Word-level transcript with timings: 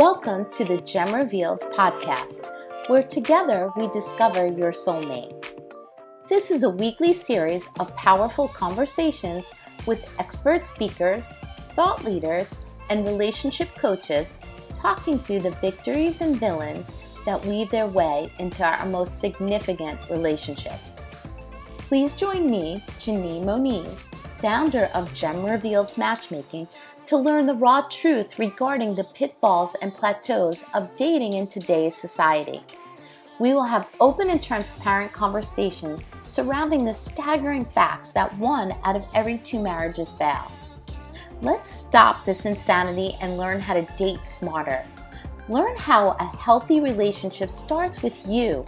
Welcome 0.00 0.46
to 0.52 0.64
the 0.64 0.80
Gem 0.80 1.14
Revealed 1.14 1.60
podcast, 1.74 2.48
where 2.86 3.02
together 3.02 3.70
we 3.76 3.86
discover 3.88 4.46
your 4.46 4.72
soulmate. 4.72 5.44
This 6.26 6.50
is 6.50 6.62
a 6.62 6.70
weekly 6.70 7.12
series 7.12 7.68
of 7.78 7.94
powerful 7.96 8.48
conversations 8.48 9.52
with 9.84 10.10
expert 10.18 10.64
speakers, 10.64 11.36
thought 11.74 12.02
leaders, 12.02 12.60
and 12.88 13.06
relationship 13.06 13.68
coaches 13.76 14.40
talking 14.72 15.18
through 15.18 15.40
the 15.40 15.50
victories 15.60 16.22
and 16.22 16.40
villains 16.40 16.96
that 17.26 17.44
weave 17.44 17.70
their 17.70 17.86
way 17.86 18.32
into 18.38 18.64
our 18.64 18.86
most 18.86 19.20
significant 19.20 20.00
relationships. 20.08 21.06
Please 21.76 22.16
join 22.16 22.50
me, 22.50 22.82
Janine 22.98 23.44
Moniz, 23.44 24.08
founder 24.40 24.90
of 24.94 25.14
Gem 25.14 25.44
Revealed 25.44 25.96
Matchmaking, 25.96 26.68
to 27.06 27.16
learn 27.16 27.46
the 27.46 27.54
raw 27.54 27.82
truth 27.82 28.38
regarding 28.38 28.94
the 28.94 29.04
pitfalls 29.04 29.74
and 29.82 29.92
plateaus 29.92 30.64
of 30.74 30.94
dating 30.96 31.34
in 31.34 31.46
today's 31.46 31.96
society. 31.96 32.62
We 33.38 33.54
will 33.54 33.64
have 33.64 33.88
open 34.00 34.30
and 34.30 34.42
transparent 34.42 35.12
conversations 35.12 36.04
surrounding 36.22 36.84
the 36.84 36.92
staggering 36.92 37.64
facts 37.64 38.12
that 38.12 38.36
one 38.36 38.74
out 38.84 38.96
of 38.96 39.06
every 39.14 39.38
two 39.38 39.62
marriages 39.62 40.12
fail. 40.12 40.50
Let's 41.42 41.70
stop 41.70 42.24
this 42.24 42.44
insanity 42.44 43.16
and 43.22 43.38
learn 43.38 43.60
how 43.60 43.74
to 43.74 43.88
date 43.96 44.26
smarter. 44.26 44.84
Learn 45.48 45.74
how 45.76 46.10
a 46.20 46.36
healthy 46.36 46.80
relationship 46.80 47.50
starts 47.50 48.02
with 48.02 48.26
you. 48.26 48.66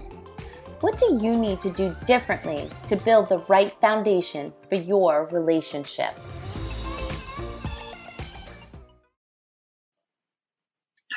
What 0.83 0.99
do 0.99 1.17
you 1.23 1.37
need 1.37 1.61
to 1.61 1.71
do 1.71 1.95
differently 2.07 2.69
to 2.89 2.97
build 2.97 3.29
the 3.29 3.39
right 3.47 3.73
foundation 3.81 4.53
for 4.69 4.75
your 4.75 5.29
relationship? 5.31 6.19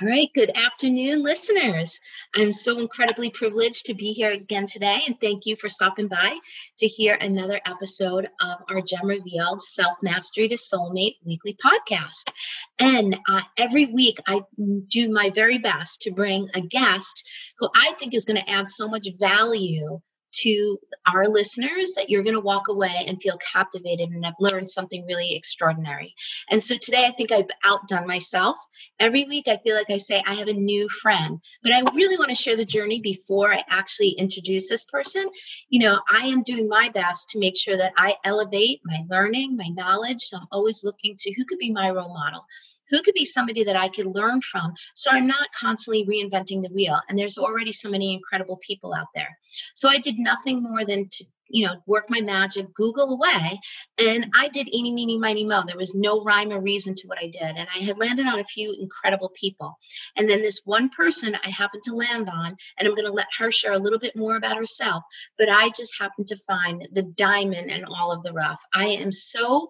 All 0.02 0.10
right, 0.10 0.30
good 0.36 0.52
afternoon, 0.58 1.24
listeners. 1.24 2.02
I'm 2.36 2.52
so 2.52 2.80
incredibly 2.80 3.30
privileged 3.30 3.86
to 3.86 3.94
be 3.94 4.12
here 4.12 4.30
again 4.30 4.66
today, 4.66 5.00
and 5.08 5.18
thank 5.22 5.46
you 5.46 5.56
for 5.56 5.70
stopping 5.70 6.10
by 6.10 6.38
to 6.80 6.88
hear 6.88 7.16
another 7.16 7.62
episode 7.66 8.28
of 8.42 8.58
our 8.70 8.82
Gem 8.82 9.06
Revealed 9.06 9.62
Self 9.62 9.96
Mastery 10.02 10.50
to 10.50 10.56
Soulmate 10.56 11.16
weekly 11.24 11.56
podcast. 11.64 12.34
And 12.78 13.18
uh, 13.30 13.42
every 13.58 13.86
week, 13.86 14.18
I 14.28 14.42
do 14.90 15.10
my 15.10 15.30
very 15.30 15.60
best 15.60 16.02
to 16.02 16.12
bring 16.12 16.50
a 16.54 16.60
guest 16.60 17.26
who 17.60 17.70
I 17.74 17.94
think 17.94 18.14
is 18.14 18.26
going 18.26 18.44
to 18.44 18.50
add 18.50 18.68
so 18.68 18.90
much 18.90 19.08
value 19.18 20.02
to 20.42 20.80
our 21.08 21.28
listeners 21.28 21.94
that 21.96 22.10
you're 22.10 22.24
going 22.24 22.36
to 22.36 22.42
walk 22.42 22.68
away 22.68 23.06
and 23.08 23.22
feel 23.22 23.38
captivated 23.38 24.10
and 24.10 24.26
have 24.26 24.36
learned 24.40 24.68
something 24.68 25.06
really 25.06 25.36
extraordinary. 25.36 26.16
And 26.50 26.62
so 26.62 26.76
today 26.76 27.06
I 27.06 27.12
think 27.12 27.32
I've 27.32 27.50
outdone 27.66 28.08
myself. 28.08 28.58
Every 29.00 29.24
week 29.26 29.48
I 29.48 29.58
feel 29.58 29.76
like 29.76 29.90
I 29.90 29.98
say 29.98 30.22
I 30.26 30.34
have 30.36 30.48
a 30.48 30.54
new 30.54 30.90
friend, 30.90 31.40
but 31.64 31.72
I 31.72 31.82
really 31.94 32.18
want 32.18 32.30
to 32.30 32.36
share 32.36 32.56
the 32.56 32.66
journey 32.66 33.00
before 33.02 33.54
I 33.54 33.64
actually 33.70 34.12
introduce 34.12 34.70
this 34.70 34.86
person. 34.86 35.26
You 35.70 35.82
know, 35.82 36.00
I 36.12 36.26
am 36.28 36.44
doing 36.44 36.68
my 36.68 36.90
best 36.90 37.30
to 37.30 37.40
make 37.40 37.58
sure 37.58 37.78
that 37.78 37.94
I 37.98 38.16
elevate 38.24 38.82
my 38.86 39.02
learning, 39.10 39.58
my 39.58 39.68
knowledge. 39.68 40.22
So 40.22 40.38
I'm 40.38 40.48
always 40.52 40.84
looking 40.84 41.16
to 41.20 41.34
who 41.34 41.46
could 41.46 41.60
be 41.60 41.72
my 41.72 41.90
role 41.90 42.14
model 42.14 42.46
who 42.90 43.02
could 43.02 43.14
be 43.14 43.26
somebody 43.26 43.64
that 43.64 43.76
I 43.76 43.90
could 43.90 44.08
learn 44.08 44.42
from 44.42 44.74
so 44.94 45.12
I'm 45.12 45.28
not 45.28 45.52
constantly 45.54 46.06
reinventing 46.06 46.62
the 46.62 46.74
wheel. 46.74 47.00
And 47.10 47.18
there's 47.18 47.38
already 47.38 47.72
so 47.72 47.90
many 47.90 48.14
incredible 48.14 48.58
people 48.58 48.94
out 48.94 49.08
there. 49.14 49.38
So 49.74 49.90
I 49.90 49.98
did 49.98 50.18
nothing 50.18 50.62
more 50.62 50.86
than 50.86 51.08
to 51.10 51.26
you 51.48 51.66
know, 51.66 51.76
work 51.86 52.06
my 52.10 52.22
magic, 52.22 52.74
Google 52.74 53.14
away. 53.14 53.60
And 53.98 54.32
I 54.36 54.48
did 54.48 54.74
eeny, 54.74 54.92
meeny, 54.92 55.18
miny, 55.18 55.46
mo. 55.46 55.64
There 55.66 55.78
was 55.78 55.96
no 55.96 56.24
rhyme 56.24 56.52
or 56.52 56.60
reason 56.60 56.96
to 56.96 57.08
what 57.08 57.20
I 57.20 57.28
did. 57.28 57.56
And 57.56 57.68
I 57.74 57.80
had 57.80 58.00
landed 58.00 58.28
on 58.28 58.40
a 58.40 58.44
few 58.44 58.76
incredible 58.80 59.32
people. 59.36 59.78
And 60.16 60.30
then 60.30 60.42
this 60.42 60.62
one 60.66 60.90
person 60.90 61.38
I 61.44 61.50
happened 61.50 61.84
to 61.84 61.96
land 61.96 62.30
on, 62.30 62.56
and 62.78 62.88
I'm 62.88 62.96
going 62.96 63.08
to 63.08 63.14
let 63.14 63.28
her 63.38 63.52
share 63.52 63.74
a 63.74 63.80
little 63.80 64.00
bit 64.00 64.16
more 64.16 64.36
about 64.36 64.58
herself. 64.58 65.04
But 65.38 65.50
I 65.50 65.70
just 65.70 66.00
happened 66.00 66.28
to 66.28 66.38
find 66.48 66.88
the 66.92 67.04
diamond 67.04 67.70
in 67.70 67.86
all 67.86 68.12
of 68.12 68.24
the 68.24 68.34
rough. 68.34 68.60
I 68.74 68.88
am 68.88 69.12
so 69.12 69.70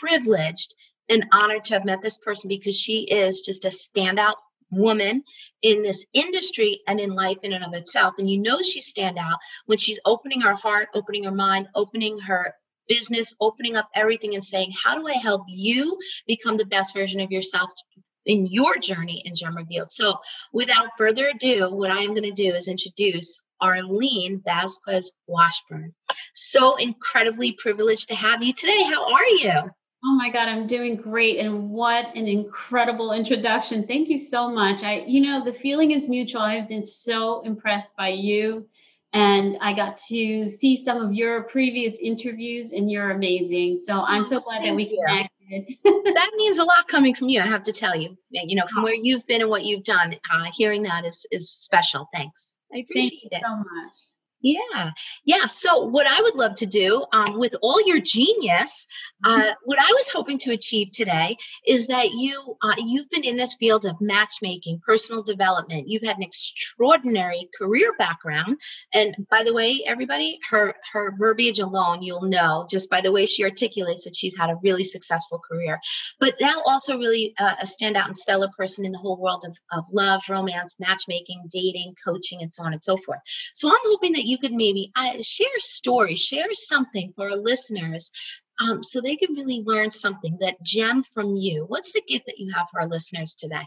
privileged 0.00 0.74
and 1.12 1.26
honored 1.30 1.64
to 1.64 1.74
have 1.74 1.84
met 1.84 2.00
this 2.00 2.16
person 2.18 2.48
because 2.48 2.78
she 2.78 3.02
is 3.02 3.42
just 3.42 3.66
a 3.66 3.68
standout 3.68 4.36
woman 4.70 5.22
in 5.60 5.82
this 5.82 6.06
industry 6.14 6.80
and 6.88 6.98
in 6.98 7.14
life 7.14 7.36
in 7.42 7.52
and 7.52 7.64
of 7.64 7.74
itself. 7.74 8.14
And 8.18 8.30
you 8.30 8.38
know 8.38 8.62
she's 8.62 8.86
stand 8.86 9.18
out 9.18 9.38
when 9.66 9.76
she's 9.76 10.00
opening 10.06 10.40
her 10.40 10.54
heart, 10.54 10.88
opening 10.94 11.24
her 11.24 11.30
mind, 11.30 11.68
opening 11.74 12.18
her 12.20 12.54
business, 12.88 13.34
opening 13.40 13.76
up 13.76 13.88
everything 13.94 14.34
and 14.34 14.42
saying, 14.42 14.72
How 14.82 14.98
do 14.98 15.06
I 15.06 15.12
help 15.12 15.42
you 15.48 15.98
become 16.26 16.56
the 16.56 16.64
best 16.64 16.94
version 16.94 17.20
of 17.20 17.30
yourself 17.30 17.70
in 18.24 18.46
your 18.46 18.78
journey 18.78 19.22
in 19.26 19.34
Gem 19.34 19.54
Revealed? 19.54 19.90
So 19.90 20.14
without 20.54 20.88
further 20.96 21.28
ado, 21.28 21.74
what 21.74 21.90
I 21.90 22.00
am 22.00 22.14
going 22.14 22.22
to 22.22 22.30
do 22.30 22.54
is 22.54 22.68
introduce 22.68 23.42
Arlene 23.60 24.40
Vasquez 24.42 25.12
Washburn. 25.26 25.94
So 26.34 26.76
incredibly 26.76 27.52
privileged 27.52 28.08
to 28.08 28.14
have 28.14 28.42
you 28.42 28.54
today. 28.54 28.82
How 28.84 29.12
are 29.12 29.28
you? 29.28 29.70
Oh 30.04 30.14
my 30.14 30.30
God, 30.30 30.48
I'm 30.48 30.66
doing 30.66 30.96
great. 30.96 31.38
And 31.38 31.70
what 31.70 32.16
an 32.16 32.26
incredible 32.26 33.12
introduction. 33.12 33.86
Thank 33.86 34.08
you 34.08 34.18
so 34.18 34.50
much. 34.50 34.82
I, 34.82 35.04
you 35.06 35.20
know, 35.20 35.44
the 35.44 35.52
feeling 35.52 35.92
is 35.92 36.08
mutual. 36.08 36.42
I've 36.42 36.68
been 36.68 36.84
so 36.84 37.42
impressed 37.42 37.96
by 37.96 38.08
you. 38.08 38.68
And 39.12 39.56
I 39.60 39.74
got 39.74 39.98
to 40.08 40.48
see 40.48 40.82
some 40.82 40.96
of 40.98 41.12
your 41.12 41.42
previous 41.42 41.98
interviews, 41.98 42.72
and 42.72 42.90
you're 42.90 43.10
amazing. 43.10 43.78
So 43.78 43.94
I'm 43.94 44.24
so 44.24 44.40
glad 44.40 44.62
Thank 44.62 44.70
that 44.70 44.74
we 44.74 44.84
you. 44.86 45.04
connected. 45.06 45.34
that 46.14 46.30
means 46.36 46.58
a 46.58 46.64
lot 46.64 46.88
coming 46.88 47.14
from 47.14 47.28
you, 47.28 47.42
I 47.42 47.46
have 47.46 47.64
to 47.64 47.72
tell 47.72 47.94
you. 47.94 48.16
You 48.30 48.56
know, 48.56 48.64
from 48.66 48.84
where 48.84 48.94
you've 48.94 49.26
been 49.26 49.42
and 49.42 49.50
what 49.50 49.64
you've 49.64 49.84
done, 49.84 50.16
uh, 50.32 50.44
hearing 50.56 50.84
that 50.84 51.04
is 51.04 51.26
is 51.30 51.50
special. 51.50 52.08
Thanks. 52.14 52.56
I 52.74 52.78
appreciate 52.78 53.28
Thank 53.30 53.42
it. 53.42 53.46
so 53.46 53.56
much. 53.56 53.92
Yeah, 54.42 54.90
yeah. 55.24 55.46
So, 55.46 55.86
what 55.86 56.06
I 56.08 56.20
would 56.20 56.34
love 56.34 56.56
to 56.56 56.66
do 56.66 57.04
um, 57.12 57.38
with 57.38 57.54
all 57.62 57.80
your 57.86 58.00
genius, 58.00 58.88
uh, 59.24 59.38
mm-hmm. 59.38 59.50
what 59.64 59.78
I 59.78 59.88
was 59.92 60.10
hoping 60.10 60.36
to 60.38 60.50
achieve 60.50 60.90
today 60.90 61.36
is 61.66 61.86
that 61.86 62.10
you 62.10 62.56
uh, 62.60 62.74
you've 62.78 63.08
been 63.08 63.22
in 63.22 63.36
this 63.36 63.54
field 63.54 63.86
of 63.86 64.00
matchmaking, 64.00 64.80
personal 64.84 65.22
development. 65.22 65.88
You've 65.88 66.02
had 66.02 66.16
an 66.16 66.24
extraordinary 66.24 67.48
career 67.56 67.92
background, 67.98 68.60
and 68.92 69.14
by 69.30 69.44
the 69.44 69.54
way, 69.54 69.80
everybody, 69.86 70.40
her 70.50 70.74
her 70.92 71.14
verbiage 71.18 71.60
alone, 71.60 72.02
you'll 72.02 72.22
know 72.22 72.66
just 72.68 72.90
by 72.90 73.00
the 73.00 73.12
way 73.12 73.26
she 73.26 73.44
articulates 73.44 74.04
that 74.04 74.16
she's 74.16 74.36
had 74.36 74.50
a 74.50 74.56
really 74.64 74.84
successful 74.84 75.38
career. 75.38 75.78
But 76.18 76.34
now, 76.40 76.62
also 76.66 76.98
really 76.98 77.32
uh, 77.38 77.54
a 77.60 77.64
standout 77.64 78.06
and 78.06 78.16
stellar 78.16 78.48
person 78.56 78.84
in 78.84 78.90
the 78.90 78.98
whole 78.98 79.20
world 79.20 79.44
of, 79.46 79.56
of 79.70 79.84
love, 79.92 80.22
romance, 80.28 80.80
matchmaking, 80.80 81.44
dating, 81.48 81.94
coaching, 82.04 82.42
and 82.42 82.52
so 82.52 82.64
on 82.64 82.72
and 82.72 82.82
so 82.82 82.96
forth. 82.96 83.20
So, 83.54 83.68
I'm 83.68 83.76
hoping 83.84 84.14
that 84.14 84.24
you 84.24 84.31
you 84.32 84.38
could 84.38 84.52
maybe 84.52 84.90
uh, 84.96 85.22
share 85.22 85.54
a 85.56 85.60
story, 85.60 86.16
share 86.16 86.52
something 86.52 87.12
for 87.14 87.30
our 87.30 87.36
listeners 87.36 88.10
um, 88.58 88.82
so 88.82 89.00
they 89.00 89.16
can 89.16 89.34
really 89.34 89.62
learn 89.64 89.90
something 89.90 90.38
that 90.40 90.62
gem 90.62 91.02
from 91.02 91.36
you. 91.36 91.64
What's 91.68 91.92
the 91.92 92.02
gift 92.06 92.26
that 92.26 92.38
you 92.38 92.52
have 92.52 92.68
for 92.70 92.80
our 92.80 92.88
listeners 92.88 93.34
today? 93.34 93.66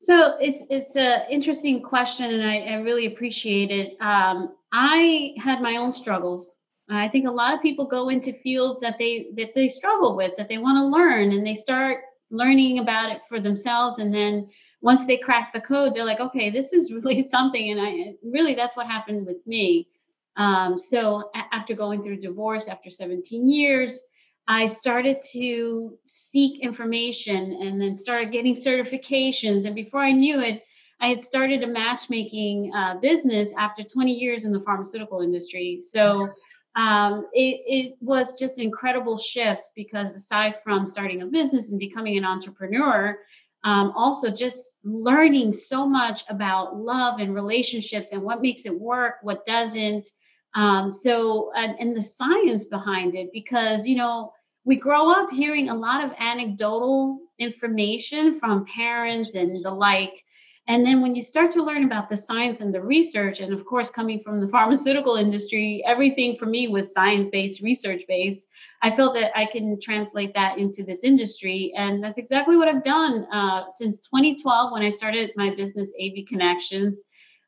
So 0.00 0.36
it's 0.38 0.62
it's 0.68 0.96
an 0.96 1.22
interesting 1.30 1.80
question, 1.80 2.30
and 2.30 2.42
I, 2.42 2.58
I 2.58 2.74
really 2.80 3.06
appreciate 3.06 3.70
it. 3.70 3.96
Um, 4.00 4.54
I 4.70 5.34
had 5.38 5.62
my 5.62 5.76
own 5.76 5.92
struggles. 5.92 6.50
I 6.90 7.08
think 7.08 7.26
a 7.26 7.30
lot 7.30 7.54
of 7.54 7.62
people 7.62 7.86
go 7.86 8.10
into 8.10 8.34
fields 8.34 8.82
that 8.82 8.98
they 8.98 9.28
that 9.36 9.54
they 9.54 9.68
struggle 9.68 10.16
with, 10.16 10.32
that 10.36 10.48
they 10.48 10.58
want 10.58 10.76
to 10.78 10.84
learn, 10.84 11.32
and 11.32 11.46
they 11.46 11.54
start 11.54 12.02
learning 12.30 12.80
about 12.80 13.12
it 13.12 13.22
for 13.28 13.40
themselves, 13.40 13.98
and 13.98 14.12
then 14.12 14.50
once 14.84 15.06
they 15.06 15.16
crack 15.16 15.54
the 15.54 15.62
code, 15.62 15.94
they're 15.94 16.04
like, 16.04 16.20
okay, 16.20 16.50
this 16.50 16.74
is 16.74 16.92
really 17.04 17.22
something. 17.22 17.70
And 17.70 17.80
I 17.80 18.14
really 18.22 18.54
that's 18.54 18.76
what 18.76 18.86
happened 18.86 19.26
with 19.26 19.44
me. 19.46 19.88
Um, 20.36 20.78
so 20.78 21.30
a- 21.34 21.54
after 21.54 21.74
going 21.74 22.02
through 22.02 22.20
divorce 22.20 22.68
after 22.68 22.90
17 22.90 23.48
years, 23.48 24.00
I 24.46 24.66
started 24.66 25.20
to 25.32 25.98
seek 26.06 26.60
information 26.60 27.58
and 27.62 27.80
then 27.80 27.96
started 27.96 28.32
getting 28.32 28.54
certifications. 28.54 29.64
And 29.64 29.74
before 29.74 30.00
I 30.00 30.12
knew 30.12 30.40
it, 30.40 30.62
I 31.00 31.08
had 31.08 31.22
started 31.22 31.62
a 31.62 31.66
matchmaking 31.66 32.72
uh, 32.74 32.96
business 33.00 33.52
after 33.56 33.82
20 33.82 34.12
years 34.12 34.44
in 34.44 34.52
the 34.52 34.60
pharmaceutical 34.60 35.20
industry. 35.20 35.80
So 35.82 36.28
um, 36.76 37.26
it, 37.32 37.60
it, 37.66 37.96
was 38.00 38.38
just 38.38 38.58
incredible 38.58 39.18
shifts 39.18 39.70
because 39.74 40.12
aside 40.12 40.56
from 40.62 40.86
starting 40.86 41.22
a 41.22 41.26
business 41.26 41.70
and 41.70 41.78
becoming 41.78 42.18
an 42.18 42.24
entrepreneur, 42.24 43.18
um, 43.64 43.92
also 43.96 44.30
just 44.30 44.76
learning 44.84 45.52
so 45.52 45.88
much 45.88 46.22
about 46.28 46.76
love 46.76 47.18
and 47.18 47.34
relationships 47.34 48.12
and 48.12 48.22
what 48.22 48.42
makes 48.42 48.66
it 48.66 48.78
work, 48.78 49.14
what 49.22 49.44
doesn't, 49.44 50.08
um, 50.54 50.92
so, 50.92 51.50
and, 51.54 51.76
and 51.78 51.96
the 51.96 52.02
science 52.02 52.66
behind 52.66 53.16
it, 53.16 53.30
because, 53.32 53.86
you 53.86 53.96
know, 53.96 54.32
we 54.64 54.76
grow 54.76 55.10
up 55.10 55.30
hearing 55.30 55.68
a 55.68 55.74
lot 55.74 56.04
of 56.04 56.12
anecdotal 56.18 57.18
information 57.38 58.38
from 58.38 58.64
parents 58.66 59.34
and 59.34 59.64
the 59.64 59.70
like. 59.70 60.24
And 60.66 60.86
then 60.86 61.02
when 61.02 61.14
you 61.14 61.20
start 61.20 61.50
to 61.52 61.62
learn 61.62 61.84
about 61.84 62.08
the 62.08 62.16
science 62.16 62.60
and 62.60 62.72
the 62.72 62.80
research, 62.80 63.40
and 63.40 63.52
of 63.52 63.66
course, 63.66 63.90
coming 63.90 64.22
from 64.24 64.40
the 64.40 64.48
pharmaceutical 64.56 65.16
industry, 65.16 65.82
everything 65.84 66.36
for 66.36 66.46
me 66.46 66.68
was 66.68 66.94
science 66.94 67.28
based, 67.28 67.62
research 67.62 68.04
based. 68.08 68.46
I 68.80 68.90
felt 68.90 69.14
that 69.14 69.36
I 69.36 69.46
can 69.46 69.78
translate 69.80 70.32
that 70.34 70.56
into 70.56 70.82
this 70.82 71.04
industry. 71.04 71.72
And 71.76 72.02
that's 72.02 72.16
exactly 72.16 72.56
what 72.56 72.68
I've 72.68 72.82
done 72.82 73.26
uh, 73.30 73.68
since 73.68 73.98
2012 73.98 74.72
when 74.72 74.82
I 74.82 74.88
started 74.88 75.32
my 75.36 75.54
business, 75.54 75.92
AV 76.00 76.26
Connections. 76.26 77.04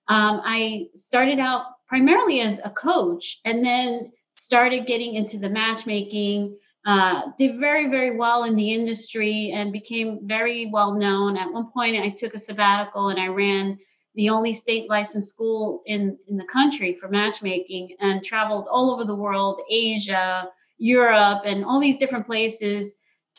Um, 0.09 0.41
I 0.45 0.89
started 0.95 1.39
out 1.39 1.67
primarily 1.89 2.41
as 2.41 2.61
a 2.63 2.71
coach 2.71 3.41
and 3.45 3.65
then 3.65 4.13
started 4.35 4.87
getting 4.87 5.15
into 5.15 5.39
the 5.39 5.49
matchmaking 5.49 6.57
uh, 6.87 7.23
did 7.37 7.59
very, 7.59 7.91
very 7.91 8.17
well 8.17 8.45
in 8.45 8.55
the 8.55 8.73
industry 8.73 9.53
and 9.53 9.73
became 9.73 10.21
very 10.23 10.71
well 10.73 10.95
known. 10.95 11.37
At 11.37 11.53
one 11.53 11.73
point, 11.73 11.97
I 11.97 12.11
took 12.11 12.35
a 12.35 12.39
sabbatical 12.39 13.09
and 13.09 13.19
I 13.19 13.27
ran 13.27 13.79
the 14.15 14.31
only 14.31 14.55
state 14.55 14.89
licensed 14.89 15.29
school 15.29 15.83
in, 15.85 16.17
in 16.29 16.37
the 16.37 16.45
country 16.45 16.97
for 17.01 17.09
matchmaking 17.09 17.97
and 17.99 18.25
traveled 18.25 18.69
all 18.71 18.93
over 18.93 19.05
the 19.05 19.17
world, 19.17 19.61
Asia, 19.69 20.49
Europe, 20.79 21.43
and 21.45 21.65
all 21.65 21.81
these 21.81 21.99
different 21.99 22.27
places, 22.27 22.95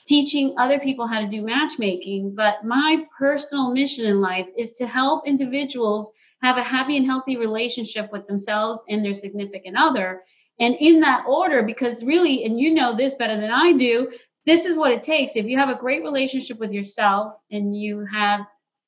teaching 0.06 0.56
other 0.58 0.80
people 0.80 1.08
how 1.08 1.22
to 1.22 1.28
do 1.28 1.42
matchmaking. 1.42 2.36
But 2.36 2.66
my 2.66 3.06
personal 3.18 3.74
mission 3.74 4.06
in 4.06 4.20
life 4.20 4.48
is 4.58 4.74
to 4.74 4.88
help 4.88 5.26
individuals 5.26 6.12
have 6.42 6.58
a 6.58 6.64
happy 6.64 6.98
and 6.98 7.06
healthy 7.06 7.38
relationship 7.38 8.12
with 8.12 8.28
themselves 8.28 8.84
and 8.88 9.04
their 9.04 9.14
significant 9.14 9.76
other. 9.78 10.24
And 10.60 10.76
in 10.80 11.02
that 11.02 11.26
order 11.28 11.64
because 11.64 12.04
really 12.04 12.44
and 12.44 12.60
you 12.60 12.74
know 12.74 12.94
this 12.94 13.16
better 13.16 13.40
than 13.40 13.52
i 13.52 13.74
do 13.74 14.12
this 14.48 14.64
is 14.66 14.78
what 14.78 14.92
it 14.92 15.04
takes. 15.04 15.36
If 15.36 15.46
you 15.46 15.58
have 15.58 15.68
a 15.70 15.76
great 15.76 16.02
relationship 16.04 16.58
with 16.58 16.72
yourself 16.72 17.34
and 17.52 17.78
you 17.78 18.06
have 18.06 18.42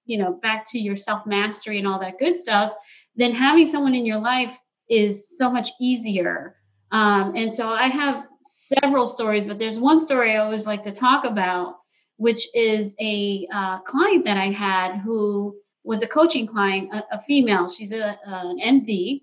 you 0.06 0.18
know 0.18 0.34
back 0.34 0.66
to 0.69 0.80
your 0.80 0.96
self 0.96 1.25
mastery 1.28 1.78
and 1.78 1.88
all 1.88 2.00
that 2.00 2.18
good 2.18 2.40
stuff 2.40 2.74
then 3.16 3.34
having 3.34 3.66
someone 3.66 3.94
in 3.94 4.06
your 4.06 4.19
life 4.19 4.57
is 4.90 5.38
so 5.38 5.51
much 5.51 5.69
easier. 5.80 6.56
Um, 6.92 7.36
and 7.36 7.54
so 7.54 7.69
i 7.69 7.88
have 7.88 8.25
several 8.42 9.06
stories 9.06 9.46
but 9.46 9.60
there's 9.60 9.80
one 9.80 10.00
story 10.00 10.34
i 10.34 10.38
always 10.38 10.66
like 10.66 10.84
to 10.84 10.92
talk 10.92 11.24
about 11.25 11.75
which 12.18 12.48
is 12.56 12.96
a 13.00 13.48
uh, 13.54 13.80
client 13.81 14.25
that 14.25 14.38
i 14.38 14.50
had 14.50 14.98
who 14.98 15.56
was 15.89 16.03
a 16.03 16.07
coaching 16.07 16.47
client 16.47 16.89
a, 16.94 17.15
a 17.15 17.19
female 17.19 17.68
she's 17.69 17.91
a, 17.91 18.18
an 18.25 18.59
md 18.77 19.21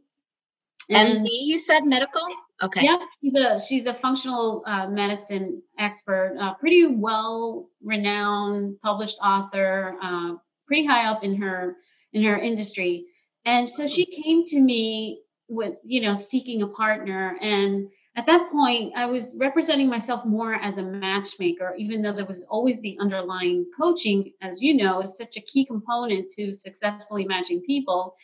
and, 0.89 1.21
MD, 1.21 1.27
you 1.29 1.59
said 1.59 1.85
medical? 1.85 2.23
Okay. 2.63 2.85
Yeah, 2.85 2.99
she's 3.21 3.35
a 3.35 3.61
she's 3.61 3.87
a 3.87 3.95
functional 3.95 4.63
uh, 4.67 4.89
medicine 4.89 5.63
expert, 5.79 6.37
uh, 6.41 6.55
pretty 6.55 6.87
well 6.87 7.69
renowned, 7.83 8.81
published 8.83 9.19
author, 9.23 9.97
uh, 10.01 10.35
pretty 10.67 10.87
high 10.87 11.07
up 11.07 11.23
in 11.23 11.37
her 11.43 11.77
in 12.13 12.25
her 12.25 12.39
industry. 12.39 13.07
And 13.45 13.69
so 13.69 13.87
she 13.87 14.07
came 14.07 14.45
to 14.47 14.61
me 14.61 15.23
with 15.49 15.75
you 15.85 16.01
know 16.01 16.15
seeking 16.15 16.63
a 16.63 16.69
partner, 16.69 17.37
and 17.41 17.89
at 18.17 18.27
that 18.27 18.51
point 18.51 18.95
I 18.97 19.07
was 19.07 19.37
representing 19.39 19.89
myself 19.89 20.25
more 20.25 20.55
as 20.55 20.79
a 20.79 20.83
matchmaker, 20.83 21.75
even 21.79 22.01
though 22.01 22.13
there 22.13 22.25
was 22.25 22.43
always 22.45 22.81
the 22.81 22.97
underlying 22.99 23.67
coaching, 23.79 24.33
as 24.41 24.63
you 24.63 24.75
know, 24.75 25.03
is 25.03 25.17
such 25.17 25.37
a 25.37 25.43
key 25.43 25.67
component 25.67 26.31
to 26.31 26.53
successfully 26.53 27.27
matching 27.27 27.61
people. 27.61 28.15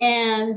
And 0.00 0.56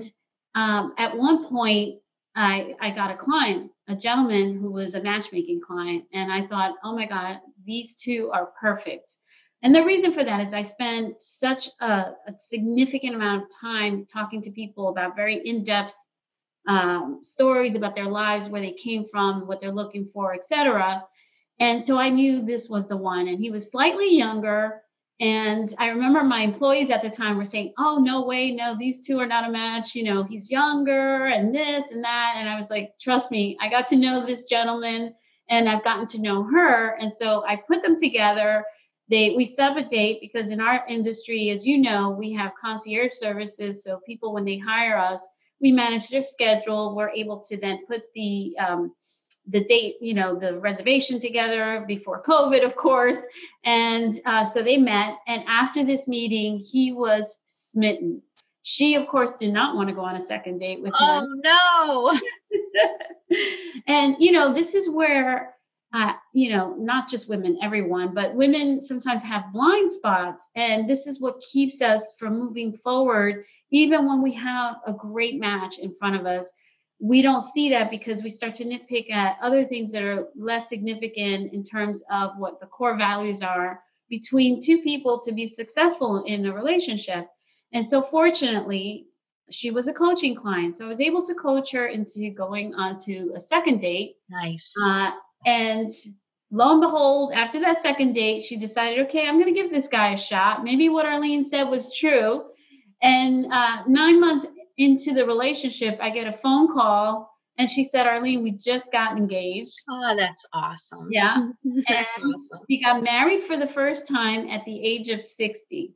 um, 0.53 0.93
at 0.97 1.17
one 1.17 1.49
point, 1.49 1.99
I, 2.35 2.75
I 2.79 2.91
got 2.91 3.11
a 3.11 3.17
client, 3.17 3.71
a 3.87 3.95
gentleman 3.95 4.59
who 4.59 4.71
was 4.71 4.95
a 4.95 5.01
matchmaking 5.01 5.61
client, 5.65 6.05
and 6.13 6.31
I 6.31 6.47
thought, 6.47 6.75
oh 6.83 6.95
my 6.95 7.07
God, 7.07 7.39
these 7.65 7.95
two 7.95 8.29
are 8.33 8.51
perfect. 8.59 9.17
And 9.63 9.73
the 9.73 9.83
reason 9.83 10.11
for 10.11 10.23
that 10.23 10.41
is 10.41 10.53
I 10.53 10.61
spend 10.61 11.15
such 11.19 11.69
a, 11.79 11.85
a 12.27 12.37
significant 12.37 13.15
amount 13.15 13.43
of 13.43 13.49
time 13.61 14.05
talking 14.05 14.41
to 14.43 14.51
people 14.51 14.89
about 14.89 15.15
very 15.15 15.37
in 15.37 15.63
depth 15.63 15.95
um, 16.67 17.19
stories 17.23 17.75
about 17.75 17.95
their 17.95 18.05
lives, 18.05 18.49
where 18.49 18.61
they 18.61 18.73
came 18.73 19.05
from, 19.05 19.47
what 19.47 19.59
they're 19.59 19.71
looking 19.71 20.05
for, 20.05 20.33
etc. 20.33 21.03
And 21.59 21.81
so 21.81 21.97
I 21.97 22.09
knew 22.09 22.41
this 22.41 22.69
was 22.69 22.87
the 22.87 22.97
one. 22.97 23.27
And 23.27 23.39
he 23.39 23.51
was 23.51 23.69
slightly 23.69 24.17
younger, 24.17 24.81
and 25.19 25.73
I 25.77 25.87
remember 25.87 26.23
my 26.23 26.41
employees 26.41 26.89
at 26.89 27.01
the 27.01 27.09
time 27.09 27.37
were 27.37 27.45
saying, 27.45 27.73
Oh, 27.77 27.99
no 27.99 28.25
way, 28.25 28.51
no, 28.51 28.75
these 28.77 29.05
two 29.05 29.19
are 29.19 29.25
not 29.25 29.47
a 29.47 29.51
match. 29.51 29.95
You 29.95 30.03
know, 30.03 30.23
he's 30.23 30.51
younger 30.51 31.27
and 31.27 31.53
this 31.53 31.91
and 31.91 32.03
that. 32.03 32.33
And 32.37 32.49
I 32.49 32.57
was 32.57 32.69
like, 32.69 32.97
Trust 32.99 33.31
me, 33.31 33.57
I 33.61 33.69
got 33.69 33.87
to 33.87 33.95
know 33.95 34.25
this 34.25 34.45
gentleman 34.45 35.13
and 35.49 35.69
I've 35.69 35.83
gotten 35.83 36.07
to 36.07 36.21
know 36.21 36.43
her. 36.43 36.95
And 36.95 37.11
so 37.11 37.45
I 37.47 37.57
put 37.57 37.83
them 37.83 37.95
together. 37.97 38.65
They 39.09 39.33
we 39.35 39.45
set 39.45 39.71
up 39.71 39.77
a 39.77 39.83
date 39.83 40.19
because 40.19 40.49
in 40.49 40.59
our 40.59 40.83
industry, 40.87 41.49
as 41.51 41.65
you 41.65 41.77
know, 41.77 42.09
we 42.09 42.33
have 42.33 42.53
concierge 42.59 43.13
services. 43.13 43.83
So 43.83 43.99
people 44.05 44.33
when 44.33 44.45
they 44.45 44.57
hire 44.57 44.97
us, 44.97 45.27
we 45.63 45.71
manage 45.71 46.09
their 46.09 46.21
schedule. 46.21 46.93
We're 46.93 47.09
able 47.09 47.39
to 47.43 47.57
then 47.57 47.85
put 47.87 48.03
the 48.13 48.55
um, 48.59 48.93
the 49.47 49.63
date, 49.63 49.95
you 50.01 50.13
know, 50.13 50.37
the 50.37 50.59
reservation 50.59 51.19
together 51.19 51.83
before 51.87 52.21
COVID, 52.21 52.63
of 52.63 52.75
course. 52.75 53.21
And 53.63 54.13
uh, 54.25 54.43
so 54.45 54.61
they 54.61 54.77
met. 54.77 55.17
And 55.27 55.43
after 55.47 55.83
this 55.83 56.07
meeting, 56.07 56.59
he 56.59 56.93
was 56.93 57.39
smitten. 57.45 58.21
She, 58.61 58.95
of 58.95 59.07
course, 59.07 59.35
did 59.37 59.51
not 59.51 59.75
want 59.75 59.89
to 59.89 59.95
go 59.95 60.01
on 60.01 60.15
a 60.15 60.19
second 60.19 60.59
date 60.59 60.81
with 60.81 60.93
him. 60.93 61.41
Oh, 61.43 62.17
no. 63.31 63.37
and, 63.87 64.15
you 64.19 64.31
know, 64.31 64.53
this 64.53 64.75
is 64.75 64.89
where, 64.89 65.52
uh, 65.93 66.13
you 66.33 66.49
know, 66.49 66.75
not 66.75 67.07
just 67.07 67.29
women, 67.29 67.59
everyone, 67.61 68.13
but 68.13 68.33
women 68.33 68.81
sometimes 68.81 69.21
have 69.21 69.53
blind 69.53 69.91
spots. 69.91 70.49
And 70.55 70.89
this 70.89 71.05
is 71.05 71.21
what 71.21 71.39
keeps 71.51 71.81
us 71.81 72.13
from 72.17 72.39
moving 72.39 72.75
forward, 72.77 73.45
even 73.71 74.07
when 74.07 74.21
we 74.21 74.33
have 74.33 74.77
a 74.87 74.93
great 74.93 75.39
match 75.39 75.77
in 75.77 75.93
front 75.99 76.15
of 76.15 76.25
us 76.25 76.51
we 77.03 77.21
don't 77.21 77.41
see 77.41 77.69
that 77.69 77.91
because 77.91 78.23
we 78.23 78.29
start 78.29 78.53
to 78.55 78.63
nitpick 78.63 79.11
at 79.11 79.37
other 79.41 79.65
things 79.65 79.91
that 79.91 80.03
are 80.03 80.29
less 80.37 80.69
significant 80.69 81.53
in 81.53 81.61
terms 81.61 82.01
of 82.09 82.31
what 82.37 82.61
the 82.61 82.65
core 82.65 82.97
values 82.97 83.41
are 83.41 83.81
between 84.09 84.61
two 84.61 84.81
people 84.83 85.19
to 85.19 85.33
be 85.33 85.45
successful 85.45 86.23
in 86.23 86.45
a 86.45 86.53
relationship. 86.53 87.27
And 87.73 87.85
so, 87.85 88.01
fortunately, 88.01 89.07
she 89.49 89.69
was 89.69 89.89
a 89.89 89.93
coaching 89.93 90.33
client. 90.33 90.77
So 90.77 90.85
I 90.85 90.87
was 90.87 91.01
able 91.01 91.25
to 91.25 91.33
coach 91.33 91.73
her 91.73 91.87
into 91.87 92.29
going 92.29 92.73
on 92.75 92.99
to 92.99 93.33
a 93.35 93.39
second 93.39 93.81
date. 93.81 94.15
Nice. 94.29 94.73
Uh, 94.81 95.11
and 95.45 95.91
lo 96.51 96.71
and 96.71 96.81
behold, 96.81 97.33
after 97.33 97.59
that 97.61 97.81
second 97.81 98.13
date, 98.13 98.43
she 98.43 98.57
decided, 98.57 99.07
okay, 99.07 99.27
I'm 99.27 99.39
going 99.39 99.53
to 99.53 99.59
give 99.59 99.71
this 99.71 99.87
guy 99.87 100.13
a 100.13 100.17
shot. 100.17 100.63
Maybe 100.63 100.89
what 100.89 101.05
Arlene 101.05 101.43
said 101.43 101.63
was 101.63 101.95
true. 101.95 102.45
And 103.01 103.51
uh, 103.51 103.83
nine 103.87 104.21
months 104.21 104.45
into 104.77 105.13
the 105.13 105.25
relationship, 105.25 105.97
I 106.01 106.09
get 106.09 106.27
a 106.27 106.31
phone 106.31 106.73
call 106.73 107.29
and 107.57 107.69
she 107.69 107.83
said, 107.83 108.07
Arlene, 108.07 108.43
we 108.43 108.51
just 108.51 108.91
got 108.91 109.17
engaged. 109.17 109.83
Oh, 109.89 110.15
that's 110.15 110.45
awesome. 110.53 111.09
Yeah. 111.11 111.49
that's 111.87 112.17
and 112.17 112.33
awesome. 112.33 112.59
We 112.67 112.81
got 112.81 113.03
married 113.03 113.43
for 113.43 113.57
the 113.57 113.67
first 113.67 114.07
time 114.07 114.47
at 114.47 114.65
the 114.65 114.83
age 114.83 115.09
of 115.09 115.23
60. 115.23 115.93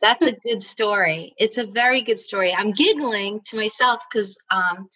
That's 0.00 0.26
a 0.26 0.32
good 0.32 0.62
story. 0.62 1.34
It's 1.38 1.58
a 1.58 1.66
very 1.66 2.00
good 2.00 2.18
story. 2.18 2.54
I'm 2.54 2.72
giggling 2.72 3.40
to 3.46 3.56
myself 3.56 4.02
because 4.10 4.38
um, 4.50 4.88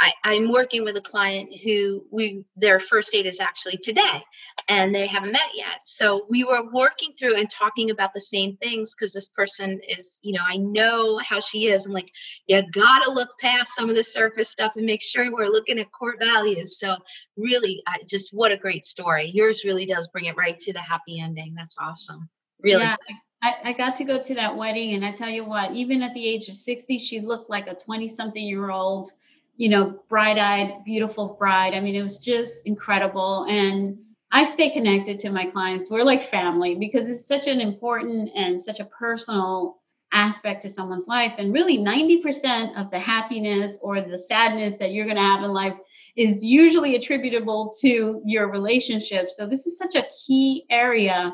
I, 0.00 0.12
I'm 0.24 0.50
working 0.50 0.84
with 0.84 0.96
a 0.96 1.02
client 1.02 1.50
who 1.64 2.04
we 2.10 2.44
their 2.56 2.78
first 2.78 3.12
date 3.12 3.26
is 3.26 3.40
actually 3.40 3.78
today, 3.78 4.22
and 4.68 4.94
they 4.94 5.06
haven't 5.06 5.32
met 5.32 5.50
yet. 5.54 5.80
So 5.84 6.26
we 6.30 6.44
were 6.44 6.70
working 6.72 7.14
through 7.18 7.36
and 7.36 7.50
talking 7.50 7.90
about 7.90 8.14
the 8.14 8.20
same 8.20 8.56
things 8.58 8.94
because 8.94 9.12
this 9.12 9.28
person 9.28 9.80
is, 9.88 10.20
you 10.22 10.34
know, 10.34 10.44
I 10.46 10.56
know 10.56 11.18
how 11.18 11.40
she 11.40 11.66
is. 11.66 11.86
and 11.86 11.94
like, 11.94 12.12
you 12.46 12.62
gotta 12.72 13.10
look 13.10 13.30
past 13.40 13.74
some 13.74 13.90
of 13.90 13.96
the 13.96 14.04
surface 14.04 14.48
stuff 14.48 14.74
and 14.76 14.86
make 14.86 15.02
sure 15.02 15.32
we're 15.32 15.46
looking 15.46 15.78
at 15.78 15.90
core 15.90 16.16
values. 16.20 16.78
So 16.78 16.96
really, 17.36 17.82
just 18.08 18.32
what 18.32 18.52
a 18.52 18.56
great 18.56 18.84
story. 18.84 19.30
Yours 19.34 19.64
really 19.64 19.86
does 19.86 20.08
bring 20.08 20.26
it 20.26 20.36
right 20.36 20.58
to 20.60 20.72
the 20.72 20.80
happy 20.80 21.20
ending. 21.20 21.54
That's 21.56 21.76
awesome. 21.80 22.28
Really. 22.62 22.82
Yeah. 22.82 22.96
I, 23.40 23.54
I, 23.66 23.72
got 23.72 23.94
to 23.96 24.04
go 24.04 24.20
to 24.20 24.34
that 24.34 24.56
wedding, 24.56 24.94
and 24.94 25.04
I 25.04 25.12
tell 25.12 25.30
you 25.30 25.44
what, 25.44 25.70
even 25.72 26.02
at 26.02 26.12
the 26.12 26.26
age 26.26 26.48
of 26.48 26.56
60, 26.56 26.98
she 26.98 27.20
looked 27.20 27.48
like 27.48 27.68
a 27.68 27.74
20 27.74 28.08
something 28.08 28.42
year 28.42 28.70
old 28.70 29.10
you 29.58 29.68
know, 29.68 29.98
bright 30.08 30.38
eyed, 30.38 30.84
beautiful 30.84 31.36
bride. 31.38 31.74
I 31.74 31.80
mean, 31.80 31.96
it 31.96 32.02
was 32.02 32.18
just 32.18 32.64
incredible. 32.64 33.44
And 33.48 33.98
I 34.30 34.44
stay 34.44 34.70
connected 34.70 35.18
to 35.20 35.30
my 35.30 35.46
clients. 35.46 35.90
We're 35.90 36.04
like 36.04 36.22
family 36.22 36.76
because 36.76 37.10
it's 37.10 37.26
such 37.26 37.48
an 37.48 37.60
important 37.60 38.30
and 38.36 38.62
such 38.62 38.78
a 38.78 38.84
personal 38.84 39.76
aspect 40.12 40.62
to 40.62 40.68
someone's 40.70 41.08
life. 41.08 41.34
And 41.38 41.52
really, 41.52 41.76
90% 41.76 42.80
of 42.80 42.92
the 42.92 43.00
happiness 43.00 43.80
or 43.82 44.00
the 44.00 44.16
sadness 44.16 44.78
that 44.78 44.92
you're 44.92 45.06
going 45.06 45.16
to 45.16 45.22
have 45.22 45.42
in 45.42 45.50
life 45.50 45.76
is 46.16 46.44
usually 46.44 46.94
attributable 46.94 47.72
to 47.80 48.22
your 48.24 48.48
relationship. 48.48 49.28
So, 49.28 49.46
this 49.46 49.66
is 49.66 49.76
such 49.76 49.96
a 49.96 50.06
key 50.24 50.66
area. 50.70 51.32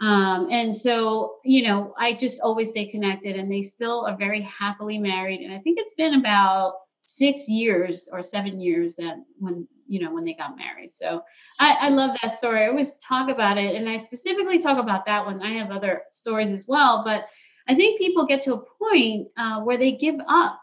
Um, 0.00 0.48
and 0.50 0.74
so, 0.74 1.36
you 1.44 1.66
know, 1.66 1.92
I 1.98 2.14
just 2.14 2.40
always 2.40 2.70
stay 2.70 2.86
connected, 2.86 3.36
and 3.36 3.52
they 3.52 3.62
still 3.62 4.06
are 4.06 4.16
very 4.16 4.40
happily 4.40 4.96
married. 4.96 5.40
And 5.40 5.52
I 5.52 5.58
think 5.58 5.78
it's 5.78 5.94
been 5.94 6.14
about 6.14 6.74
six 7.10 7.48
years 7.48 8.08
or 8.12 8.22
seven 8.22 8.60
years 8.60 8.96
that 8.96 9.16
when 9.38 9.66
you 9.86 9.98
know 10.00 10.12
when 10.12 10.24
they 10.24 10.34
got 10.34 10.58
married 10.58 10.90
so 10.90 11.22
I, 11.58 11.76
I, 11.80 11.88
love 11.88 12.16
that 12.20 12.32
story 12.32 12.64
i 12.64 12.68
always 12.68 12.98
talk 12.98 13.30
about 13.30 13.56
it 13.56 13.76
and 13.76 13.88
i 13.88 13.96
specifically 13.96 14.58
talk 14.58 14.78
about 14.78 15.06
that 15.06 15.24
one 15.24 15.40
i 15.40 15.54
have 15.54 15.70
other 15.70 16.02
stories 16.10 16.52
as 16.52 16.66
well 16.68 17.02
but 17.04 17.24
I 17.68 17.74
think 17.74 17.98
people 17.98 18.24
get 18.24 18.40
to 18.42 18.54
a 18.54 18.64
point 18.78 19.28
uh, 19.36 19.60
where 19.60 19.76
they 19.76 19.92
give 19.92 20.16
up. 20.26 20.60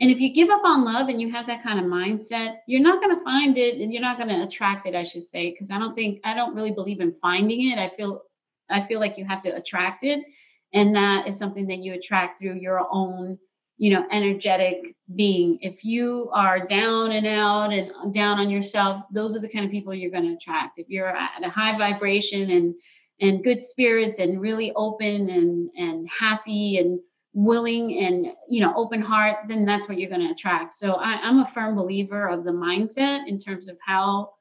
And 0.00 0.10
if 0.10 0.20
you 0.20 0.32
give 0.32 0.50
up 0.50 0.62
on 0.64 0.84
love 0.84 1.08
and 1.08 1.20
you 1.20 1.30
have 1.30 1.46
that 1.46 1.62
kind 1.62 1.78
of 1.78 1.86
mindset, 1.86 2.56
you're 2.66 2.82
not 2.82 3.00
going 3.00 3.16
to 3.16 3.24
find 3.24 3.56
it 3.56 3.80
and 3.80 3.92
you're 3.92 4.02
not 4.02 4.16
going 4.16 4.28
to 4.28 4.42
attract 4.42 4.86
it, 4.86 4.94
I 4.94 5.04
should 5.04 5.22
say, 5.22 5.50
because 5.50 5.70
I 5.70 5.78
don't 5.78 5.94
think 5.94 6.20
I 6.24 6.34
don't 6.34 6.54
really 6.54 6.72
believe 6.72 7.00
in 7.00 7.12
finding 7.12 7.70
it. 7.70 7.78
I 7.78 7.88
feel 7.88 8.22
I 8.70 8.80
feel 8.80 9.00
like 9.00 9.18
you 9.18 9.24
have 9.24 9.40
to 9.42 9.56
attract 9.56 10.04
it. 10.04 10.24
And 10.72 10.94
that 10.94 11.26
is 11.26 11.38
something 11.38 11.68
that 11.68 11.78
you 11.78 11.94
attract 11.94 12.40
through 12.40 12.60
your 12.60 12.86
own 12.90 13.38
you 13.78 13.90
know 13.90 14.04
energetic 14.10 14.96
being. 15.14 15.58
If 15.62 15.84
you 15.84 16.30
are 16.34 16.66
down 16.66 17.12
and 17.12 17.26
out 17.26 17.72
and 17.72 18.12
down 18.12 18.38
on 18.38 18.50
yourself 18.50 19.02
those 19.12 19.36
are 19.36 19.40
the 19.40 19.48
kind 19.48 19.64
of 19.64 19.70
people 19.70 19.94
you're 19.94 20.10
going 20.10 20.24
to 20.24 20.34
attract. 20.34 20.78
If 20.78 20.88
you're 20.88 21.08
at 21.08 21.44
a 21.44 21.48
high 21.48 21.78
vibration 21.78 22.50
and 22.50 22.74
and 23.20 23.42
good 23.42 23.62
spirits 23.62 24.18
and 24.18 24.40
really 24.40 24.72
open 24.74 25.30
and 25.30 25.70
and 25.76 26.08
happy 26.08 26.78
and 26.78 27.00
willing 27.32 28.04
and 28.04 28.26
you 28.50 28.60
know 28.60 28.74
open 28.74 29.00
heart 29.00 29.36
then 29.46 29.64
that's 29.64 29.88
what 29.88 29.98
you're 29.98 30.10
going 30.10 30.26
to 30.26 30.32
attract. 30.32 30.72
So 30.72 30.94
I, 30.94 31.28
am 31.28 31.38
a 31.38 31.46
firm 31.46 31.76
believer 31.76 32.28
of 32.28 32.44
the 32.44 32.50
mindset 32.50 33.28
in 33.28 33.38
terms 33.38 33.68
of 33.68 33.78
how 33.86 34.32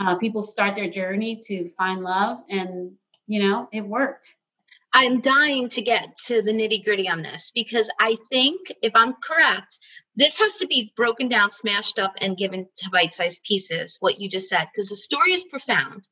uh, 0.00 0.16
people 0.16 0.42
start 0.42 0.74
their 0.74 0.90
journey 0.90 1.40
to 1.44 1.68
find 1.76 2.02
love 2.02 2.38
and 2.48 2.92
you 3.26 3.42
know 3.42 3.68
it 3.72 3.82
worked 3.82 4.34
I'm 4.98 5.20
dying 5.20 5.68
to 5.68 5.82
get 5.82 6.16
to 6.24 6.40
the 6.40 6.52
nitty 6.52 6.82
gritty 6.82 7.06
on 7.06 7.20
this 7.20 7.52
because 7.54 7.90
I 8.00 8.16
think, 8.30 8.72
if 8.80 8.92
I'm 8.94 9.12
correct, 9.22 9.78
this 10.14 10.38
has 10.38 10.56
to 10.56 10.66
be 10.66 10.94
broken 10.96 11.28
down, 11.28 11.50
smashed 11.50 11.98
up, 11.98 12.14
and 12.22 12.34
given 12.34 12.66
to 12.78 12.90
bite 12.90 13.12
sized 13.12 13.42
pieces, 13.44 13.98
what 14.00 14.18
you 14.18 14.26
just 14.26 14.48
said, 14.48 14.66
because 14.72 14.88
the 14.88 14.96
story 14.96 15.34
is 15.34 15.44
profound. 15.44 16.08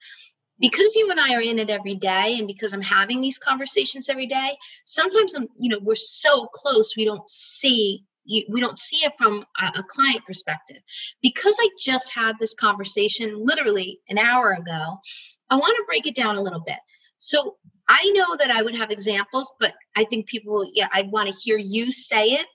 Because 0.61 0.97
you 0.97 1.11
and 1.11 1.19
I 1.19 1.33
are 1.33 1.41
in 1.41 1.59
it 1.59 1.71
every 1.71 1.95
day, 1.95 2.37
and 2.39 2.47
because 2.47 2.75
I'm 2.75 2.83
having 2.83 3.23
these 3.23 3.39
conversations 3.39 4.11
every 4.11 4.27
day, 4.27 4.55
sometimes 4.85 5.33
I'm, 5.33 5.49
you 5.59 5.71
know, 5.71 5.81
we're 5.81 5.95
so 5.95 6.47
close 6.53 6.95
we 6.95 7.07
don't 7.07 7.27
see 7.27 8.05
we 8.27 8.61
don't 8.61 8.79
see 8.79 8.99
it 9.07 9.15
from 9.17 9.47
a 9.59 9.83
client 9.83 10.27
perspective. 10.27 10.83
Because 11.23 11.57
I 11.59 11.69
just 11.79 12.15
had 12.15 12.35
this 12.39 12.55
conversation 12.55 13.45
literally 13.45 14.01
an 14.11 14.19
hour 14.19 14.53
ago, 14.53 14.99
I 15.49 15.57
want 15.57 15.75
to 15.77 15.85
break 15.87 16.07
it 16.07 16.15
down 16.15 16.37
a 16.37 16.43
little 16.43 16.61
bit. 16.61 16.79
So 17.17 17.57
I 17.89 18.11
know 18.15 18.37
that 18.39 18.51
I 18.51 18.63
would 18.63 18.77
have 18.77 18.91
examples, 18.91 19.53
but 19.61 19.75
I 19.97 20.05
think 20.05 20.27
people, 20.27 20.69
yeah, 20.73 20.89
I'd 20.93 21.11
want 21.11 21.29
to 21.29 21.41
hear 21.43 21.59
you 21.59 21.93
say 21.93 22.29
it. 22.29 22.47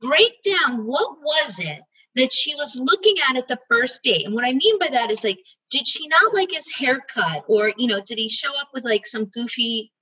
Break 0.00 0.32
down 0.42 0.86
what 0.86 1.18
was 1.20 1.60
it 1.60 1.80
that 2.16 2.32
she 2.32 2.54
was 2.54 2.76
looking 2.80 3.16
at 3.28 3.36
at 3.36 3.48
the 3.48 3.58
first 3.68 4.02
date. 4.02 4.24
And 4.24 4.34
what 4.34 4.46
I 4.46 4.52
mean 4.52 4.78
by 4.78 4.88
that 4.90 5.10
is 5.10 5.22
like, 5.22 5.38
did 5.70 5.86
she 5.86 6.08
not 6.08 6.34
like 6.34 6.50
his 6.50 6.70
haircut? 6.70 7.44
Or, 7.46 7.72
you 7.76 7.86
know, 7.86 8.00
did 8.04 8.18
he 8.18 8.28
show 8.28 8.50
up 8.58 8.68
with 8.72 8.84
like 8.84 9.06
some 9.06 9.26
goofy 9.26 9.92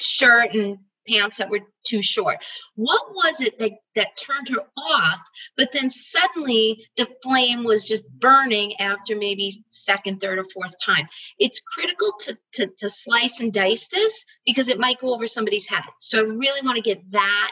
shirt 0.00 0.54
and 0.54 0.78
pants 1.06 1.38
that 1.38 1.50
were 1.50 1.60
too 1.86 2.02
short. 2.02 2.44
What 2.76 3.02
was 3.12 3.40
it 3.40 3.58
that, 3.58 3.72
that 3.94 4.16
turned 4.16 4.48
her 4.48 4.62
off? 4.76 5.20
But 5.56 5.72
then 5.72 5.90
suddenly 5.90 6.86
the 6.96 7.08
flame 7.22 7.64
was 7.64 7.86
just 7.86 8.04
burning 8.18 8.74
after 8.80 9.16
maybe 9.16 9.52
second, 9.70 10.20
third, 10.20 10.38
or 10.38 10.44
fourth 10.52 10.74
time. 10.84 11.08
It's 11.38 11.60
critical 11.60 12.12
to, 12.20 12.38
to, 12.54 12.66
to 12.78 12.88
slice 12.88 13.40
and 13.40 13.52
dice 13.52 13.88
this 13.88 14.24
because 14.46 14.68
it 14.68 14.78
might 14.78 14.98
go 14.98 15.14
over 15.14 15.26
somebody's 15.26 15.68
head. 15.68 15.84
So 15.98 16.18
I 16.18 16.22
really 16.22 16.64
want 16.64 16.76
to 16.76 16.82
get 16.82 17.02
that 17.12 17.50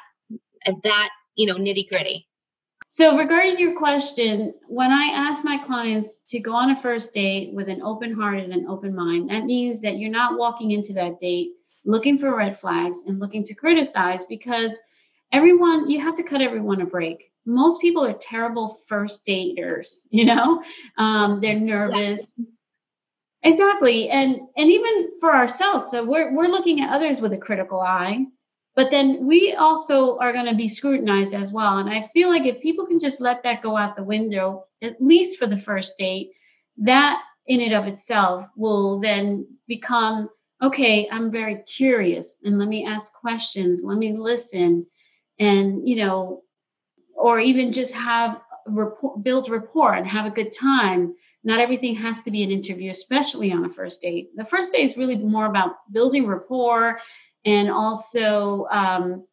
uh, 0.66 0.72
that 0.84 1.10
you 1.34 1.46
know 1.46 1.56
nitty 1.56 1.88
gritty. 1.88 2.28
So, 2.88 3.16
regarding 3.16 3.58
your 3.58 3.78
question, 3.78 4.52
when 4.68 4.92
I 4.92 5.12
ask 5.14 5.46
my 5.46 5.56
clients 5.64 6.20
to 6.28 6.40
go 6.40 6.52
on 6.52 6.70
a 6.70 6.76
first 6.76 7.14
date 7.14 7.54
with 7.54 7.70
an 7.70 7.80
open 7.80 8.12
heart 8.12 8.38
and 8.38 8.52
an 8.52 8.66
open 8.68 8.94
mind, 8.94 9.30
that 9.30 9.46
means 9.46 9.80
that 9.80 9.96
you're 9.96 10.10
not 10.10 10.38
walking 10.38 10.72
into 10.72 10.92
that 10.94 11.18
date 11.18 11.52
looking 11.84 12.18
for 12.18 12.34
red 12.34 12.58
flags 12.58 13.04
and 13.06 13.18
looking 13.18 13.44
to 13.44 13.54
criticize 13.54 14.24
because 14.24 14.80
everyone, 15.32 15.90
you 15.90 16.00
have 16.00 16.16
to 16.16 16.22
cut 16.22 16.40
everyone 16.40 16.80
a 16.80 16.86
break. 16.86 17.30
Most 17.44 17.80
people 17.80 18.04
are 18.04 18.12
terrible 18.12 18.78
first 18.86 19.26
daters, 19.26 20.06
you 20.10 20.24
know, 20.24 20.62
um, 20.98 21.34
they're 21.40 21.58
nervous. 21.58 22.34
Yes. 22.36 22.46
Exactly. 23.44 24.08
And 24.08 24.40
and 24.56 24.70
even 24.70 25.18
for 25.18 25.34
ourselves, 25.34 25.90
so 25.90 26.04
we're 26.04 26.32
we're 26.32 26.46
looking 26.46 26.80
at 26.80 26.94
others 26.94 27.20
with 27.20 27.32
a 27.32 27.38
critical 27.38 27.80
eye, 27.80 28.26
but 28.76 28.90
then 28.90 29.26
we 29.26 29.54
also 29.54 30.16
are 30.18 30.32
going 30.32 30.46
to 30.46 30.54
be 30.54 30.68
scrutinized 30.68 31.34
as 31.34 31.52
well. 31.52 31.78
And 31.78 31.90
I 31.90 32.02
feel 32.02 32.28
like 32.28 32.46
if 32.46 32.62
people 32.62 32.86
can 32.86 33.00
just 33.00 33.20
let 33.20 33.42
that 33.42 33.62
go 33.62 33.76
out 33.76 33.96
the 33.96 34.04
window, 34.04 34.66
at 34.80 35.02
least 35.02 35.40
for 35.40 35.48
the 35.48 35.56
first 35.56 35.98
date, 35.98 36.30
that 36.78 37.20
in 37.46 37.60
and 37.60 37.74
of 37.74 37.88
itself 37.88 38.46
will 38.56 39.00
then 39.00 39.46
become 39.66 40.28
okay, 40.62 41.08
I'm 41.10 41.30
very 41.30 41.56
curious 41.56 42.36
and 42.44 42.58
let 42.58 42.68
me 42.68 42.86
ask 42.86 43.12
questions, 43.12 43.82
let 43.82 43.98
me 43.98 44.12
listen, 44.12 44.86
and, 45.38 45.86
you 45.86 45.96
know, 45.96 46.42
or 47.14 47.40
even 47.40 47.72
just 47.72 47.94
have 47.94 48.40
rapport, 48.68 49.18
build 49.18 49.48
rapport 49.50 49.94
and 49.94 50.06
have 50.06 50.26
a 50.26 50.30
good 50.30 50.52
time. 50.52 51.14
Not 51.44 51.58
everything 51.58 51.96
has 51.96 52.22
to 52.22 52.30
be 52.30 52.44
an 52.44 52.52
interview, 52.52 52.90
especially 52.90 53.50
on 53.52 53.64
a 53.64 53.68
first 53.68 54.00
date. 54.00 54.30
The 54.36 54.44
first 54.44 54.72
date 54.72 54.84
is 54.84 54.96
really 54.96 55.16
more 55.16 55.46
about 55.46 55.74
building 55.90 56.26
rapport 56.26 57.00
and 57.44 57.68
also 57.68 58.66
um, 58.70 59.26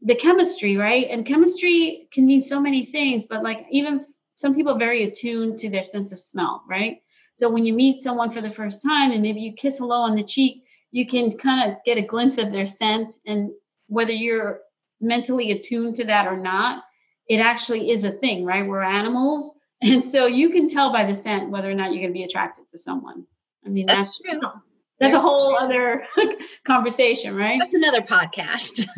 the 0.00 0.14
chemistry, 0.14 0.78
right? 0.78 1.08
And 1.10 1.26
chemistry 1.26 2.08
can 2.10 2.26
mean 2.26 2.40
so 2.40 2.58
many 2.58 2.86
things, 2.86 3.26
but 3.26 3.42
like 3.42 3.66
even 3.70 4.06
some 4.34 4.54
people 4.54 4.72
are 4.72 4.78
very 4.78 5.04
attuned 5.04 5.58
to 5.58 5.68
their 5.68 5.82
sense 5.82 6.12
of 6.12 6.22
smell, 6.22 6.64
right? 6.66 7.02
So 7.34 7.50
when 7.50 7.66
you 7.66 7.74
meet 7.74 8.00
someone 8.00 8.30
for 8.30 8.40
the 8.40 8.48
first 8.48 8.82
time 8.82 9.10
and 9.10 9.20
maybe 9.20 9.40
you 9.40 9.52
kiss 9.52 9.78
hello 9.78 10.00
on 10.02 10.16
the 10.16 10.24
cheek, 10.24 10.64
you 10.92 11.06
can 11.06 11.36
kind 11.36 11.70
of 11.70 11.78
get 11.84 11.98
a 11.98 12.02
glimpse 12.02 12.38
of 12.38 12.52
their 12.52 12.66
scent 12.66 13.12
and 13.26 13.50
whether 13.86 14.12
you're 14.12 14.60
mentally 15.00 15.50
attuned 15.50 15.96
to 15.96 16.04
that 16.04 16.26
or 16.26 16.36
not 16.36 16.82
it 17.28 17.38
actually 17.38 17.90
is 17.90 18.04
a 18.04 18.10
thing 18.10 18.44
right? 18.44 18.66
We're 18.66 18.82
animals. 18.82 19.54
And 19.82 20.04
so 20.04 20.26
you 20.26 20.50
can 20.50 20.68
tell 20.68 20.92
by 20.92 21.04
the 21.04 21.14
scent 21.14 21.48
whether 21.48 21.70
or 21.70 21.74
not 21.74 21.90
you're 21.90 22.02
going 22.02 22.12
to 22.12 22.18
be 22.18 22.24
attracted 22.24 22.68
to 22.68 22.76
someone. 22.76 23.24
I 23.64 23.70
mean 23.70 23.86
that's, 23.86 24.20
that's 24.20 24.20
true. 24.20 24.50
that's 24.98 25.12
There's 25.12 25.14
a 25.14 25.18
whole 25.26 25.56
other 25.56 26.04
conversation 26.66 27.34
right? 27.34 27.58
That's 27.58 27.72
another 27.74 28.02
podcast. 28.02 28.86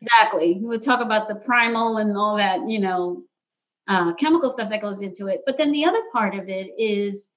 Exactly. 0.00 0.58
We'll 0.60 0.78
talk 0.78 1.00
about 1.00 1.28
the 1.28 1.34
primal 1.34 1.96
and 1.96 2.16
all 2.16 2.36
that 2.36 2.68
you 2.68 2.78
know 2.78 3.24
uh, 3.88 4.14
chemical 4.14 4.50
stuff 4.50 4.70
that 4.70 4.80
goes 4.80 5.02
into 5.02 5.26
it. 5.26 5.40
But 5.44 5.58
then 5.58 5.72
the 5.72 5.84
other 5.84 6.00
part 6.12 6.36
of 6.36 6.48
it 6.48 6.70
is 6.78 7.28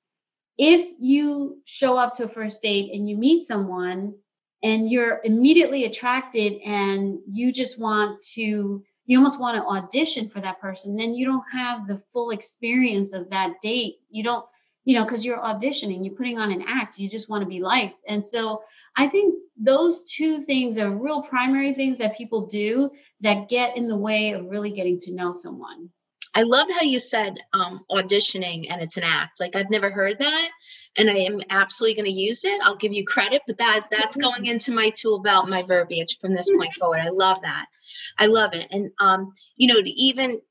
if 0.58 0.88
you 1.00 1.62
show 1.66 1.98
up 1.98 2.14
to 2.14 2.26
a 2.26 2.28
first 2.28 2.62
date 2.62 2.92
and 2.94 3.10
you 3.10 3.18
meet 3.18 3.44
someone 3.44 4.14
and 4.62 4.90
you're 4.90 5.20
immediately 5.24 5.86
attracted 5.86 6.62
and 6.64 7.20
you 7.32 7.52
just 7.52 7.80
want 7.80 8.22
to 8.34 8.84
you 9.06 9.18
almost 9.18 9.40
want 9.40 9.58
to 9.58 9.68
audition 9.68 10.30
for 10.30 10.40
that 10.40 10.62
person 10.62 10.96
then 10.96 11.14
you 11.14 11.26
don't 11.26 11.44
have 11.52 11.88
the 11.88 12.02
full 12.14 12.30
experience 12.32 13.14
of 13.14 13.30
that 13.32 13.54
date. 13.62 13.96
You 14.10 14.24
don't 14.24 14.46
you 14.86 14.96
know 14.96 15.04
because 15.04 15.26
you're 15.26 15.40
auditioning 15.40 16.06
you're 16.06 16.16
putting 16.16 16.40
on 16.40 16.52
an 16.52 16.64
act 16.68 17.00
you 17.00 17.10
just 17.10 17.30
want 17.30 17.42
to 17.44 17.50
be 17.50 17.62
liked. 17.62 18.02
And 18.08 18.26
so 18.26 18.62
i 18.96 19.08
think 19.08 19.36
those 19.58 20.04
two 20.04 20.42
things 20.42 20.78
are 20.78 20.90
real 20.90 21.22
primary 21.22 21.74
things 21.74 21.98
that 22.00 22.18
people 22.18 22.46
do 22.46 22.92
that 23.22 23.50
get 23.50 23.78
in 23.78 23.88
the 23.88 23.98
way 23.98 24.34
of 24.34 24.46
really 24.46 24.72
getting 24.72 25.00
to 25.00 25.14
know 25.14 25.32
someone 25.32 25.90
I 26.36 26.44
love 26.44 26.68
how 26.72 26.82
you 26.82 27.00
said 27.00 27.38
um, 27.54 27.86
auditioning 27.92 28.68
and 28.72 28.82
it's 28.82 28.98
an 28.98 29.04
act. 29.04 29.40
Like 29.40 29.56
I've 29.56 29.70
never 29.70 29.92
heard 29.92 30.20
that, 30.20 30.50
and 30.98 31.10
I 31.10 31.16
am 31.16 31.42
absolutely 31.50 31.96
going 31.96 32.12
to 32.14 32.22
use 32.22 32.44
it. 32.44 32.60
I'll 32.64 32.76
give 32.76 32.94
you 32.94 33.06
credit, 33.06 33.44
but 33.46 33.58
that 33.60 33.88
that's 33.92 34.18
mm-hmm. 34.18 34.30
going 34.30 34.46
into 34.48 34.72
my 34.72 34.90
tool 34.90 35.20
belt, 35.20 35.50
my 35.50 35.62
verbiage 35.62 36.18
from 36.20 36.34
this 36.34 36.50
point 36.50 36.74
forward. 36.80 37.00
I 37.00 37.10
love 37.10 37.42
that. 37.44 37.66
I 38.18 38.26
love 38.28 38.54
it, 38.54 38.68
and 38.72 38.92
um, 39.00 39.32
you 39.56 39.74
know, 39.74 39.82
to 39.82 39.90
even 39.90 40.42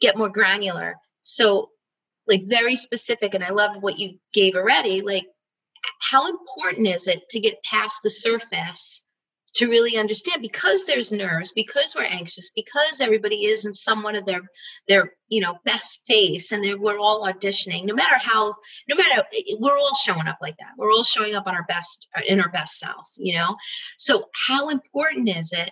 get 0.00 0.16
more 0.16 0.30
granular. 0.30 0.96
So, 1.22 1.70
like 2.26 2.42
very 2.44 2.76
specific, 2.76 3.34
and 3.34 3.44
I 3.44 3.50
love 3.50 3.82
what 3.82 3.98
you 3.98 4.18
gave 4.32 4.54
already. 4.54 5.02
Like, 5.02 5.26
how 6.00 6.28
important 6.28 6.86
is 6.86 7.08
it 7.08 7.28
to 7.30 7.40
get 7.40 7.62
past 7.62 8.02
the 8.02 8.10
surface 8.10 9.04
to 9.56 9.68
really 9.68 9.96
understand 9.96 10.42
because 10.42 10.84
there's 10.84 11.12
nerves 11.12 11.52
because 11.52 11.94
we're 11.96 12.04
anxious 12.04 12.50
because 12.50 13.00
everybody 13.00 13.46
is 13.46 13.64
in 13.64 13.72
somewhat 13.72 14.14
of 14.14 14.26
their 14.26 14.42
their 14.86 15.12
you 15.28 15.40
know 15.40 15.56
best 15.64 16.00
face 16.06 16.52
and 16.52 16.62
we're 16.80 16.98
all 16.98 17.26
auditioning 17.26 17.84
no 17.84 17.94
matter 17.94 18.16
how 18.18 18.54
no 18.88 18.96
matter 18.96 19.22
we're 19.58 19.78
all 19.78 19.94
showing 19.94 20.26
up 20.26 20.38
like 20.40 20.56
that. 20.58 20.72
We're 20.76 20.92
all 20.92 21.04
showing 21.04 21.34
up 21.34 21.46
on 21.46 21.54
our 21.54 21.64
best 21.64 22.08
in 22.26 22.40
our 22.40 22.50
best 22.50 22.78
self 22.78 23.08
you 23.16 23.34
know? 23.34 23.56
So 23.96 24.26
how 24.48 24.68
important 24.68 25.28
is 25.28 25.52
it 25.52 25.70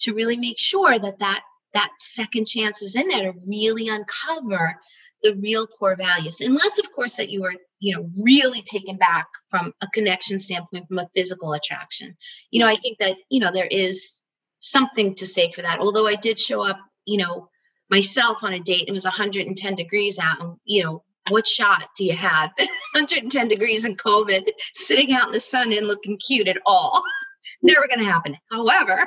to 0.00 0.14
really 0.14 0.36
make 0.36 0.58
sure 0.58 0.98
that 0.98 1.18
that 1.18 1.42
that 1.72 1.90
second 1.98 2.46
chance 2.46 2.82
is 2.82 2.94
in 2.94 3.08
there 3.08 3.32
to 3.32 3.38
really 3.48 3.88
uncover 3.88 4.76
the 5.22 5.34
real 5.34 5.66
core 5.66 5.96
values? 5.96 6.40
Unless 6.40 6.78
of 6.78 6.92
course 6.92 7.16
that 7.16 7.30
you 7.30 7.44
are 7.44 7.54
you 7.84 7.94
know 7.94 8.10
really 8.18 8.62
taken 8.62 8.96
back 8.96 9.26
from 9.48 9.72
a 9.82 9.86
connection 9.92 10.38
standpoint 10.38 10.88
from 10.88 10.98
a 10.98 11.08
physical 11.14 11.52
attraction. 11.52 12.16
You 12.50 12.60
know 12.60 12.68
i 12.68 12.74
think 12.74 12.98
that 12.98 13.16
you 13.30 13.40
know 13.40 13.52
there 13.52 13.68
is 13.70 14.22
something 14.58 15.14
to 15.16 15.26
say 15.26 15.50
for 15.50 15.62
that. 15.62 15.80
Although 15.80 16.06
i 16.06 16.16
did 16.16 16.38
show 16.38 16.62
up 16.62 16.78
you 17.04 17.18
know 17.18 17.48
myself 17.90 18.42
on 18.42 18.54
a 18.54 18.60
date 18.60 18.84
it 18.88 18.92
was 18.92 19.04
110 19.04 19.74
degrees 19.74 20.18
out 20.18 20.40
and 20.40 20.56
you 20.64 20.82
know 20.82 21.02
what 21.30 21.46
shot 21.46 21.88
do 21.96 22.04
you 22.04 22.14
have? 22.14 22.50
110 22.92 23.48
degrees 23.48 23.84
in 23.84 23.96
covid 23.96 24.48
sitting 24.72 25.12
out 25.12 25.26
in 25.26 25.32
the 25.32 25.40
sun 25.40 25.72
and 25.72 25.86
looking 25.86 26.18
cute 26.18 26.48
at 26.48 26.58
all. 26.66 27.02
Never 27.62 27.86
going 27.88 28.04
to 28.04 28.12
happen. 28.12 28.36
However 28.50 29.06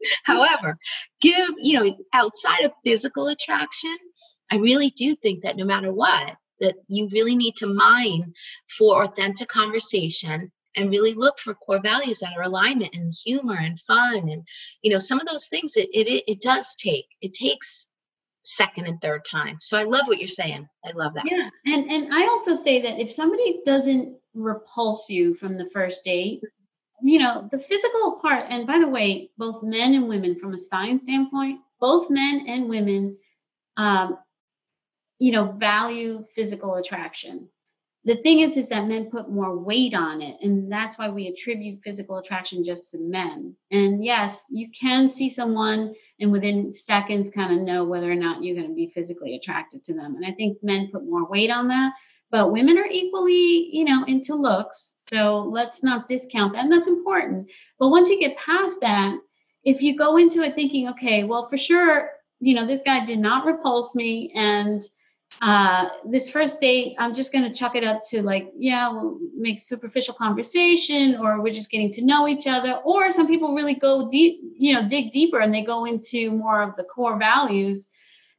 However, 0.24 0.78
give, 1.20 1.50
you 1.58 1.80
know, 1.80 1.96
outside 2.12 2.64
of 2.64 2.72
physical 2.84 3.28
attraction, 3.28 3.96
I 4.50 4.56
really 4.56 4.88
do 4.88 5.14
think 5.16 5.42
that 5.42 5.56
no 5.56 5.64
matter 5.64 5.92
what, 5.92 6.36
that 6.60 6.74
you 6.88 7.08
really 7.12 7.36
need 7.36 7.54
to 7.56 7.66
mine 7.66 8.32
for 8.76 9.02
authentic 9.04 9.48
conversation 9.48 10.50
and 10.76 10.90
really 10.90 11.14
look 11.14 11.38
for 11.38 11.54
core 11.54 11.80
values 11.82 12.20
that 12.20 12.36
are 12.36 12.42
alignment 12.42 12.94
and 12.94 13.12
humor 13.24 13.56
and 13.58 13.80
fun 13.80 14.28
and 14.28 14.46
you 14.82 14.92
know 14.92 14.98
some 14.98 15.20
of 15.20 15.26
those 15.26 15.48
things 15.48 15.76
it 15.76 15.88
it, 15.92 16.22
it 16.26 16.40
does 16.40 16.76
take 16.76 17.06
it 17.20 17.32
takes 17.32 17.88
second 18.44 18.86
and 18.86 19.00
third 19.00 19.24
time. 19.30 19.58
So 19.60 19.76
i 19.76 19.84
love 19.84 20.06
what 20.06 20.18
you're 20.18 20.28
saying. 20.28 20.66
I 20.84 20.92
love 20.92 21.14
that. 21.14 21.24
Yeah. 21.30 21.50
And 21.66 21.90
and 21.90 22.14
i 22.14 22.26
also 22.26 22.54
say 22.54 22.80
that 22.82 23.00
if 23.00 23.12
somebody 23.12 23.60
doesn't 23.64 24.16
repulse 24.34 25.10
you 25.10 25.34
from 25.34 25.58
the 25.58 25.68
first 25.70 26.04
date 26.04 26.40
you 27.02 27.18
know 27.18 27.48
the 27.50 27.58
physical 27.58 28.18
part 28.20 28.44
and 28.48 28.66
by 28.66 28.78
the 28.78 28.88
way 28.88 29.30
both 29.36 29.62
men 29.62 29.94
and 29.94 30.08
women 30.08 30.38
from 30.38 30.52
a 30.52 30.58
science 30.58 31.02
standpoint 31.02 31.60
both 31.80 32.10
men 32.10 32.44
and 32.48 32.68
women 32.68 33.16
um, 33.76 34.18
you 35.18 35.32
know 35.32 35.52
value 35.52 36.24
physical 36.34 36.74
attraction. 36.76 37.48
The 38.04 38.16
thing 38.16 38.40
is 38.40 38.56
is 38.56 38.68
that 38.70 38.86
men 38.86 39.10
put 39.10 39.30
more 39.30 39.58
weight 39.58 39.92
on 39.92 40.22
it 40.22 40.36
and 40.40 40.72
that's 40.72 40.96
why 40.96 41.10
we 41.10 41.26
attribute 41.26 41.82
physical 41.82 42.16
attraction 42.16 42.64
just 42.64 42.92
to 42.92 42.98
men. 42.98 43.56
And 43.70 44.04
yes 44.04 44.44
you 44.50 44.70
can 44.70 45.08
see 45.08 45.28
someone 45.28 45.94
and 46.20 46.32
within 46.32 46.72
seconds 46.72 47.30
kind 47.30 47.52
of 47.52 47.66
know 47.66 47.84
whether 47.84 48.10
or 48.10 48.14
not 48.14 48.42
you're 48.42 48.56
going 48.56 48.68
to 48.68 48.74
be 48.74 48.86
physically 48.86 49.34
attracted 49.34 49.84
to 49.84 49.94
them 49.94 50.14
and 50.14 50.24
i 50.24 50.32
think 50.32 50.58
men 50.62 50.90
put 50.92 51.04
more 51.04 51.28
weight 51.28 51.50
on 51.50 51.68
that. 51.68 51.92
But 52.30 52.52
women 52.52 52.78
are 52.78 52.86
equally 52.90 53.68
you 53.72 53.84
know 53.84 54.04
into 54.04 54.34
looks 54.34 54.94
so 55.08 55.40
let's 55.42 55.82
not 55.82 56.06
discount 56.06 56.52
that 56.52 56.64
and 56.64 56.72
that's 56.72 56.88
important. 56.88 57.50
But 57.78 57.88
once 57.88 58.08
you 58.08 58.20
get 58.20 58.38
past 58.38 58.80
that 58.82 59.18
if 59.64 59.82
you 59.82 59.98
go 59.98 60.16
into 60.16 60.42
it 60.42 60.54
thinking 60.54 60.88
okay 60.90 61.24
well 61.24 61.42
for 61.42 61.56
sure 61.56 62.10
you 62.40 62.54
know 62.54 62.66
this 62.66 62.82
guy 62.82 63.04
did 63.04 63.18
not 63.18 63.46
repulse 63.46 63.94
me 63.94 64.32
and 64.34 64.80
uh, 65.40 65.88
this 66.04 66.30
first 66.30 66.60
date, 66.60 66.96
I'm 66.98 67.14
just 67.14 67.32
going 67.32 67.44
to 67.44 67.54
chuck 67.54 67.76
it 67.76 67.84
up 67.84 68.00
to 68.10 68.22
like, 68.22 68.50
yeah, 68.56 68.90
we'll 68.90 69.18
make 69.36 69.58
superficial 69.58 70.14
conversation, 70.14 71.16
or 71.16 71.40
we're 71.40 71.52
just 71.52 71.70
getting 71.70 71.92
to 71.92 72.04
know 72.04 72.26
each 72.26 72.46
other. 72.46 72.74
Or 72.84 73.10
some 73.10 73.28
people 73.28 73.54
really 73.54 73.74
go 73.74 74.08
deep, 74.08 74.40
you 74.56 74.74
know, 74.74 74.88
dig 74.88 75.12
deeper 75.12 75.38
and 75.38 75.54
they 75.54 75.64
go 75.64 75.84
into 75.84 76.32
more 76.32 76.62
of 76.62 76.74
the 76.76 76.84
core 76.84 77.18
values. 77.18 77.88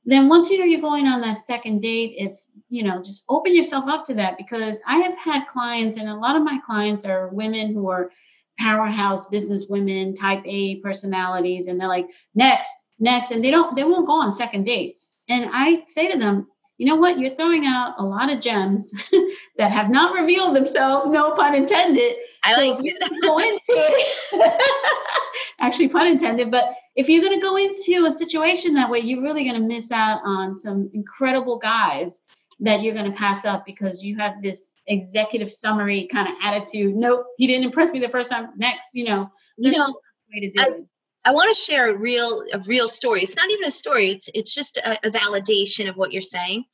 Then 0.05 0.27
once 0.27 0.49
you 0.49 0.57
know 0.57 0.65
you're 0.65 0.81
going 0.81 1.05
on 1.07 1.21
that 1.21 1.37
second 1.37 1.81
date, 1.81 2.15
if 2.17 2.37
you 2.69 2.83
know, 2.83 3.01
just 3.01 3.25
open 3.29 3.55
yourself 3.55 3.85
up 3.87 4.03
to 4.05 4.13
that 4.15 4.37
because 4.37 4.81
I 4.87 4.97
have 4.99 5.17
had 5.17 5.47
clients, 5.47 5.97
and 5.97 6.07
a 6.07 6.15
lot 6.15 6.35
of 6.35 6.43
my 6.43 6.59
clients 6.65 7.03
are 7.05 7.29
women 7.29 7.73
who 7.73 7.89
are 7.89 8.11
powerhouse 8.59 9.27
business 9.27 9.65
women, 9.67 10.13
type 10.13 10.43
A 10.45 10.79
personalities, 10.81 11.67
and 11.67 11.79
they're 11.79 11.87
like, 11.87 12.07
next, 12.35 12.71
next, 12.99 13.31
and 13.31 13.43
they 13.43 13.51
don't, 13.51 13.75
they 13.75 13.83
won't 13.83 14.05
go 14.05 14.21
on 14.21 14.33
second 14.33 14.65
dates. 14.65 15.15
And 15.27 15.49
I 15.51 15.83
say 15.87 16.11
to 16.11 16.19
them, 16.19 16.47
you 16.79 16.85
know 16.85 16.95
what? 16.95 17.19
You're 17.19 17.35
throwing 17.35 17.65
out 17.65 17.95
a 17.97 18.05
lot 18.05 18.31
of 18.31 18.39
gems 18.39 18.93
that 19.57 19.71
have 19.71 19.89
not 19.89 20.15
revealed 20.17 20.55
themselves, 20.55 21.07
no 21.07 21.31
pun 21.31 21.53
intended. 21.53 22.15
I 22.41 22.53
so 22.53 22.61
like 22.61 22.77
go 23.21 23.37
into 23.39 23.59
it, 23.67 24.61
actually 25.59 25.89
pun 25.89 26.07
intended, 26.07 26.49
but 26.49 26.73
if 26.95 27.09
you're 27.09 27.21
going 27.21 27.37
to 27.37 27.45
go 27.45 27.57
into 27.57 28.05
a 28.07 28.11
situation 28.11 28.75
that 28.75 28.89
way, 28.89 28.99
you're 28.99 29.21
really 29.21 29.43
going 29.43 29.61
to 29.61 29.67
miss 29.67 29.91
out 29.91 30.21
on 30.23 30.55
some 30.55 30.89
incredible 30.93 31.59
guys 31.59 32.21
that 32.61 32.81
you're 32.81 32.93
going 32.93 33.11
to 33.11 33.17
pass 33.17 33.43
up 33.43 33.65
because 33.65 34.01
you 34.01 34.17
have 34.17 34.41
this 34.41 34.71
executive 34.87 35.51
summary 35.51 36.07
kind 36.09 36.29
of 36.29 36.35
attitude. 36.41 36.95
Nope, 36.95 37.25
he 37.37 37.45
didn't 37.45 37.65
impress 37.65 37.91
me 37.91 37.99
the 37.99 38.07
first 38.07 38.31
time. 38.31 38.51
Next, 38.55 38.91
you 38.93 39.03
know, 39.03 39.29
you 39.57 39.71
know, 39.71 39.85
way 40.33 40.39
to 40.39 40.51
do 40.51 40.61
I, 40.61 40.65
it. 40.67 40.85
I 41.25 41.33
want 41.33 41.53
to 41.53 41.61
share 41.61 41.89
a 41.89 41.97
real 41.97 42.43
a 42.53 42.59
real 42.67 42.87
story. 42.87 43.21
It's 43.21 43.35
not 43.35 43.51
even 43.51 43.65
a 43.65 43.71
story. 43.71 44.11
It's 44.11 44.29
it's 44.33 44.53
just 44.53 44.77
a, 44.77 45.07
a 45.07 45.11
validation 45.11 45.89
of 45.89 45.95
what 45.95 46.11
you're 46.11 46.21
saying. 46.21 46.65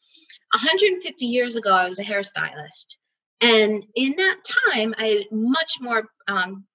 150 0.53 1.25
years 1.25 1.55
ago, 1.55 1.73
I 1.73 1.85
was 1.85 1.99
a 1.99 2.03
hairstylist, 2.03 2.97
and 3.41 3.85
in 3.95 4.15
that 4.17 4.37
time, 4.73 4.93
I 4.97 5.05
had 5.05 5.25
much 5.31 5.73
more 5.81 6.05
um, 6.27 6.65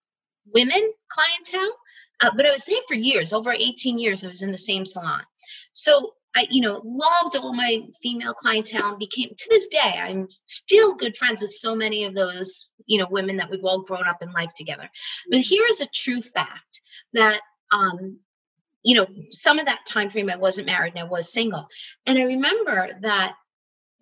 women 0.53 0.93
clientele. 1.09 1.77
Uh, 2.23 2.31
but 2.37 2.45
I 2.45 2.51
was 2.51 2.67
there 2.67 2.77
for 2.87 2.95
years, 2.95 3.33
over 3.33 3.51
18 3.51 3.99
years. 3.99 4.25
I 4.25 4.29
was 4.29 4.43
in 4.43 4.53
the 4.53 4.59
same 4.59 4.85
salon, 4.85 5.23
so 5.73 6.13
I, 6.37 6.47
you 6.51 6.61
know, 6.61 6.81
loved 6.85 7.37
all 7.37 7.53
my 7.53 7.83
female 8.03 8.35
clientele 8.35 8.91
and 8.91 8.99
became 8.99 9.31
to 9.37 9.49
this 9.51 9.67
day, 9.67 9.79
I'm 9.97 10.29
still 10.43 10.95
good 10.95 11.17
friends 11.17 11.41
with 11.41 11.51
so 11.51 11.75
many 11.75 12.05
of 12.05 12.15
those, 12.15 12.69
you 12.87 12.99
know, 12.99 13.09
women 13.11 13.37
that 13.39 13.51
we've 13.51 13.65
all 13.65 13.83
grown 13.83 14.07
up 14.07 14.23
in 14.23 14.31
life 14.33 14.53
together. 14.55 14.89
But 15.31 15.41
here 15.41 15.65
is 15.69 15.81
a 15.81 15.89
true 15.93 16.23
fact 16.23 16.81
that 17.15 17.41
um, 17.73 18.19
you 18.83 18.95
know, 18.95 19.07
some 19.31 19.59
of 19.59 19.67
that 19.67 19.85
time 19.87 20.11
frame 20.11 20.31
I 20.31 20.37
wasn't 20.37 20.67
married 20.67 20.95
and 20.95 21.01
I 21.01 21.05
was 21.05 21.33
single. 21.33 21.69
And 22.07 22.19
I 22.19 22.25
remember 22.25 22.89
that 23.03 23.35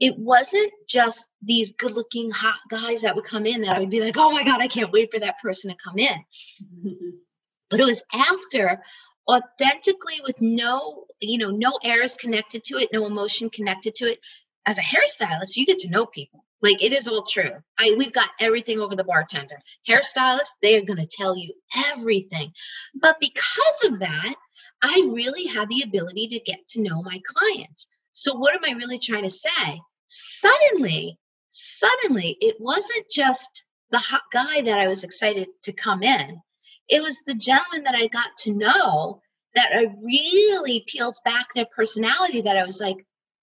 it 0.00 0.16
wasn't 0.16 0.72
just 0.88 1.26
these 1.42 1.72
good 1.72 1.92
looking 1.92 2.30
hot 2.30 2.58
guys 2.70 3.02
that 3.02 3.16
would 3.16 3.24
come 3.24 3.46
in 3.46 3.62
that 3.62 3.80
would 3.80 3.90
be 3.90 4.00
like, 4.00 4.16
oh 4.16 4.30
my 4.30 4.44
God, 4.44 4.60
I 4.60 4.68
can't 4.68 4.92
wait 4.92 5.12
for 5.12 5.18
that 5.20 5.40
person 5.42 5.70
to 5.70 5.76
come 5.82 5.98
in. 5.98 7.14
But 7.70 7.80
it 7.80 7.84
was 7.84 8.02
after 8.14 8.82
authentically 9.30 10.20
with 10.26 10.40
no, 10.40 11.04
you 11.20 11.36
know, 11.36 11.50
no 11.50 11.70
airs 11.84 12.14
connected 12.14 12.64
to 12.64 12.76
it, 12.76 12.88
no 12.94 13.04
emotion 13.04 13.50
connected 13.50 13.94
to 13.96 14.06
it. 14.06 14.20
As 14.64 14.78
a 14.78 14.82
hairstylist, 14.82 15.56
you 15.56 15.66
get 15.66 15.76
to 15.80 15.90
know 15.90 16.06
people. 16.06 16.46
Like 16.60 16.82
it 16.82 16.92
is 16.92 17.06
all 17.06 17.22
true. 17.22 17.52
I 17.78 17.94
we've 17.96 18.12
got 18.12 18.30
everything 18.40 18.80
over 18.80 18.96
the 18.96 19.04
bartender. 19.04 19.60
Hairstylists, 19.88 20.56
they 20.60 20.76
are 20.76 20.84
going 20.84 20.98
to 20.98 21.06
tell 21.06 21.36
you 21.36 21.52
everything. 21.92 22.52
But 22.94 23.20
because 23.20 23.84
of 23.86 24.00
that, 24.00 24.34
I 24.82 25.12
really 25.14 25.46
had 25.46 25.68
the 25.68 25.82
ability 25.82 26.28
to 26.28 26.40
get 26.40 26.66
to 26.70 26.82
know 26.82 27.02
my 27.02 27.20
clients. 27.24 27.88
So 28.12 28.34
what 28.34 28.54
am 28.54 28.64
I 28.64 28.76
really 28.76 28.98
trying 28.98 29.22
to 29.24 29.30
say? 29.30 29.80
Suddenly, 30.06 31.18
suddenly 31.48 32.36
it 32.40 32.56
wasn't 32.58 33.08
just 33.10 33.64
the 33.90 33.98
hot 33.98 34.22
guy 34.32 34.62
that 34.62 34.78
I 34.78 34.88
was 34.88 35.04
excited 35.04 35.48
to 35.62 35.72
come 35.72 36.02
in. 36.02 36.40
It 36.88 37.02
was 37.02 37.22
the 37.22 37.34
gentleman 37.34 37.84
that 37.84 37.94
I 37.94 38.08
got 38.08 38.36
to 38.38 38.54
know 38.54 39.20
that 39.54 39.70
I 39.72 39.94
really 40.02 40.84
peels 40.86 41.20
back 41.24 41.54
their 41.54 41.66
personality 41.66 42.42
that 42.42 42.56
I 42.56 42.64
was 42.64 42.80
like, 42.80 42.96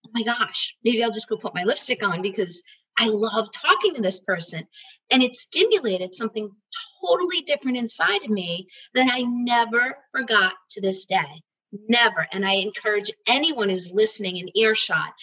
oh 0.06 0.10
my 0.14 0.24
gosh, 0.24 0.76
maybe 0.84 1.04
I'll 1.04 1.12
just 1.12 1.30
go 1.30 1.38
put 1.38 1.56
my 1.56 1.64
lipstick 1.64 2.04
on 2.04 2.22
because 2.22 2.64
I 2.98 3.08
love 3.08 3.50
talking 3.52 3.96
to 3.96 4.02
this 4.02 4.20
person. 4.22 4.68
And 5.12 5.22
it 5.22 5.36
stimulated 5.36 6.14
something 6.14 6.50
totally 7.02 7.42
different 7.42 7.78
inside 7.78 8.24
of 8.24 8.30
me 8.30 8.68
that 8.94 9.10
I 9.12 9.24
never 9.24 9.96
forgot 10.12 10.54
to 10.72 10.82
this 10.82 11.06
day. 11.06 11.44
Never. 11.90 12.26
And 12.32 12.46
I 12.46 12.54
encourage 12.54 13.12
anyone 13.28 13.70
who's 13.70 13.92
listening 13.92 14.38
in 14.38 14.58
earshot 14.58 15.14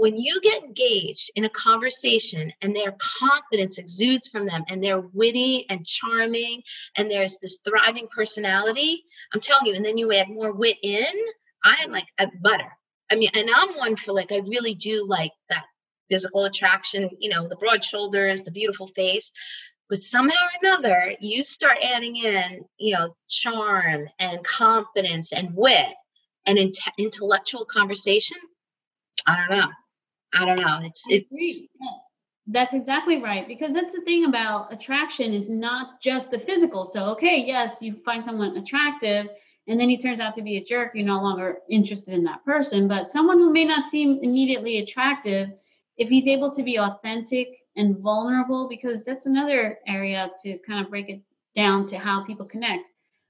when 0.00 0.16
you 0.16 0.40
get 0.40 0.62
engaged 0.62 1.30
in 1.36 1.44
a 1.44 1.50
conversation 1.50 2.50
and 2.62 2.74
their 2.74 2.96
confidence 3.20 3.78
exudes 3.78 4.28
from 4.28 4.46
them 4.46 4.64
and 4.68 4.82
they're 4.82 5.00
witty 5.12 5.66
and 5.68 5.84
charming 5.84 6.62
and 6.96 7.10
there's 7.10 7.36
this 7.36 7.58
thriving 7.68 8.08
personality, 8.08 9.04
I'm 9.34 9.40
telling 9.40 9.66
you, 9.66 9.74
and 9.74 9.84
then 9.84 9.98
you 9.98 10.10
add 10.14 10.30
more 10.30 10.52
wit 10.52 10.78
in, 10.82 11.04
I 11.62 11.76
am 11.84 11.92
like 11.92 12.08
a 12.18 12.28
butter. 12.40 12.72
I 13.12 13.16
mean, 13.16 13.28
and 13.34 13.50
I'm 13.54 13.76
one 13.76 13.94
for 13.94 14.12
like, 14.12 14.32
I 14.32 14.38
really 14.38 14.74
do 14.74 15.04
like 15.06 15.32
that 15.50 15.66
physical 16.10 16.44
attraction, 16.44 17.08
you 17.18 17.30
know, 17.30 17.48
the 17.48 17.56
broad 17.56 17.84
shoulders, 17.84 18.42
the 18.42 18.50
beautiful 18.50 18.86
face. 18.86 19.32
But 19.88 20.02
somehow 20.02 20.36
or 20.36 20.50
another, 20.62 21.14
you 21.20 21.42
start 21.42 21.78
adding 21.82 22.16
in, 22.16 22.64
you 22.78 22.94
know, 22.94 23.16
charm 23.28 24.08
and 24.20 24.44
confidence 24.44 25.32
and 25.32 25.54
wit 25.54 25.94
and 26.46 26.58
in- 26.58 26.70
intellectual 26.98 27.64
conversation. 27.64 28.38
I 29.26 29.36
don't 29.36 29.58
know. 29.58 29.68
I 30.34 30.44
don't 30.44 30.60
know. 30.60 30.80
It's 30.84 31.06
it's. 31.08 31.66
That's 32.46 32.74
exactly 32.74 33.22
right 33.22 33.46
because 33.46 33.74
that's 33.74 33.92
the 33.92 34.00
thing 34.00 34.24
about 34.24 34.72
attraction 34.72 35.34
is 35.34 35.48
not 35.48 36.00
just 36.00 36.30
the 36.30 36.38
physical. 36.38 36.84
So 36.84 37.10
okay, 37.10 37.44
yes, 37.46 37.80
you 37.80 37.96
find 38.04 38.24
someone 38.24 38.56
attractive 38.56 39.28
and 39.70 39.78
then 39.78 39.88
he 39.88 39.96
turns 39.96 40.18
out 40.18 40.34
to 40.34 40.42
be 40.42 40.56
a 40.56 40.64
jerk, 40.64 40.92
you're 40.94 41.06
no 41.06 41.22
longer 41.22 41.58
interested 41.68 42.14
in 42.14 42.24
that 42.24 42.44
person. 42.44 42.88
But 42.88 43.08
someone 43.08 43.38
who 43.38 43.52
may 43.52 43.64
not 43.64 43.84
seem 43.84 44.18
immediately 44.20 44.78
attractive, 44.78 45.50
if 46.00 46.08
he's 46.08 46.26
able 46.26 46.50
to 46.50 46.62
be 46.62 46.78
authentic 46.78 47.48
and 47.76 47.98
vulnerable, 47.98 48.68
because 48.68 49.04
that's 49.04 49.26
another 49.26 49.78
area 49.86 50.30
to 50.42 50.58
kind 50.66 50.82
of 50.82 50.90
break 50.90 51.10
it 51.10 51.20
down 51.54 51.84
to 51.84 51.98
how 51.98 52.24
people 52.24 52.48
connect. 52.48 52.88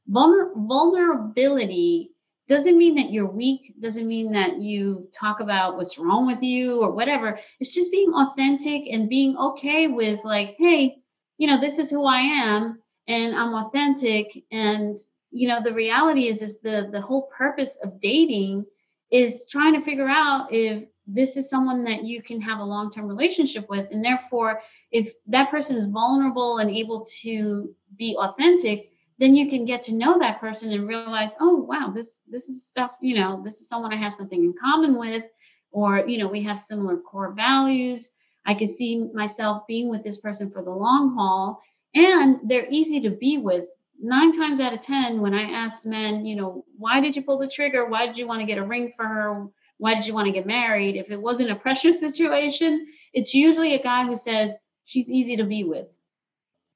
Vulner- 0.08 0.52
vulnerability 0.54 2.12
doesn't 2.48 2.78
mean 2.78 2.94
that 2.94 3.10
you're 3.10 3.30
weak, 3.30 3.74
doesn't 3.80 4.06
mean 4.06 4.32
that 4.32 4.62
you 4.62 5.08
talk 5.12 5.40
about 5.40 5.76
what's 5.76 5.98
wrong 5.98 6.28
with 6.28 6.42
you 6.42 6.80
or 6.80 6.92
whatever. 6.92 7.40
It's 7.58 7.74
just 7.74 7.90
being 7.90 8.12
authentic 8.12 8.86
and 8.88 9.08
being 9.08 9.36
okay 9.36 9.88
with, 9.88 10.24
like, 10.24 10.54
hey, 10.56 11.02
you 11.38 11.48
know, 11.48 11.60
this 11.60 11.80
is 11.80 11.90
who 11.90 12.06
I 12.06 12.20
am 12.20 12.80
and 13.08 13.34
I'm 13.34 13.52
authentic. 13.52 14.44
And, 14.52 14.96
you 15.32 15.48
know, 15.48 15.60
the 15.60 15.74
reality 15.74 16.28
is, 16.28 16.40
is 16.40 16.60
the, 16.60 16.88
the 16.92 17.00
whole 17.00 17.28
purpose 17.36 17.76
of 17.82 18.00
dating 18.00 18.64
is 19.10 19.48
trying 19.50 19.74
to 19.74 19.80
figure 19.80 20.08
out 20.08 20.52
if 20.52 20.84
this 21.12 21.36
is 21.36 21.50
someone 21.50 21.84
that 21.84 22.04
you 22.04 22.22
can 22.22 22.40
have 22.40 22.60
a 22.60 22.64
long-term 22.64 23.06
relationship 23.06 23.68
with 23.68 23.86
and 23.90 24.04
therefore 24.04 24.60
if 24.90 25.12
that 25.26 25.50
person 25.50 25.76
is 25.76 25.86
vulnerable 25.86 26.58
and 26.58 26.70
able 26.70 27.04
to 27.22 27.74
be 27.96 28.16
authentic 28.18 28.90
then 29.20 29.36
you 29.36 29.50
can 29.50 29.66
get 29.66 29.82
to 29.82 29.94
know 29.94 30.18
that 30.18 30.40
person 30.40 30.72
and 30.72 30.88
realize, 30.88 31.36
oh 31.40 31.56
wow, 31.56 31.92
this 31.94 32.22
this 32.26 32.48
is 32.48 32.66
stuff, 32.66 32.96
you 33.02 33.14
know, 33.16 33.42
this 33.44 33.60
is 33.60 33.68
someone 33.68 33.92
I 33.92 33.96
have 33.96 34.14
something 34.14 34.42
in 34.42 34.54
common 34.58 34.98
with, 34.98 35.24
or 35.70 36.06
you 36.06 36.16
know, 36.16 36.26
we 36.26 36.42
have 36.44 36.58
similar 36.58 36.96
core 36.96 37.32
values. 37.32 38.10
I 38.46 38.54
can 38.54 38.66
see 38.66 39.10
myself 39.12 39.66
being 39.68 39.90
with 39.90 40.02
this 40.02 40.18
person 40.18 40.50
for 40.50 40.62
the 40.62 40.70
long 40.70 41.14
haul, 41.14 41.62
and 41.94 42.38
they're 42.44 42.66
easy 42.70 43.02
to 43.02 43.10
be 43.10 43.36
with. 43.36 43.68
Nine 44.02 44.32
times 44.32 44.58
out 44.58 44.72
of 44.72 44.80
ten, 44.80 45.20
when 45.20 45.34
I 45.34 45.50
ask 45.50 45.84
men, 45.84 46.24
you 46.24 46.36
know, 46.36 46.64
why 46.78 47.00
did 47.00 47.14
you 47.14 47.22
pull 47.22 47.36
the 47.36 47.46
trigger? 47.46 47.84
Why 47.84 48.06
did 48.06 48.16
you 48.16 48.26
want 48.26 48.40
to 48.40 48.46
get 48.46 48.56
a 48.56 48.64
ring 48.64 48.90
for 48.96 49.06
her? 49.06 49.48
Why 49.80 49.94
did 49.94 50.06
you 50.06 50.12
want 50.12 50.26
to 50.26 50.32
get 50.32 50.46
married? 50.46 50.96
If 50.96 51.10
it 51.10 51.20
wasn't 51.20 51.50
a 51.50 51.56
pressure 51.56 51.90
situation, 51.90 52.86
it's 53.14 53.32
usually 53.32 53.74
a 53.74 53.82
guy 53.82 54.04
who 54.04 54.14
says 54.14 54.54
she's 54.84 55.10
easy 55.10 55.36
to 55.36 55.44
be 55.44 55.64
with. 55.64 55.88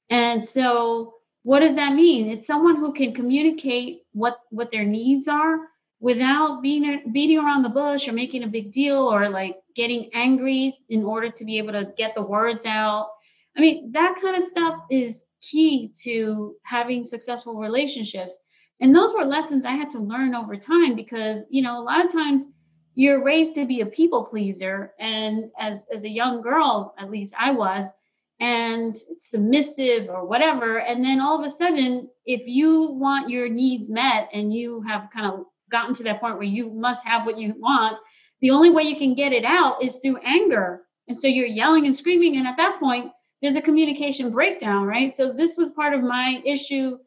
And 0.09 0.43
so 0.43 1.15
what 1.43 1.61
does 1.61 1.75
that 1.75 1.93
mean? 1.93 2.31
It's 2.31 2.47
someone 2.47 2.77
who 2.77 2.95
can 2.95 3.13
communicate 3.13 4.05
what 4.13 4.39
what 4.49 4.71
their 4.71 4.87
needs 4.87 5.29
are 5.29 5.59
without 6.01 6.63
being 6.63 7.13
beating 7.13 7.39
around 7.39 7.63
the 7.63 7.69
bush 7.69 8.09
or 8.09 8.13
making 8.13 8.43
a 8.43 8.55
big 8.57 8.73
deal 8.73 8.97
or 8.97 9.29
like 9.29 9.57
getting 9.77 10.09
angry 10.15 10.79
in 10.89 11.05
order 11.05 11.31
to 11.31 11.45
be 11.45 11.59
able 11.59 11.73
to 11.73 11.93
get 11.99 12.15
the 12.15 12.23
words 12.23 12.65
out. 12.65 13.11
I 13.55 13.61
mean, 13.61 13.93
that 13.93 14.19
kind 14.23 14.35
of 14.35 14.43
stuff 14.43 14.81
is 14.91 15.27
key 15.43 15.93
to 16.05 16.57
having 16.63 17.05
successful 17.05 17.55
relationships. 17.55 18.39
And 18.81 18.95
those 18.95 19.13
were 19.13 19.25
lessons 19.25 19.67
I 19.67 19.73
had 19.73 19.91
to 19.91 19.99
learn 19.99 20.35
over 20.35 20.57
time 20.57 20.97
because, 20.97 21.47
you 21.51 21.63
know, 21.63 21.79
a 21.79 21.85
lot 21.85 22.05
of 22.05 22.11
times 22.11 22.47
you're 22.95 23.25
raised 23.25 23.57
to 23.57 23.67
be 23.67 23.81
a 23.81 23.87
people 23.87 24.25
pleaser 24.25 24.93
and 24.99 25.51
as 25.59 25.87
as 25.93 26.05
a 26.05 26.09
young 26.09 26.43
girl, 26.43 26.95
at 26.99 27.11
least 27.11 27.35
I 27.39 27.51
was, 27.53 27.93
and 28.41 28.95
submissive 29.19 30.09
or 30.09 30.27
whatever. 30.27 30.81
And 30.81 31.05
then 31.05 31.21
all 31.21 31.39
of 31.39 31.45
a 31.45 31.51
sudden, 31.51 32.09
if 32.25 32.47
you 32.47 32.91
want 32.93 33.31
your 33.31 33.49
needs 33.49 33.91
met 33.91 34.29
and 34.33 34.53
you 34.53 34.83
have 34.83 35.09
kind 35.13 35.27
of 35.27 35.45
gotten 35.71 35.95
to 35.95 36.05
that 36.05 36.21
point 36.21 36.37
where 36.37 36.45
you 36.45 36.71
must 36.71 37.07
have 37.07 37.27
what 37.27 37.39
you 37.39 37.55
want, 37.59 37.99
the 38.41 38.51
only 38.51 38.71
way 38.71 38.85
you 38.85 38.97
can 38.97 39.15
get 39.15 39.33
it 39.33 39.45
out 39.45 39.83
is 39.83 39.97
through 39.97 40.19
anger. 40.19 40.83
And 41.09 41.17
so 41.17 41.29
you're 41.29 41.47
yelling 41.47 41.87
and 41.87 41.97
screaming. 41.97 42.37
And 42.37 42.47
at 42.47 42.57
that 42.59 42.81
point, 42.81 43.11
there's 43.41 43.57
a 43.57 43.63
communication 43.63 44.31
breakdown, 44.31 44.85
right? 44.85 45.13
So 45.13 45.33
this 45.33 45.57
was 45.57 45.71
part 45.71 45.95
of 45.95 46.03
my 46.03 46.41
issue. 46.45 46.99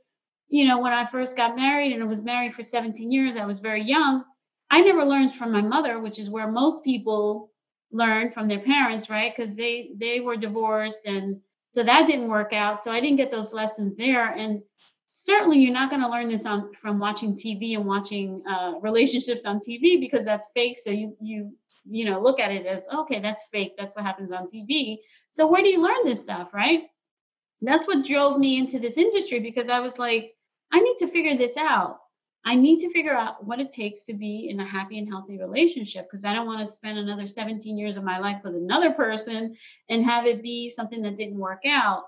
You 0.49 0.67
know, 0.67 0.79
when 0.79 0.93
I 0.93 1.05
first 1.05 1.35
got 1.35 1.55
married 1.55 1.93
and 1.93 2.03
I 2.03 2.05
was 2.05 2.23
married 2.23 2.53
for 2.53 2.63
17 2.63 3.11
years, 3.11 3.37
I 3.37 3.45
was 3.45 3.59
very 3.59 3.83
young. 3.83 4.23
I 4.69 4.81
never 4.81 5.03
learned 5.05 5.33
from 5.33 5.51
my 5.51 5.61
mother, 5.61 5.99
which 5.99 6.19
is 6.19 6.29
where 6.29 6.49
most 6.49 6.83
people 6.83 7.51
learn 7.91 8.31
from 8.31 8.47
their 8.47 8.59
parents, 8.59 9.09
right? 9.09 9.33
Because 9.35 9.55
they 9.55 9.91
they 9.95 10.19
were 10.19 10.35
divorced 10.37 11.05
and 11.05 11.41
so 11.73 11.83
that 11.83 12.07
didn't 12.07 12.29
work 12.29 12.53
out. 12.53 12.81
So 12.83 12.91
I 12.91 12.99
didn't 12.99 13.17
get 13.17 13.31
those 13.31 13.53
lessons 13.53 13.95
there. 13.97 14.27
And 14.31 14.63
certainly 15.11 15.59
you're 15.59 15.73
not 15.73 15.89
going 15.89 16.01
to 16.01 16.09
learn 16.09 16.29
this 16.29 16.45
on 16.45 16.73
from 16.73 16.99
watching 16.99 17.35
TV 17.35 17.75
and 17.75 17.85
watching 17.85 18.41
uh, 18.49 18.73
relationships 18.81 19.45
on 19.45 19.59
TV 19.59 19.99
because 19.99 20.25
that's 20.25 20.49
fake. 20.55 20.77
So 20.79 20.91
you 20.91 21.15
you 21.21 21.53
you 21.85 22.05
know 22.05 22.21
look 22.21 22.39
at 22.39 22.51
it 22.51 22.65
as 22.65 22.87
okay, 22.87 23.19
that's 23.19 23.47
fake. 23.51 23.75
That's 23.77 23.93
what 23.95 24.05
happens 24.05 24.31
on 24.31 24.47
TV. 24.47 24.97
So 25.31 25.47
where 25.47 25.61
do 25.61 25.69
you 25.69 25.81
learn 25.81 26.03
this 26.05 26.21
stuff, 26.21 26.53
right? 26.53 26.83
That's 27.61 27.87
what 27.87 28.05
drove 28.05 28.37
me 28.39 28.57
into 28.57 28.79
this 28.79 28.97
industry 28.97 29.39
because 29.39 29.69
I 29.69 29.79
was 29.79 29.97
like, 29.97 30.33
I 30.71 30.79
need 30.79 30.97
to 30.97 31.07
figure 31.07 31.37
this 31.37 31.57
out. 31.57 31.99
I 32.47 32.55
need 32.55 32.79
to 32.79 32.89
figure 32.89 33.13
out 33.13 33.45
what 33.45 33.59
it 33.59 33.73
takes 33.73 34.03
to 34.03 34.13
be 34.13 34.47
in 34.49 34.61
a 34.61 34.65
happy 34.65 34.97
and 34.97 35.09
healthy 35.09 35.37
relationship 35.37 36.05
because 36.05 36.23
I 36.23 36.33
don't 36.33 36.45
want 36.45 36.65
to 36.65 36.73
spend 36.73 36.97
another 36.97 37.25
17 37.25 37.77
years 37.77 37.97
of 37.97 38.05
my 38.05 38.19
life 38.19 38.39
with 38.41 38.55
another 38.55 38.93
person 38.93 39.57
and 39.89 40.05
have 40.05 40.25
it 40.25 40.41
be 40.41 40.69
something 40.69 41.01
that 41.01 41.17
didn't 41.17 41.37
work 41.37 41.63
out. 41.65 42.03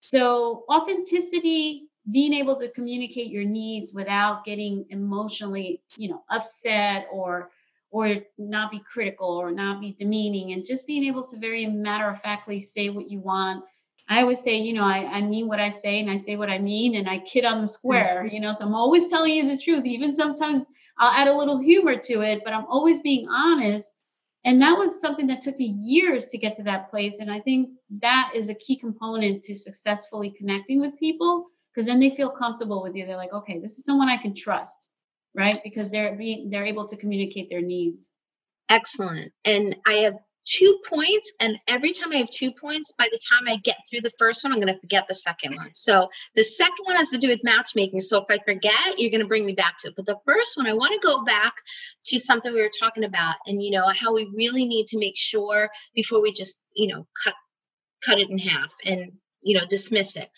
So, 0.00 0.64
authenticity, 0.68 1.84
being 2.10 2.34
able 2.34 2.58
to 2.58 2.72
communicate 2.72 3.30
your 3.30 3.44
needs 3.44 3.92
without 3.94 4.44
getting 4.44 4.84
emotionally, 4.90 5.80
you 5.96 6.08
know, 6.08 6.24
upset 6.28 7.06
or 7.12 7.52
or 7.92 8.16
not 8.36 8.72
be 8.72 8.80
critical 8.80 9.28
or 9.28 9.52
not 9.52 9.80
be 9.80 9.92
demeaning 9.92 10.52
and 10.54 10.66
just 10.66 10.88
being 10.88 11.04
able 11.04 11.22
to 11.22 11.38
very 11.38 11.66
matter 11.66 12.10
of 12.10 12.20
factly 12.20 12.60
say 12.60 12.88
what 12.88 13.08
you 13.08 13.20
want 13.20 13.64
I 14.08 14.20
always 14.20 14.42
say, 14.42 14.58
you 14.58 14.74
know, 14.74 14.84
I, 14.84 15.06
I 15.06 15.22
mean 15.22 15.48
what 15.48 15.60
I 15.60 15.70
say 15.70 16.00
and 16.00 16.10
I 16.10 16.16
say 16.16 16.36
what 16.36 16.50
I 16.50 16.58
mean 16.58 16.96
and 16.96 17.08
I 17.08 17.18
kid 17.18 17.44
on 17.44 17.60
the 17.60 17.66
square, 17.66 18.24
mm-hmm. 18.24 18.34
you 18.34 18.40
know, 18.40 18.52
so 18.52 18.66
I'm 18.66 18.74
always 18.74 19.06
telling 19.06 19.32
you 19.32 19.48
the 19.48 19.58
truth. 19.58 19.86
Even 19.86 20.14
sometimes 20.14 20.64
I'll 20.98 21.10
add 21.10 21.28
a 21.28 21.36
little 21.36 21.58
humor 21.58 21.96
to 21.96 22.20
it, 22.20 22.42
but 22.44 22.52
I'm 22.52 22.66
always 22.66 23.00
being 23.00 23.28
honest. 23.28 23.90
And 24.44 24.60
that 24.60 24.76
was 24.76 25.00
something 25.00 25.28
that 25.28 25.40
took 25.40 25.58
me 25.58 25.64
years 25.64 26.26
to 26.28 26.38
get 26.38 26.56
to 26.56 26.64
that 26.64 26.90
place. 26.90 27.20
And 27.20 27.30
I 27.30 27.40
think 27.40 27.70
that 28.02 28.32
is 28.34 28.50
a 28.50 28.54
key 28.54 28.78
component 28.78 29.42
to 29.44 29.56
successfully 29.56 30.34
connecting 30.36 30.80
with 30.80 30.98
people 30.98 31.46
because 31.74 31.86
then 31.86 31.98
they 31.98 32.10
feel 32.10 32.30
comfortable 32.30 32.82
with 32.82 32.94
you. 32.94 33.06
They're 33.06 33.16
like, 33.16 33.32
okay, 33.32 33.58
this 33.58 33.78
is 33.78 33.86
someone 33.86 34.10
I 34.10 34.18
can 34.18 34.34
trust, 34.34 34.90
right? 35.34 35.58
Because 35.64 35.90
they're 35.90 36.14
being 36.14 36.50
they're 36.50 36.66
able 36.66 36.86
to 36.88 36.96
communicate 36.98 37.48
their 37.48 37.62
needs. 37.62 38.12
Excellent. 38.68 39.32
And 39.46 39.76
I 39.86 39.94
have 39.94 40.18
two 40.44 40.78
points. 40.88 41.32
And 41.40 41.58
every 41.68 41.92
time 41.92 42.12
I 42.12 42.16
have 42.16 42.30
two 42.30 42.52
points, 42.52 42.92
by 42.92 43.08
the 43.10 43.18
time 43.30 43.48
I 43.48 43.56
get 43.56 43.76
through 43.88 44.02
the 44.02 44.12
first 44.18 44.44
one, 44.44 44.52
I'm 44.52 44.60
going 44.60 44.72
to 44.72 44.80
forget 44.80 45.06
the 45.08 45.14
second 45.14 45.56
one. 45.56 45.72
So 45.72 46.08
the 46.34 46.44
second 46.44 46.84
one 46.84 46.96
has 46.96 47.10
to 47.10 47.18
do 47.18 47.28
with 47.28 47.44
matchmaking. 47.44 48.00
So 48.00 48.18
if 48.18 48.26
I 48.28 48.42
forget, 48.44 48.98
you're 48.98 49.10
going 49.10 49.20
to 49.20 49.26
bring 49.26 49.46
me 49.46 49.54
back 49.54 49.76
to 49.78 49.88
it. 49.88 49.94
But 49.96 50.06
the 50.06 50.18
first 50.26 50.56
one, 50.56 50.66
I 50.66 50.74
want 50.74 50.92
to 50.92 51.06
go 51.06 51.24
back 51.24 51.54
to 52.04 52.18
something 52.18 52.52
we 52.52 52.60
were 52.60 52.70
talking 52.80 53.04
about 53.04 53.36
and, 53.46 53.62
you 53.62 53.70
know, 53.70 53.88
how 53.88 54.14
we 54.14 54.30
really 54.34 54.66
need 54.66 54.86
to 54.88 54.98
make 54.98 55.16
sure 55.16 55.70
before 55.94 56.20
we 56.20 56.32
just, 56.32 56.58
you 56.74 56.88
know, 56.88 57.06
cut 57.24 57.34
cut 58.04 58.18
it 58.18 58.30
in 58.30 58.38
half 58.38 58.72
and 58.84 59.12
you 59.42 59.58
know 59.58 59.64
dismiss 59.68 60.16
it 60.16 60.30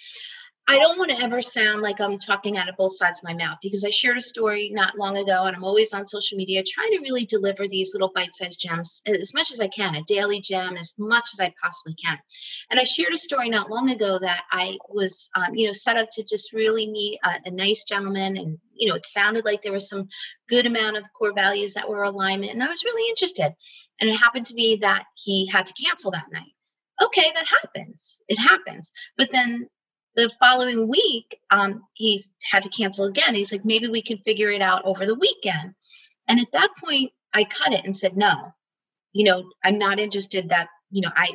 I 0.68 0.80
don't 0.80 0.98
want 0.98 1.12
to 1.12 1.22
ever 1.22 1.42
sound 1.42 1.82
like 1.82 2.00
I'm 2.00 2.18
talking 2.18 2.58
out 2.58 2.68
of 2.68 2.76
both 2.76 2.96
sides 2.96 3.20
of 3.20 3.28
my 3.28 3.34
mouth 3.34 3.58
because 3.62 3.84
I 3.84 3.90
shared 3.90 4.16
a 4.16 4.20
story 4.20 4.68
not 4.72 4.98
long 4.98 5.16
ago 5.16 5.44
and 5.44 5.54
I'm 5.54 5.62
always 5.62 5.94
on 5.94 6.06
social 6.06 6.36
media 6.36 6.64
trying 6.66 6.90
to 6.90 6.98
really 6.98 7.24
deliver 7.24 7.68
these 7.68 7.92
little 7.94 8.10
bite 8.12 8.34
sized 8.34 8.58
gems 8.58 9.00
as 9.06 9.32
much 9.32 9.52
as 9.52 9.60
I 9.60 9.68
can, 9.68 9.94
a 9.94 10.02
daily 10.02 10.40
gem 10.40 10.76
as 10.76 10.92
much 10.98 11.28
as 11.32 11.40
I 11.40 11.54
possibly 11.62 11.94
can. 11.94 12.18
And 12.68 12.80
I 12.80 12.82
shared 12.84 13.12
a 13.14 13.18
story 13.18 13.48
not 13.48 13.70
long 13.70 13.90
ago 13.90 14.18
that 14.18 14.42
I 14.50 14.76
was, 14.88 15.30
um, 15.36 15.54
you 15.54 15.66
know, 15.66 15.72
set 15.72 15.98
up 15.98 16.08
to 16.12 16.24
just 16.24 16.52
really 16.52 16.88
meet 16.88 17.20
a, 17.22 17.48
a 17.48 17.50
nice 17.52 17.84
gentleman 17.84 18.36
and, 18.36 18.58
you 18.74 18.88
know, 18.88 18.96
it 18.96 19.06
sounded 19.06 19.44
like 19.44 19.62
there 19.62 19.72
was 19.72 19.88
some 19.88 20.08
good 20.48 20.66
amount 20.66 20.96
of 20.96 21.06
core 21.12 21.32
values 21.32 21.74
that 21.74 21.88
were 21.88 22.02
alignment 22.02 22.52
and 22.52 22.62
I 22.62 22.68
was 22.68 22.84
really 22.84 23.08
interested. 23.08 23.54
And 24.00 24.10
it 24.10 24.16
happened 24.16 24.46
to 24.46 24.54
be 24.54 24.78
that 24.78 25.04
he 25.14 25.46
had 25.46 25.66
to 25.66 25.84
cancel 25.84 26.10
that 26.10 26.26
night 26.32 26.50
okay, 27.02 27.30
that 27.34 27.46
happens. 27.46 28.20
It 28.26 28.38
happens. 28.38 28.90
But 29.18 29.30
then 29.30 29.68
the 30.16 30.30
following 30.40 30.88
week, 30.88 31.38
um, 31.50 31.82
he's 31.94 32.30
had 32.50 32.62
to 32.62 32.70
cancel 32.70 33.06
again. 33.06 33.34
He's 33.34 33.52
like, 33.52 33.64
maybe 33.64 33.88
we 33.88 34.02
can 34.02 34.18
figure 34.18 34.50
it 34.50 34.62
out 34.62 34.84
over 34.84 35.06
the 35.06 35.14
weekend. 35.14 35.74
And 36.26 36.40
at 36.40 36.50
that 36.52 36.70
point, 36.82 37.12
I 37.32 37.44
cut 37.44 37.72
it 37.72 37.84
and 37.84 37.94
said, 37.94 38.16
no, 38.16 38.52
you 39.12 39.24
know, 39.24 39.44
I'm 39.62 39.78
not 39.78 40.00
interested 40.00 40.48
that, 40.48 40.68
you 40.90 41.02
know, 41.02 41.10
I, 41.14 41.28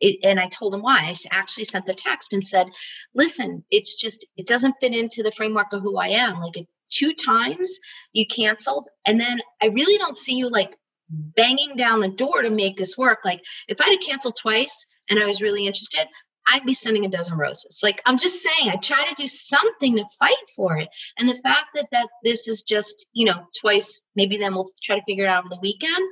it, 0.00 0.20
and 0.24 0.38
I 0.38 0.46
told 0.46 0.74
him 0.74 0.82
why. 0.82 1.00
I 1.00 1.14
actually 1.32 1.64
sent 1.64 1.84
the 1.84 1.94
text 1.94 2.32
and 2.32 2.46
said, 2.46 2.68
listen, 3.14 3.64
it's 3.70 3.96
just, 3.96 4.24
it 4.36 4.46
doesn't 4.46 4.76
fit 4.80 4.94
into 4.94 5.22
the 5.22 5.32
framework 5.32 5.72
of 5.72 5.82
who 5.82 5.98
I 5.98 6.08
am. 6.08 6.40
Like, 6.40 6.54
two 6.90 7.12
times 7.12 7.78
you 8.12 8.26
canceled, 8.26 8.88
and 9.04 9.20
then 9.20 9.40
I 9.60 9.66
really 9.66 9.98
don't 9.98 10.16
see 10.16 10.36
you 10.36 10.48
like 10.48 10.76
banging 11.10 11.76
down 11.76 12.00
the 12.00 12.08
door 12.08 12.42
to 12.42 12.50
make 12.50 12.76
this 12.76 12.96
work. 12.96 13.20
Like, 13.24 13.42
if 13.66 13.80
I 13.80 13.88
had 13.90 14.00
canceled 14.00 14.36
twice 14.40 14.86
and 15.10 15.18
I 15.18 15.26
was 15.26 15.42
really 15.42 15.66
interested, 15.66 16.06
I'd 16.50 16.64
be 16.64 16.74
sending 16.74 17.04
a 17.04 17.08
dozen 17.08 17.36
roses. 17.36 17.80
Like 17.82 18.00
I'm 18.06 18.18
just 18.18 18.42
saying, 18.42 18.70
I 18.70 18.76
try 18.76 19.04
to 19.06 19.14
do 19.14 19.26
something 19.26 19.96
to 19.96 20.04
fight 20.18 20.34
for 20.56 20.78
it. 20.78 20.88
And 21.18 21.28
the 21.28 21.36
fact 21.36 21.66
that 21.74 21.88
that 21.92 22.08
this 22.24 22.48
is 22.48 22.62
just, 22.62 23.06
you 23.12 23.26
know, 23.26 23.46
twice, 23.60 24.02
maybe 24.16 24.36
then 24.36 24.54
we'll 24.54 24.68
try 24.82 24.96
to 24.96 25.04
figure 25.04 25.24
it 25.24 25.28
out 25.28 25.44
on 25.44 25.50
the 25.50 25.60
weekend. 25.60 26.02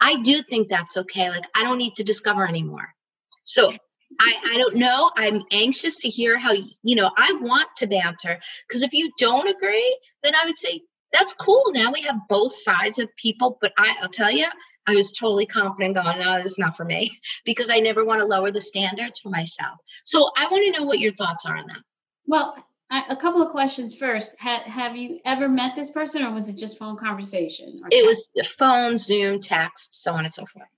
I 0.00 0.20
do 0.22 0.38
think 0.40 0.68
that's 0.68 0.96
okay. 0.96 1.30
Like 1.30 1.46
I 1.54 1.62
don't 1.62 1.78
need 1.78 1.94
to 1.94 2.04
discover 2.04 2.46
anymore. 2.46 2.88
So 3.44 3.72
I, 4.20 4.36
I 4.44 4.58
don't 4.58 4.76
know. 4.76 5.10
I'm 5.16 5.42
anxious 5.52 5.98
to 5.98 6.08
hear 6.08 6.38
how, 6.38 6.52
you 6.52 6.96
know, 6.96 7.10
I 7.16 7.32
want 7.40 7.68
to 7.76 7.86
banter 7.86 8.40
because 8.68 8.82
if 8.82 8.92
you 8.92 9.10
don't 9.18 9.48
agree, 9.48 9.98
then 10.22 10.34
I 10.34 10.44
would 10.44 10.56
say 10.56 10.82
that's 11.12 11.34
cool. 11.34 11.62
Now 11.72 11.92
we 11.92 12.02
have 12.02 12.16
both 12.28 12.52
sides 12.52 12.98
of 12.98 13.08
people, 13.16 13.58
but 13.60 13.72
I, 13.76 13.96
I'll 14.02 14.08
tell 14.08 14.30
you, 14.30 14.46
I 14.86 14.94
was 14.94 15.12
totally 15.12 15.46
confident 15.46 15.94
going, 15.94 16.18
no, 16.18 16.36
this 16.36 16.52
is 16.52 16.58
not 16.58 16.76
for 16.76 16.84
me 16.84 17.10
because 17.44 17.70
I 17.70 17.80
never 17.80 18.04
want 18.04 18.20
to 18.20 18.26
lower 18.26 18.50
the 18.50 18.60
standards 18.60 19.20
for 19.20 19.30
myself. 19.30 19.78
So 20.04 20.30
I 20.36 20.48
want 20.48 20.74
to 20.74 20.80
know 20.80 20.86
what 20.86 20.98
your 20.98 21.12
thoughts 21.12 21.46
are 21.46 21.56
on 21.56 21.66
that. 21.68 21.82
Well, 22.26 22.56
I, 22.90 23.04
a 23.08 23.16
couple 23.16 23.42
of 23.42 23.50
questions 23.52 23.96
first. 23.96 24.36
Ha, 24.40 24.62
have 24.66 24.96
you 24.96 25.20
ever 25.24 25.48
met 25.48 25.74
this 25.76 25.90
person 25.90 26.22
or 26.22 26.32
was 26.32 26.48
it 26.48 26.56
just 26.56 26.78
phone 26.78 26.96
conversation? 26.96 27.74
It 27.90 28.06
was 28.06 28.30
phone, 28.58 28.98
Zoom, 28.98 29.40
text, 29.40 30.02
so 30.02 30.12
on 30.12 30.24
and 30.24 30.32
so 30.32 30.44
forth. 30.46 30.68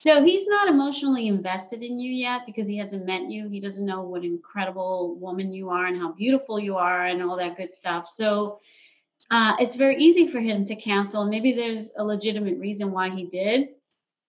So 0.00 0.24
he's 0.24 0.46
not 0.46 0.68
emotionally 0.68 1.28
invested 1.28 1.82
in 1.82 2.00
you 2.00 2.10
yet 2.10 2.46
because 2.46 2.66
he 2.66 2.78
hasn't 2.78 3.04
met 3.04 3.30
you. 3.30 3.48
He 3.48 3.60
doesn't 3.60 3.84
know 3.84 4.00
what 4.00 4.24
incredible 4.24 5.14
woman 5.16 5.52
you 5.52 5.68
are 5.68 5.86
and 5.86 5.96
how 5.96 6.12
beautiful 6.12 6.58
you 6.58 6.76
are 6.76 7.04
and 7.04 7.22
all 7.22 7.36
that 7.36 7.58
good 7.58 7.72
stuff. 7.72 8.08
So 8.08 8.60
uh, 9.30 9.56
it's 9.60 9.76
very 9.76 9.96
easy 9.96 10.26
for 10.26 10.40
him 10.40 10.64
to 10.64 10.76
cancel. 10.76 11.24
Maybe 11.24 11.52
there's 11.52 11.92
a 11.96 12.04
legitimate 12.04 12.58
reason 12.58 12.92
why 12.92 13.10
he 13.10 13.26
did. 13.26 13.68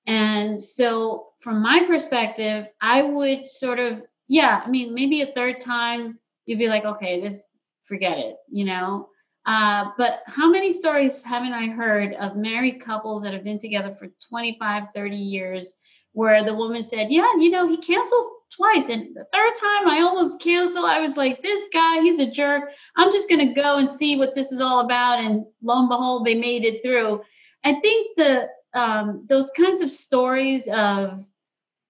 And 0.05 0.61
so, 0.61 1.27
from 1.39 1.61
my 1.61 1.85
perspective, 1.87 2.67
I 2.79 3.03
would 3.03 3.47
sort 3.47 3.79
of, 3.79 4.01
yeah, 4.27 4.61
I 4.63 4.69
mean, 4.69 4.93
maybe 4.93 5.21
a 5.21 5.27
third 5.27 5.59
time, 5.59 6.19
you'd 6.45 6.59
be 6.59 6.67
like, 6.67 6.85
okay, 6.85 7.21
this 7.21 7.43
forget 7.85 8.17
it, 8.17 8.37
you 8.51 8.65
know? 8.65 9.09
Uh, 9.45 9.91
but 9.97 10.21
how 10.27 10.49
many 10.49 10.71
stories 10.71 11.23
haven't 11.23 11.53
I 11.53 11.67
heard 11.67 12.13
of 12.13 12.35
married 12.35 12.81
couples 12.81 13.23
that 13.23 13.33
have 13.33 13.43
been 13.43 13.59
together 13.59 13.93
for 13.95 14.07
25, 14.29 14.89
30 14.93 15.15
years 15.15 15.73
where 16.13 16.43
the 16.43 16.53
woman 16.53 16.83
said, 16.83 17.11
Yeah, 17.11 17.27
you 17.39 17.49
know, 17.49 17.67
he 17.67 17.77
canceled 17.77 18.31
twice. 18.55 18.89
And 18.89 19.15
the 19.15 19.25
third 19.33 19.53
time 19.59 19.87
I 19.87 20.01
almost 20.01 20.41
canceled. 20.41 20.85
I 20.85 20.99
was 20.99 21.17
like, 21.17 21.41
This 21.41 21.67
guy, 21.73 22.01
he's 22.01 22.19
a 22.19 22.29
jerk. 22.29 22.69
I'm 22.95 23.11
just 23.11 23.29
going 23.29 23.47
to 23.47 23.53
go 23.59 23.77
and 23.77 23.87
see 23.87 24.17
what 24.17 24.35
this 24.35 24.51
is 24.51 24.61
all 24.61 24.81
about. 24.81 25.19
And 25.19 25.45
lo 25.61 25.79
and 25.79 25.89
behold, 25.89 26.25
they 26.25 26.35
made 26.35 26.63
it 26.63 26.83
through. 26.83 27.21
I 27.63 27.73
think 27.79 28.17
the 28.17 28.49
um, 28.73 29.25
those 29.27 29.51
kinds 29.51 29.81
of 29.81 29.91
stories 29.91 30.67
of 30.71 31.23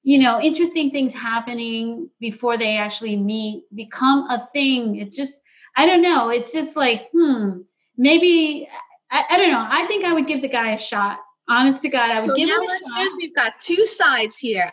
you 0.03 0.17
know 0.19 0.39
interesting 0.41 0.91
things 0.91 1.13
happening 1.13 2.09
before 2.19 2.57
they 2.57 2.77
actually 2.77 3.15
meet 3.15 3.65
become 3.73 4.27
a 4.29 4.47
thing 4.51 4.95
It's 4.97 5.15
just 5.15 5.39
i 5.75 5.85
don't 5.85 6.01
know 6.01 6.29
it's 6.29 6.51
just 6.51 6.75
like 6.75 7.09
hmm 7.13 7.59
maybe 7.97 8.67
I, 9.11 9.25
I 9.29 9.37
don't 9.37 9.51
know 9.51 9.65
i 9.69 9.85
think 9.85 10.05
i 10.05 10.13
would 10.13 10.27
give 10.27 10.41
the 10.41 10.47
guy 10.47 10.71
a 10.71 10.77
shot 10.77 11.19
honest 11.47 11.83
to 11.83 11.89
god 11.89 12.09
i 12.09 12.19
would 12.19 12.29
so 12.29 12.35
give 12.35 12.49
now 12.49 12.55
him 12.55 12.63
a 12.63 12.65
listeners 12.65 13.11
shot. 13.11 13.17
we've 13.17 13.35
got 13.35 13.59
two 13.59 13.85
sides 13.85 14.39
here 14.39 14.71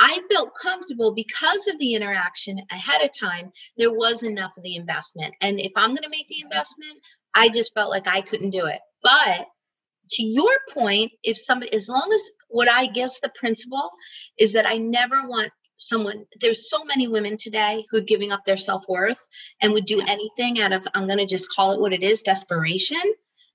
i 0.00 0.18
felt 0.32 0.54
comfortable 0.60 1.14
because 1.14 1.68
of 1.68 1.78
the 1.78 1.94
interaction 1.94 2.60
ahead 2.70 3.02
of 3.02 3.10
time 3.16 3.52
there 3.76 3.92
was 3.92 4.22
enough 4.22 4.52
of 4.56 4.62
the 4.64 4.76
investment. 4.76 5.34
And 5.40 5.60
if 5.60 5.72
i'm 5.76 5.90
going 5.90 6.02
to 6.02 6.08
make 6.08 6.28
the 6.28 6.42
investment 6.42 6.98
i 7.34 7.48
just 7.48 7.74
felt 7.74 7.90
like 7.90 8.08
i 8.08 8.20
couldn't 8.20 8.50
do 8.50 8.66
it. 8.66 8.80
But 9.02 9.46
to 10.10 10.22
your 10.22 10.58
point, 10.72 11.12
if 11.22 11.38
somebody, 11.38 11.72
as 11.72 11.88
long 11.88 12.10
as 12.12 12.30
what 12.48 12.68
I 12.68 12.86
guess 12.86 13.20
the 13.20 13.32
principle 13.34 13.90
is 14.38 14.52
that 14.52 14.66
I 14.66 14.76
never 14.78 15.26
want 15.26 15.52
someone, 15.76 16.26
there's 16.40 16.68
so 16.68 16.84
many 16.84 17.08
women 17.08 17.36
today 17.36 17.86
who 17.90 17.98
are 17.98 18.02
giving 18.02 18.32
up 18.32 18.44
their 18.44 18.56
self 18.56 18.84
worth 18.88 19.26
and 19.62 19.72
would 19.72 19.86
do 19.86 20.00
anything 20.00 20.60
out 20.60 20.72
of, 20.72 20.86
I'm 20.94 21.06
going 21.06 21.18
to 21.18 21.26
just 21.26 21.50
call 21.50 21.72
it 21.72 21.80
what 21.80 21.92
it 21.92 22.02
is, 22.02 22.22
desperation, 22.22 23.00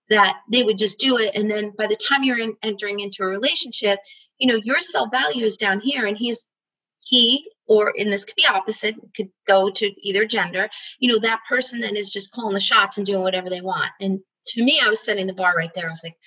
that 0.10 0.38
they 0.52 0.64
would 0.64 0.78
just 0.78 1.00
do 1.00 1.18
it. 1.18 1.36
And 1.36 1.52
then 1.52 1.74
by 1.78 1.88
the 1.88 1.98
time 1.98 2.24
you're 2.24 2.40
in, 2.40 2.56
entering 2.64 3.00
into 3.00 3.24
a 3.24 3.28
relationship, 3.28 4.00
you 4.40 4.48
know, 4.48 4.60
your 4.64 4.80
self 4.80 5.12
value 5.12 5.46
is 5.46 5.58
down 5.58 5.80
here 5.80 6.06
and 6.06 6.18
he's, 6.18 6.48
he 7.06 7.46
or 7.68 7.92
in 7.96 8.10
this 8.10 8.26
could 8.26 8.36
be 8.36 8.46
opposite 8.46 8.96
could 9.16 9.30
go 9.48 9.70
to 9.70 9.92
either 10.08 10.26
gender 10.26 10.70
you 11.00 11.12
know 11.12 11.20
that 11.20 11.42
person 11.48 11.80
then 11.80 11.96
is 11.96 12.12
just 12.12 12.32
calling 12.32 12.54
the 12.54 12.60
shots 12.60 12.98
and 12.98 13.08
doing 13.08 13.22
whatever 13.22 13.50
they 13.50 13.62
want. 13.62 13.92
And 14.02 14.20
to 14.48 14.64
me 14.64 14.80
i 14.84 14.90
was 14.90 15.04
setting 15.04 15.28
the 15.28 15.34
bar 15.34 15.54
right 15.56 15.74
there. 15.74 15.86
I 15.86 15.90
was 15.90 16.04
like 16.04 16.18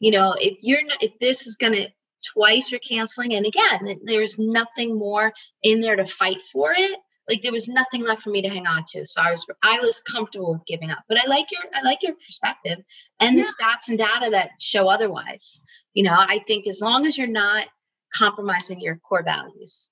you 0.00 0.10
know 0.10 0.34
if 0.38 0.58
you're 0.62 0.84
not 0.84 1.02
if 1.02 1.18
this 1.18 1.46
is 1.46 1.56
going 1.56 1.74
to 1.74 1.88
twice 2.34 2.70
you're 2.70 2.80
canceling 2.80 3.34
and 3.34 3.46
again 3.46 3.98
there's 4.04 4.38
nothing 4.38 4.98
more 4.98 5.32
in 5.62 5.80
there 5.80 5.96
to 5.96 6.04
fight 6.04 6.42
for 6.52 6.72
it 6.76 6.98
like 7.30 7.40
there 7.42 7.52
was 7.52 7.68
nothing 7.68 8.02
left 8.02 8.22
for 8.22 8.30
me 8.30 8.42
to 8.42 8.48
hang 8.48 8.66
on 8.66 8.82
to. 8.88 9.06
So 9.06 9.22
i 9.22 9.30
was 9.30 9.46
i 9.62 9.78
was 9.78 10.00
comfortable 10.00 10.52
with 10.52 10.66
giving 10.66 10.90
up. 10.90 10.98
But 11.08 11.18
i 11.22 11.28
like 11.28 11.50
your 11.50 11.62
i 11.74 11.82
like 11.82 12.02
your 12.02 12.14
perspective 12.14 12.78
and 13.20 13.38
the 13.38 13.42
stats 13.42 13.88
and 13.88 13.98
data 13.98 14.30
that 14.30 14.50
show 14.60 14.88
otherwise 14.88 15.60
you 15.94 16.02
know 16.02 16.14
i 16.16 16.38
think 16.46 16.66
as 16.66 16.80
long 16.82 17.06
as 17.06 17.16
you're 17.16 17.26
not 17.26 17.66
compromising 18.12 18.80
your 18.80 18.96
core 18.96 19.22
values 19.22 19.90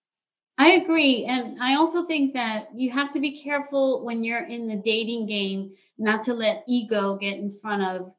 I 0.60 0.72
agree. 0.72 1.24
And 1.24 1.62
I 1.62 1.76
also 1.76 2.04
think 2.04 2.34
that 2.34 2.70
you 2.74 2.90
have 2.90 3.12
to 3.12 3.20
be 3.20 3.40
careful 3.40 4.04
when 4.04 4.24
you're 4.24 4.44
in 4.44 4.66
the 4.66 4.74
dating 4.74 5.26
game 5.26 5.74
not 5.98 6.24
to 6.24 6.34
let 6.34 6.64
ego 6.66 7.16
get 7.16 7.38
in 7.38 7.52
front 7.52 7.82
of 7.84 8.12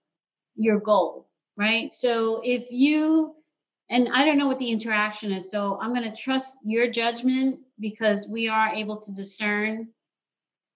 your 0.56 0.80
goal, 0.80 1.28
right? 1.58 1.94
So 1.94 2.42
if 2.44 2.72
you, 2.72 3.36
and 3.90 4.08
I 4.14 4.24
don't 4.24 4.38
know 4.38 4.48
what 4.48 4.60
the 4.60 4.72
interaction 4.72 5.34
is, 5.34 5.52
so 5.52 5.78
I'm 5.82 5.94
going 5.94 6.10
to 6.10 6.16
trust 6.16 6.58
your 6.64 6.90
judgment 6.90 7.60
because 7.78 8.26
we 8.30 8.48
are 8.48 8.70
able 8.70 9.02
to 9.02 9.14
discern 9.14 9.90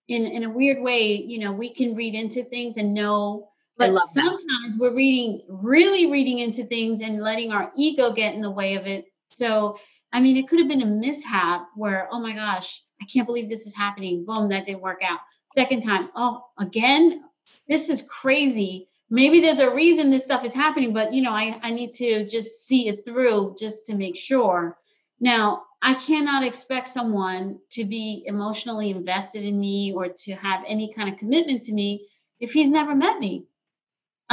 in, 0.09 0.25
in 0.25 0.43
a 0.43 0.49
weird 0.49 0.81
way, 0.81 1.15
you 1.15 1.39
know, 1.39 1.53
we 1.53 1.73
can 1.73 1.95
read 1.95 2.13
into 2.13 2.43
things 2.43 2.75
and 2.75 2.93
know. 2.93 3.52
But 3.77 3.91
love 3.91 4.03
that. 4.13 4.21
sometimes 4.21 4.77
we're 4.77 4.93
reading, 4.93 5.41
really 5.47 6.11
reading 6.11 6.39
into 6.39 6.63
things 6.63 7.01
and 7.01 7.21
letting 7.21 7.51
our 7.51 7.71
ego 7.75 8.13
get 8.13 8.35
in 8.35 8.41
the 8.41 8.51
way 8.51 8.75
of 8.75 8.85
it. 8.85 9.05
So 9.29 9.77
I 10.13 10.19
mean, 10.19 10.37
it 10.37 10.47
could 10.47 10.59
have 10.59 10.67
been 10.67 10.83
a 10.83 10.85
mishap 10.85 11.67
where, 11.75 12.07
oh 12.11 12.19
my 12.19 12.33
gosh, 12.33 12.83
I 13.01 13.05
can't 13.11 13.25
believe 13.25 13.49
this 13.49 13.65
is 13.65 13.75
happening. 13.75 14.25
Boom, 14.25 14.49
that 14.49 14.65
didn't 14.65 14.81
work 14.81 15.01
out. 15.03 15.19
Second 15.51 15.81
time, 15.81 16.09
oh, 16.15 16.45
again, 16.59 17.23
this 17.67 17.89
is 17.89 18.03
crazy. 18.03 18.87
Maybe 19.09 19.41
there's 19.41 19.59
a 19.59 19.73
reason 19.73 20.11
this 20.11 20.23
stuff 20.23 20.45
is 20.45 20.53
happening, 20.53 20.93
but 20.93 21.13
you 21.13 21.23
know, 21.23 21.31
I, 21.31 21.59
I 21.63 21.71
need 21.71 21.95
to 21.95 22.27
just 22.27 22.67
see 22.67 22.87
it 22.87 23.03
through 23.03 23.55
just 23.59 23.87
to 23.87 23.95
make 23.95 24.15
sure. 24.15 24.77
Now, 25.19 25.63
I 25.81 25.95
cannot 25.95 26.45
expect 26.45 26.87
someone 26.89 27.59
to 27.71 27.83
be 27.83 28.23
emotionally 28.27 28.91
invested 28.91 29.43
in 29.43 29.59
me 29.59 29.93
or 29.95 30.09
to 30.09 30.33
have 30.35 30.63
any 30.67 30.93
kind 30.93 31.11
of 31.11 31.17
commitment 31.17 31.63
to 31.65 31.73
me 31.73 32.07
if 32.39 32.53
he's 32.53 32.69
never 32.69 32.95
met 32.95 33.19
me. 33.19 33.47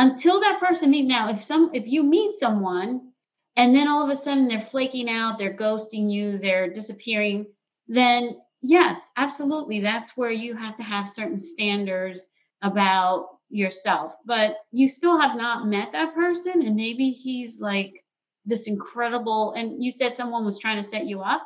Until 0.01 0.41
that 0.41 0.61
person 0.61 0.91
meet 0.91 1.07
now, 1.07 1.31
if 1.31 1.43
some 1.43 1.71
if 1.75 1.87
you 1.87 2.03
meet 2.03 2.33
someone 2.33 3.13
and 3.57 3.75
then 3.75 3.89
all 3.89 4.03
of 4.05 4.11
a 4.11 4.17
sudden 4.17 4.49
they're 4.49 4.61
flaking 4.61 5.11
out, 5.11 5.39
they're 5.39 5.57
ghosting 5.57 6.11
you, 6.11 6.39
they're 6.39 6.71
disappearing, 6.73 7.47
then 7.89 8.41
yes, 8.63 9.11
absolutely, 9.17 9.81
that's 9.81 10.17
where 10.17 10.31
you 10.31 10.57
have 10.57 10.77
to 10.77 10.83
have 10.83 11.09
certain 11.09 11.39
standards 11.39 12.29
about 12.63 13.29
yourself. 13.51 14.15
But 14.25 14.57
you 14.73 14.89
still 14.89 15.19
have 15.21 15.37
not 15.37 15.67
met 15.67 15.93
that 15.93 16.15
person, 16.15 16.63
and 16.63 16.77
maybe 16.77 17.11
he's 17.11 17.61
like 17.61 18.05
this 18.47 18.69
incredible. 18.69 19.53
And 19.53 19.85
you 19.85 19.91
said 19.91 20.17
someone 20.17 20.47
was 20.47 20.59
trying 20.59 20.83
to 20.83 20.89
set 20.89 21.07
you 21.07 21.21
up. 21.23 21.43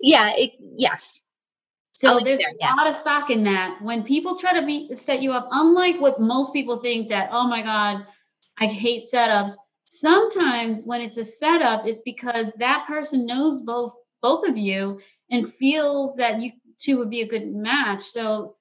yeah 0.00 0.32
it, 0.36 0.52
yes 0.76 1.20
So 1.92 2.20
there's 2.20 2.38
there, 2.38 2.52
a 2.60 2.76
lot 2.76 2.88
of 2.88 2.94
stock 2.94 3.30
in 3.30 3.44
that. 3.44 3.82
When 3.82 4.04
people 4.04 4.36
try 4.36 4.60
to 4.60 4.66
be 4.66 4.94
set 4.96 5.20
you 5.20 5.32
up, 5.32 5.48
unlike 5.50 6.00
what 6.00 6.20
most 6.20 6.52
people 6.52 6.78
think 6.80 7.08
that, 7.08 7.30
oh 7.32 7.48
my 7.48 7.62
God, 7.62 8.06
I 8.58 8.66
hate 8.66 9.04
setups. 9.12 9.54
Sometimes 9.90 10.84
when 10.84 11.00
it's 11.00 11.16
a 11.16 11.24
setup, 11.24 11.86
it's 11.86 12.02
because 12.02 12.52
that 12.54 12.86
person 12.86 13.26
knows 13.26 13.62
both 13.62 13.92
both 14.20 14.48
of 14.48 14.56
you 14.56 15.00
and 15.30 15.46
feels 15.46 16.16
that 16.16 16.40
you 16.40 16.52
two 16.78 16.98
would 16.98 17.10
be 17.10 17.22
a 17.22 17.28
good 17.28 17.52
match. 17.52 18.02
So 18.02 18.56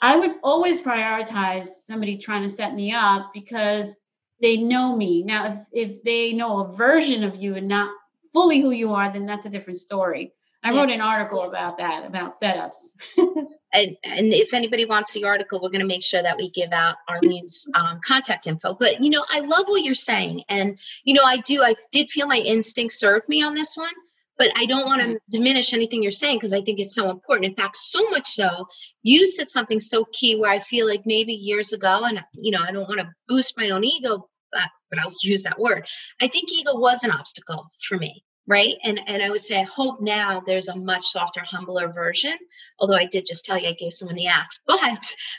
I 0.00 0.16
would 0.18 0.32
always 0.42 0.82
prioritize 0.82 1.66
somebody 1.86 2.18
trying 2.18 2.42
to 2.42 2.48
set 2.48 2.74
me 2.74 2.92
up 2.92 3.30
because 3.32 4.00
they 4.40 4.56
know 4.56 4.96
me. 4.96 5.22
Now, 5.22 5.46
if 5.48 5.56
if 5.72 6.02
they 6.02 6.32
know 6.32 6.60
a 6.60 6.72
version 6.72 7.22
of 7.24 7.36
you 7.36 7.54
and 7.54 7.68
not 7.68 7.90
fully 8.32 8.60
who 8.60 8.70
you 8.70 8.94
are, 8.94 9.12
then 9.12 9.26
that's 9.26 9.46
a 9.46 9.50
different 9.50 9.78
story. 9.78 10.32
I 10.64 10.70
wrote 10.70 10.90
an 10.90 11.00
article 11.00 11.42
about 11.42 11.78
that, 11.78 12.06
about 12.06 12.32
setups. 12.32 12.92
and, 13.16 13.96
and 14.04 14.32
if 14.32 14.54
anybody 14.54 14.84
wants 14.84 15.12
the 15.12 15.24
article, 15.24 15.60
we're 15.60 15.70
going 15.70 15.80
to 15.80 15.86
make 15.86 16.04
sure 16.04 16.22
that 16.22 16.36
we 16.36 16.50
give 16.50 16.72
out 16.72 16.96
Arlene's 17.08 17.68
um, 17.74 18.00
contact 18.04 18.46
info. 18.46 18.74
But 18.74 19.02
you 19.02 19.10
know, 19.10 19.24
I 19.28 19.40
love 19.40 19.64
what 19.66 19.82
you're 19.82 19.94
saying, 19.94 20.44
and 20.48 20.78
you 21.04 21.14
know, 21.14 21.24
I 21.24 21.38
do. 21.38 21.62
I 21.62 21.74
did 21.90 22.10
feel 22.10 22.28
my 22.28 22.38
instinct 22.38 22.94
served 22.94 23.28
me 23.28 23.42
on 23.42 23.54
this 23.54 23.76
one, 23.76 23.92
but 24.38 24.52
I 24.56 24.66
don't 24.66 24.86
want 24.86 25.02
to 25.02 25.18
diminish 25.30 25.74
anything 25.74 26.00
you're 26.00 26.12
saying 26.12 26.36
because 26.36 26.54
I 26.54 26.62
think 26.62 26.78
it's 26.78 26.94
so 26.94 27.10
important. 27.10 27.46
In 27.46 27.56
fact, 27.56 27.76
so 27.76 28.08
much 28.10 28.28
so, 28.28 28.68
you 29.02 29.26
said 29.26 29.50
something 29.50 29.80
so 29.80 30.04
key 30.12 30.36
where 30.36 30.50
I 30.50 30.60
feel 30.60 30.86
like 30.86 31.02
maybe 31.04 31.32
years 31.32 31.72
ago, 31.72 32.04
and 32.04 32.22
you 32.34 32.52
know, 32.52 32.62
I 32.62 32.70
don't 32.70 32.88
want 32.88 33.00
to 33.00 33.10
boost 33.26 33.58
my 33.58 33.70
own 33.70 33.82
ego, 33.82 34.28
but, 34.52 34.68
but 34.90 35.00
I'll 35.00 35.12
use 35.24 35.42
that 35.42 35.58
word. 35.58 35.88
I 36.20 36.28
think 36.28 36.52
ego 36.52 36.78
was 36.78 37.02
an 37.02 37.10
obstacle 37.10 37.66
for 37.88 37.98
me 37.98 38.22
right? 38.52 38.76
And 38.84 39.00
and 39.06 39.22
i 39.22 39.30
would 39.30 39.40
say 39.40 39.58
i 39.58 39.62
hope 39.62 40.00
now 40.02 40.40
there's 40.40 40.68
a 40.68 40.76
much 40.76 41.04
softer 41.06 41.42
humbler 41.42 41.90
version 41.90 42.36
although 42.78 42.96
i 42.96 43.06
did 43.06 43.24
just 43.26 43.46
tell 43.46 43.58
you 43.58 43.68
i 43.68 43.72
gave 43.72 43.94
someone 43.94 44.16
the 44.16 44.26
axe. 44.26 44.60
But 44.66 44.78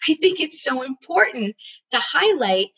i 0.09 0.13
think 0.15 0.39
it's 0.39 0.63
so 0.63 0.81
important 0.81 1.55
to 1.91 1.99
highlight 1.99 2.69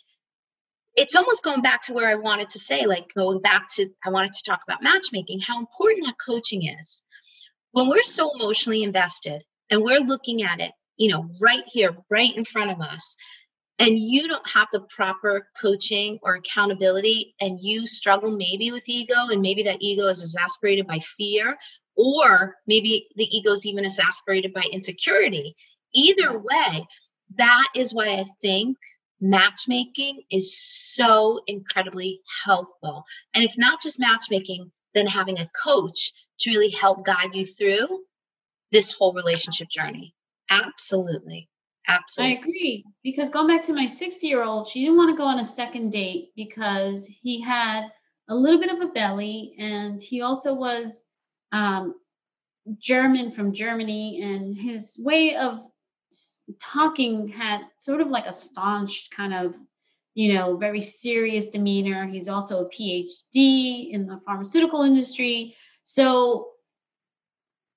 it's 0.95 1.15
almost 1.15 1.43
going 1.43 1.62
back 1.62 1.82
to 1.84 1.93
where 1.93 2.10
i 2.10 2.15
wanted 2.15 2.50
to 2.50 2.60
say 2.60 2.86
like 2.86 3.13
going 3.15 3.39
back 3.39 3.63
to 3.76 3.89
i 4.06 4.10
wanted 4.10 4.34
to 4.34 4.43
talk 4.43 4.62
about 4.67 4.84
matchmaking 4.84 5.39
how 5.39 5.58
important 5.60 6.06
that 6.06 6.15
coaching 6.30 6.67
is. 6.80 7.04
When 7.71 7.89
we're 7.89 8.04
so 8.04 8.32
emotionally 8.36 8.84
invested 8.84 9.43
and 9.69 9.82
we're 9.82 10.00
looking 10.12 10.43
at 10.43 10.60
it 10.60 10.71
you 10.98 11.10
know 11.12 11.30
right 11.41 11.63
here 11.67 11.95
right 12.10 12.36
in 12.36 12.43
front 12.43 12.71
of 12.71 12.82
us 12.82 13.15
and 13.80 14.00
you 14.00 14.28
don't 14.28 14.50
have 14.50 14.68
the 14.72 14.86
proper 14.90 15.48
coaching 15.62 16.20
or 16.22 16.36
accountability 16.36 17.36
and 17.42 17.60
you 17.62 17.86
struggle 17.86 18.32
maybe 18.32 18.72
with 18.72 18.88
ego 18.88 19.16
and 19.30 19.42
maybe 19.42 19.64
that 19.64 19.82
ego 19.82 20.08
is 20.08 20.24
exasperated 20.24 20.88
by 20.88 21.00
fear 21.00 21.58
or 21.96 22.56
maybe 22.68 23.08
the 23.16 23.26
ego 23.26 23.52
is 23.52 23.66
even 23.66 23.84
exasperated 23.84 24.54
by 24.54 24.64
insecurity. 24.72 25.56
Either 25.94 26.38
way 26.38 26.88
that 27.38 27.68
is 27.76 27.94
why 27.94 28.08
i 28.08 28.26
think 28.42 28.78
matchmaking 29.20 30.22
is 30.30 30.58
so 30.58 31.40
incredibly 31.48 32.22
helpful. 32.46 33.04
And 33.34 33.44
if 33.44 33.58
not 33.58 33.82
just 33.82 34.00
matchmaking 34.00 34.72
then 34.94 35.08
having 35.08 35.40
a 35.40 35.50
coach 35.64 36.14
to 36.40 36.50
really 36.52 36.70
help 36.70 37.06
guide 37.06 37.34
you 37.34 37.46
through 37.46 37.88
this 38.72 38.92
whole 38.92 39.14
relationship 39.14 39.68
journey. 39.70 40.14
Absolutely 40.50 41.50
I 42.24 42.30
agree 42.30 42.86
because 43.04 43.30
going 43.30 43.48
back 43.48 43.63
to 43.63 43.74
my 43.74 43.86
60 43.88 44.28
year 44.28 44.43
old, 44.43 44.67
she 44.67 44.82
didn't 44.82 44.98
want 44.98 45.12
to 45.12 45.17
go 45.17 45.26
on 45.26 45.39
a 45.39 45.45
second 45.45 45.91
date 45.91 46.32
because 46.36 47.08
he 47.08 47.41
had 47.41 47.88
a 48.28 48.36
little 48.36 48.60
bit 48.60 48.71
of 48.71 48.82
a 48.82 48.91
belly 48.91 49.56
and 49.60 50.02
he 50.02 50.21
also 50.21 50.54
was 50.54 51.04
um, 51.52 51.95
German 52.80 53.32
from 53.32 53.54
Germany 53.54 54.21
and 54.24 54.58
his 54.58 54.98
way 55.00 55.36
of 55.36 55.60
talking 56.62 57.28
had 57.28 57.62
sort 57.78 58.02
of 58.02 58.08
like 58.08 58.26
a 58.26 58.34
staunch 58.34 59.10
kind 59.15 59.34
of 59.34 59.54
you 60.13 60.34
know 60.34 60.58
very 60.58 60.82
serious 60.82 61.50
demeanor. 61.50 62.08
He's 62.08 62.30
also 62.30 62.65
a 62.65 62.69
phd 62.69 63.91
in 63.91 64.08
the 64.08 64.19
pharmaceutical 64.26 64.82
industry. 64.84 65.56
So 65.84 66.48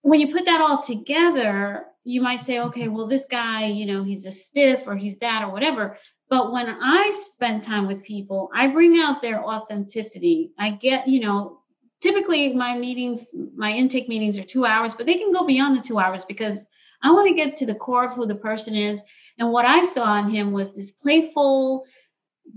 when 0.09 0.21
you 0.21 0.33
put 0.33 0.47
that 0.47 0.61
all 0.61 0.83
together 0.83 1.85
you 2.05 2.23
might 2.23 2.41
say 2.41 2.61
okay 2.61 2.89
well 2.89 3.07
this 3.07 3.27
guy 3.27 3.67
you 3.67 3.87
know 3.87 4.03
he's 4.03 4.25
a 4.27 4.31
stiff 4.31 4.85
or 4.87 4.97
he's 4.97 5.19
that 5.19 5.43
or 5.43 5.53
whatever. 5.53 5.99
But 6.31 6.53
when 6.53 6.69
i 6.69 7.11
spend 7.11 7.63
time 7.63 7.87
with 7.87 8.03
people 8.05 8.51
i 8.55 8.69
bring 8.69 8.99
out 8.99 9.23
their 9.23 9.43
authenticity. 9.45 10.53
I 10.59 10.71
get 10.71 11.09
you 11.09 11.21
know 11.21 11.61
typically 12.01 12.55
my 12.55 12.77
meetings 12.79 13.35
my 13.57 13.73
intake 13.73 14.09
meetings 14.09 14.39
are 14.39 14.45
two 14.45 14.65
hours 14.65 14.95
but 14.95 15.07
they 15.07 15.19
can 15.19 15.33
go 15.33 15.47
beyond 15.47 15.77
the 15.77 15.83
two 15.83 15.99
hours 15.99 16.25
because 16.25 16.65
I 17.03 17.13
want 17.13 17.29
to 17.29 17.35
get 17.35 17.57
to 17.57 17.67
the 17.67 17.75
core 17.75 18.05
of 18.07 18.13
who 18.13 18.27
the 18.27 18.35
person 18.35 18.75
is. 18.75 19.03
And 19.39 19.53
what 19.53 19.65
I 19.65 19.85
saw 19.85 20.19
in 20.19 20.31
him 20.31 20.51
was 20.51 20.75
this 20.75 20.91
playful, 20.91 21.87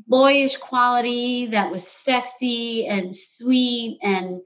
boyish 0.08 0.58
quality 0.58 1.48
that 1.48 1.70
was 1.70 1.88
sexy 1.88 2.88
and 2.88 3.16
sweet 3.16 4.00
and 4.02 4.42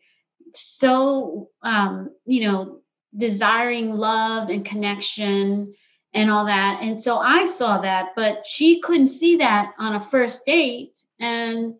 so, 0.53 1.49
um, 1.63 2.11
you 2.25 2.47
know, 2.47 2.81
desiring 3.17 3.91
love 3.91 4.49
and 4.49 4.65
connection 4.65 5.73
and 6.13 6.31
all 6.31 6.45
that. 6.45 6.79
And 6.81 6.97
so 6.97 7.17
I 7.17 7.45
saw 7.45 7.81
that, 7.81 8.13
but 8.15 8.45
she 8.45 8.81
couldn't 8.81 9.07
see 9.07 9.37
that 9.37 9.73
on 9.77 9.95
a 9.95 9.99
first 9.99 10.45
date. 10.45 10.97
And 11.19 11.75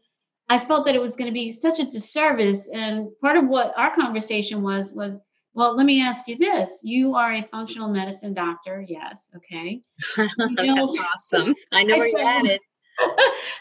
I 0.50 0.60
felt 0.60 0.86
that 0.86 0.96
it 0.96 1.02
was 1.02 1.16
going 1.16 1.30
to 1.30 1.34
be 1.34 1.52
such 1.52 1.80
a 1.80 1.86
disservice. 1.86 2.68
And 2.68 3.10
part 3.22 3.38
of 3.38 3.48
what 3.48 3.74
our 3.78 3.94
conversation 3.94 4.62
was 4.62 4.94
was 4.94 5.22
well, 5.56 5.74
let 5.74 5.86
me 5.86 6.02
ask 6.02 6.28
you 6.28 6.38
this. 6.38 6.82
You 6.84 7.16
are 7.16 7.34
a 7.34 7.42
functional 7.42 7.88
medicine 7.88 8.34
doctor. 8.34 8.86
Yes. 8.86 9.30
Okay. 9.38 9.82
That's 10.18 11.00
awesome. 11.00 11.56
I 11.72 11.84
know 11.84 11.96
I 11.96 11.98
where 11.98 12.12
said, 12.12 12.18
you're 12.20 12.28
at 12.28 12.46
it. 12.46 12.62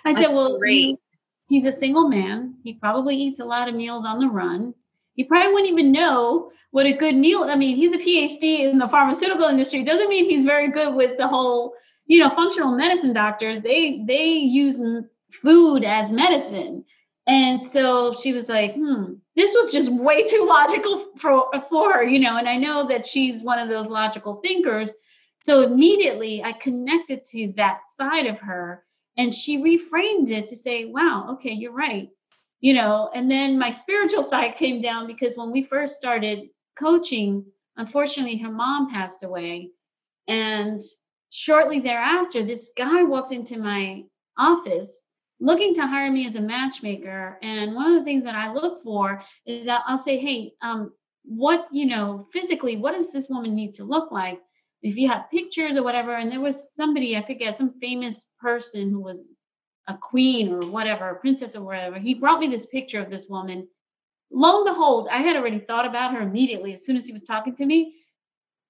I 0.04 0.12
That's 0.12 0.32
said, 0.32 0.36
well, 0.36 0.58
great. 0.58 0.72
He, 0.72 0.98
he's 1.48 1.66
a 1.66 1.72
single 1.72 2.08
man. 2.08 2.56
He 2.64 2.74
probably 2.74 3.14
eats 3.14 3.38
a 3.38 3.44
lot 3.44 3.68
of 3.68 3.76
meals 3.76 4.04
on 4.04 4.18
the 4.18 4.26
run. 4.26 4.74
He 5.14 5.24
probably 5.24 5.52
wouldn't 5.52 5.72
even 5.72 5.92
know 5.92 6.50
what 6.70 6.86
a 6.86 6.92
good 6.92 7.14
meal. 7.14 7.44
I 7.44 7.56
mean, 7.56 7.76
he's 7.76 7.92
a 7.92 7.98
PhD 7.98 8.70
in 8.70 8.78
the 8.78 8.88
pharmaceutical 8.88 9.46
industry. 9.46 9.84
Doesn't 9.84 10.08
mean 10.08 10.28
he's 10.28 10.44
very 10.44 10.70
good 10.70 10.94
with 10.94 11.16
the 11.18 11.28
whole, 11.28 11.74
you 12.06 12.18
know, 12.18 12.30
functional 12.30 12.72
medicine 12.72 13.12
doctors. 13.12 13.62
They 13.62 14.02
they 14.06 14.26
use 14.26 14.80
food 15.30 15.84
as 15.84 16.10
medicine. 16.10 16.84
And 17.26 17.62
so 17.62 18.14
she 18.14 18.32
was 18.32 18.48
like, 18.48 18.74
hmm, 18.74 19.14
this 19.34 19.54
was 19.54 19.72
just 19.72 19.90
way 19.90 20.24
too 20.24 20.44
logical 20.46 21.06
for, 21.16 21.50
for 21.70 21.94
her, 21.94 22.02
you 22.04 22.18
know, 22.18 22.36
and 22.36 22.48
I 22.48 22.58
know 22.58 22.88
that 22.88 23.06
she's 23.06 23.42
one 23.42 23.58
of 23.58 23.68
those 23.68 23.88
logical 23.88 24.40
thinkers. 24.42 24.94
So 25.42 25.62
immediately 25.62 26.42
I 26.44 26.52
connected 26.52 27.24
to 27.24 27.52
that 27.56 27.80
side 27.88 28.26
of 28.26 28.40
her 28.40 28.84
and 29.16 29.32
she 29.32 29.58
reframed 29.58 30.30
it 30.30 30.48
to 30.48 30.56
say, 30.56 30.84
wow, 30.84 31.28
okay, 31.34 31.52
you're 31.52 31.72
right. 31.72 32.10
You 32.60 32.74
know, 32.74 33.10
and 33.14 33.30
then 33.30 33.58
my 33.58 33.70
spiritual 33.70 34.22
side 34.22 34.56
came 34.56 34.80
down 34.80 35.06
because 35.06 35.36
when 35.36 35.52
we 35.52 35.64
first 35.64 35.96
started 35.96 36.48
coaching, 36.78 37.44
unfortunately, 37.76 38.38
her 38.38 38.50
mom 38.50 38.90
passed 38.90 39.22
away. 39.22 39.70
And 40.26 40.80
shortly 41.30 41.80
thereafter, 41.80 42.42
this 42.42 42.72
guy 42.76 43.02
walks 43.02 43.32
into 43.32 43.58
my 43.58 44.04
office 44.38 45.00
looking 45.40 45.74
to 45.74 45.86
hire 45.86 46.10
me 46.10 46.26
as 46.26 46.36
a 46.36 46.40
matchmaker. 46.40 47.38
And 47.42 47.74
one 47.74 47.92
of 47.92 47.98
the 47.98 48.04
things 48.04 48.24
that 48.24 48.34
I 48.34 48.52
look 48.52 48.82
for 48.82 49.22
is 49.46 49.68
I'll, 49.68 49.98
say, 49.98 50.18
hey, 50.18 50.52
um, 50.62 50.92
what, 51.24 51.68
you 51.72 51.86
know, 51.86 52.26
physically, 52.32 52.76
what 52.76 52.94
does 52.94 53.12
this 53.12 53.28
woman 53.28 53.54
need 53.54 53.74
to 53.74 53.84
look 53.84 54.10
like? 54.10 54.40
If 54.82 54.96
you 54.96 55.08
have 55.08 55.30
pictures 55.30 55.76
or 55.76 55.82
whatever, 55.82 56.14
and 56.14 56.30
there 56.30 56.40
was 56.40 56.70
somebody, 56.76 57.16
I 57.16 57.22
forget, 57.22 57.56
some 57.56 57.78
famous 57.80 58.26
person 58.38 58.90
who 58.90 59.00
was 59.00 59.30
a 59.86 59.96
queen 59.96 60.52
or 60.52 60.66
whatever, 60.66 61.08
a 61.10 61.16
princess 61.16 61.56
or 61.56 61.62
whatever, 61.62 61.98
he 61.98 62.14
brought 62.14 62.40
me 62.40 62.48
this 62.48 62.66
picture 62.66 63.00
of 63.00 63.10
this 63.10 63.28
woman. 63.28 63.68
Lo 64.30 64.58
and 64.58 64.66
behold, 64.66 65.08
I 65.10 65.18
had 65.18 65.36
already 65.36 65.60
thought 65.60 65.86
about 65.86 66.14
her 66.14 66.20
immediately 66.20 66.72
as 66.72 66.84
soon 66.84 66.96
as 66.96 67.06
he 67.06 67.12
was 67.12 67.22
talking 67.22 67.54
to 67.56 67.66
me. 67.66 67.94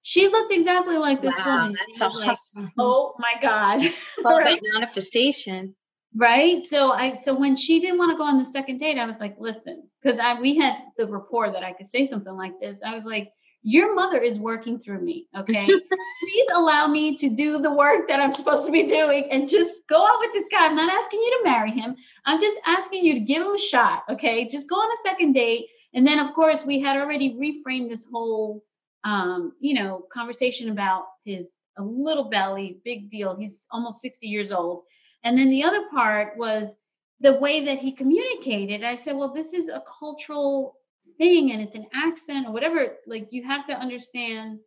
She 0.01 0.27
looked 0.27 0.51
exactly 0.51 0.97
like 0.97 1.21
this 1.21 1.37
wow, 1.39 1.57
woman. 1.57 1.77
That's 1.79 2.01
awesome. 2.01 2.63
Like, 2.63 2.71
oh 2.77 3.15
my 3.17 3.41
God. 3.41 3.81
Well, 4.23 4.39
right? 4.39 4.59
manifestation 4.73 5.75
right 6.15 6.63
so 6.63 6.91
i 6.91 7.13
so 7.13 7.37
when 7.37 7.55
she 7.55 7.79
didn't 7.79 7.97
want 7.97 8.09
to 8.11 8.17
go 8.17 8.23
on 8.23 8.37
the 8.37 8.45
second 8.45 8.77
date 8.77 8.97
i 8.97 9.05
was 9.05 9.19
like 9.19 9.35
listen 9.37 9.83
because 10.01 10.17
i 10.17 10.39
we 10.39 10.55
had 10.55 10.77
the 10.97 11.05
rapport 11.05 11.51
that 11.51 11.63
i 11.63 11.73
could 11.73 11.87
say 11.87 12.05
something 12.05 12.35
like 12.35 12.57
this 12.59 12.81
i 12.83 12.95
was 12.95 13.05
like 13.05 13.29
your 13.67 13.95
mother 13.95 14.19
is 14.19 14.37
working 14.37 14.77
through 14.77 15.01
me 15.01 15.27
okay? 15.35 15.65
Please 16.21 16.47
allow 16.53 16.87
me 16.87 17.17
to 17.17 17.29
do 17.31 17.59
the 17.59 17.73
work 17.73 18.07
that 18.07 18.19
i'm 18.19 18.31
supposed 18.31 18.65
to 18.65 18.71
be 18.71 18.83
doing 18.83 19.27
and 19.31 19.49
just 19.49 19.87
go 19.87 20.05
out 20.05 20.19
with 20.19 20.31
this 20.33 20.45
guy. 20.51 20.67
I'm 20.67 20.75
not 20.75 20.93
asking 20.93 21.19
you 21.19 21.39
to 21.39 21.49
marry 21.49 21.71
him. 21.71 21.95
I'm 22.25 22.39
just 22.39 22.57
asking 22.65 23.03
you 23.03 23.15
to 23.15 23.19
give 23.21 23.41
him 23.41 23.53
a 23.53 23.59
shot 23.59 24.03
okay? 24.09 24.47
Just 24.47 24.69
go 24.69 24.75
on 24.75 24.91
a 24.91 25.09
second 25.09 25.33
date. 25.33 25.65
And 25.95 26.05
then 26.05 26.19
of 26.19 26.33
course 26.35 26.63
we 26.63 26.79
had 26.79 26.97
already 26.97 27.33
reframed 27.33 27.89
this 27.89 28.05
whole 28.05 28.63
um, 29.03 29.53
you 29.59 29.73
know 29.73 30.05
conversation 30.13 30.69
about 30.69 31.05
his 31.25 31.57
a 31.77 31.83
little 31.83 32.29
belly 32.29 32.79
big 32.85 33.09
deal. 33.09 33.35
He's 33.35 33.65
almost 33.71 34.01
60 34.01 34.27
years 34.27 34.51
old. 34.51 34.83
And 35.23 35.37
then 35.37 35.49
the 35.49 35.63
other 35.63 35.89
part 35.89 36.37
was 36.37 36.75
the 37.19 37.33
way 37.33 37.65
that 37.65 37.79
he 37.79 37.91
communicated. 37.93 38.83
I 38.83 38.93
said, 38.93 39.15
well, 39.15 39.33
this 39.33 39.53
is 39.53 39.69
a 39.69 39.83
cultural 39.99 40.75
thing 41.17 41.51
and 41.51 41.61
it's 41.61 41.75
an 41.75 41.87
accent 41.93 42.47
or 42.47 42.51
whatever. 42.51 42.93
Like 43.07 43.27
you 43.31 43.43
have 43.43 43.65
to 43.65 43.77
understand, 43.77 44.59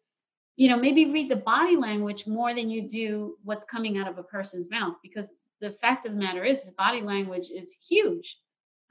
you 0.57 0.69
know, 0.69 0.77
maybe 0.77 1.11
read 1.11 1.31
the 1.31 1.37
body 1.37 1.77
language 1.77 2.27
more 2.27 2.55
than 2.55 2.71
you 2.71 2.89
do 2.89 3.37
what's 3.45 3.65
coming 3.65 3.99
out 3.99 4.09
of 4.09 4.19
a 4.19 4.23
person's 4.23 4.71
mouth 4.71 4.95
because 5.03 5.35
the 5.61 5.71
fact 5.73 6.07
of 6.07 6.13
the 6.13 6.19
matter 6.19 6.45
is, 6.45 6.65
is 6.65 6.73
body 6.73 7.01
language 7.01 7.49
is 7.55 7.77
huge. 7.87 8.39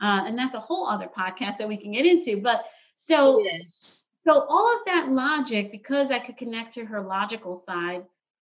Uh, 0.02 0.24
and 0.26 0.38
that's 0.38 0.56
a 0.56 0.60
whole 0.60 0.88
other 0.88 1.08
podcast 1.08 1.58
that 1.58 1.67
we 1.67 1.78
can 1.78 1.91
get 1.91 2.06
into. 2.06 2.41
But 2.41 2.65
so, 2.96 3.39
yes. 3.39 4.06
so 4.26 4.46
all 4.48 4.76
of 4.76 4.86
that 4.86 5.10
logic, 5.10 5.72
because 5.72 6.12
I 6.12 6.20
could 6.20 6.38
connect 6.38 6.74
to 6.74 6.86
her 6.86 7.02
logical 7.02 7.56
side, 7.56 8.04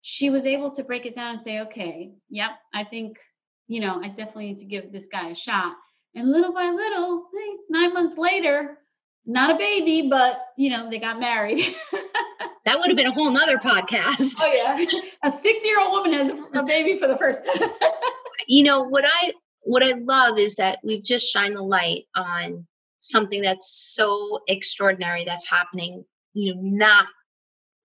she 0.02 0.30
was 0.30 0.46
able 0.46 0.72
to 0.72 0.84
break 0.84 1.06
it 1.06 1.16
down 1.16 1.32
and 1.32 1.40
say, 1.40 1.62
okay, 1.62 2.12
yep, 2.30 2.52
I 2.74 2.84
think, 2.84 3.18
you 3.68 3.82
know, 3.82 4.02
I 4.04 4.10
definitely 4.10 4.48
need 4.48 4.60
to 4.60 4.66
give 4.66 4.92
this 4.92 5.08
guy 5.08 5.30
a 5.30 5.36
shot. 5.36 5.76
And 6.16 6.32
little 6.32 6.54
by 6.54 6.70
little, 6.70 7.28
hey, 7.34 7.56
nine 7.70 7.94
months 7.94 8.18
later, 8.18 8.78
not 9.26 9.52
a 9.52 9.58
baby, 9.58 10.08
but 10.10 10.40
you 10.58 10.70
know, 10.70 10.90
they 10.90 11.00
got 11.00 11.20
married. 11.20 11.60
that 12.66 12.78
would 12.80 12.88
have 12.88 12.98
been 12.98 13.08
a 13.08 13.14
whole 13.14 13.32
nother 13.32 13.58
podcast. 13.58 14.36
Oh 14.40 14.52
yeah. 14.54 14.86
A 15.24 15.32
60 15.32 15.68
year 15.68 15.80
old 15.80 15.92
woman 15.92 16.14
has 16.14 16.30
a 16.30 16.64
baby 16.64 16.98
for 16.98 17.08
the 17.08 17.18
first 17.18 17.46
time. 17.46 17.70
you 18.48 18.64
know, 18.64 18.84
what 18.84 19.06
I 19.06 19.32
what 19.62 19.84
I 19.84 19.92
love 19.92 20.40
is 20.40 20.56
that 20.56 20.80
we've 20.84 21.04
just 21.04 21.32
shined 21.32 21.56
the 21.56 21.62
light 21.62 22.06
on 22.16 22.66
something 23.00 23.42
that's 23.42 23.94
so 23.94 24.40
extraordinary 24.48 25.24
that's 25.24 25.50
happening, 25.50 26.04
you 26.34 26.56
know, 26.56 26.62
not 26.62 27.08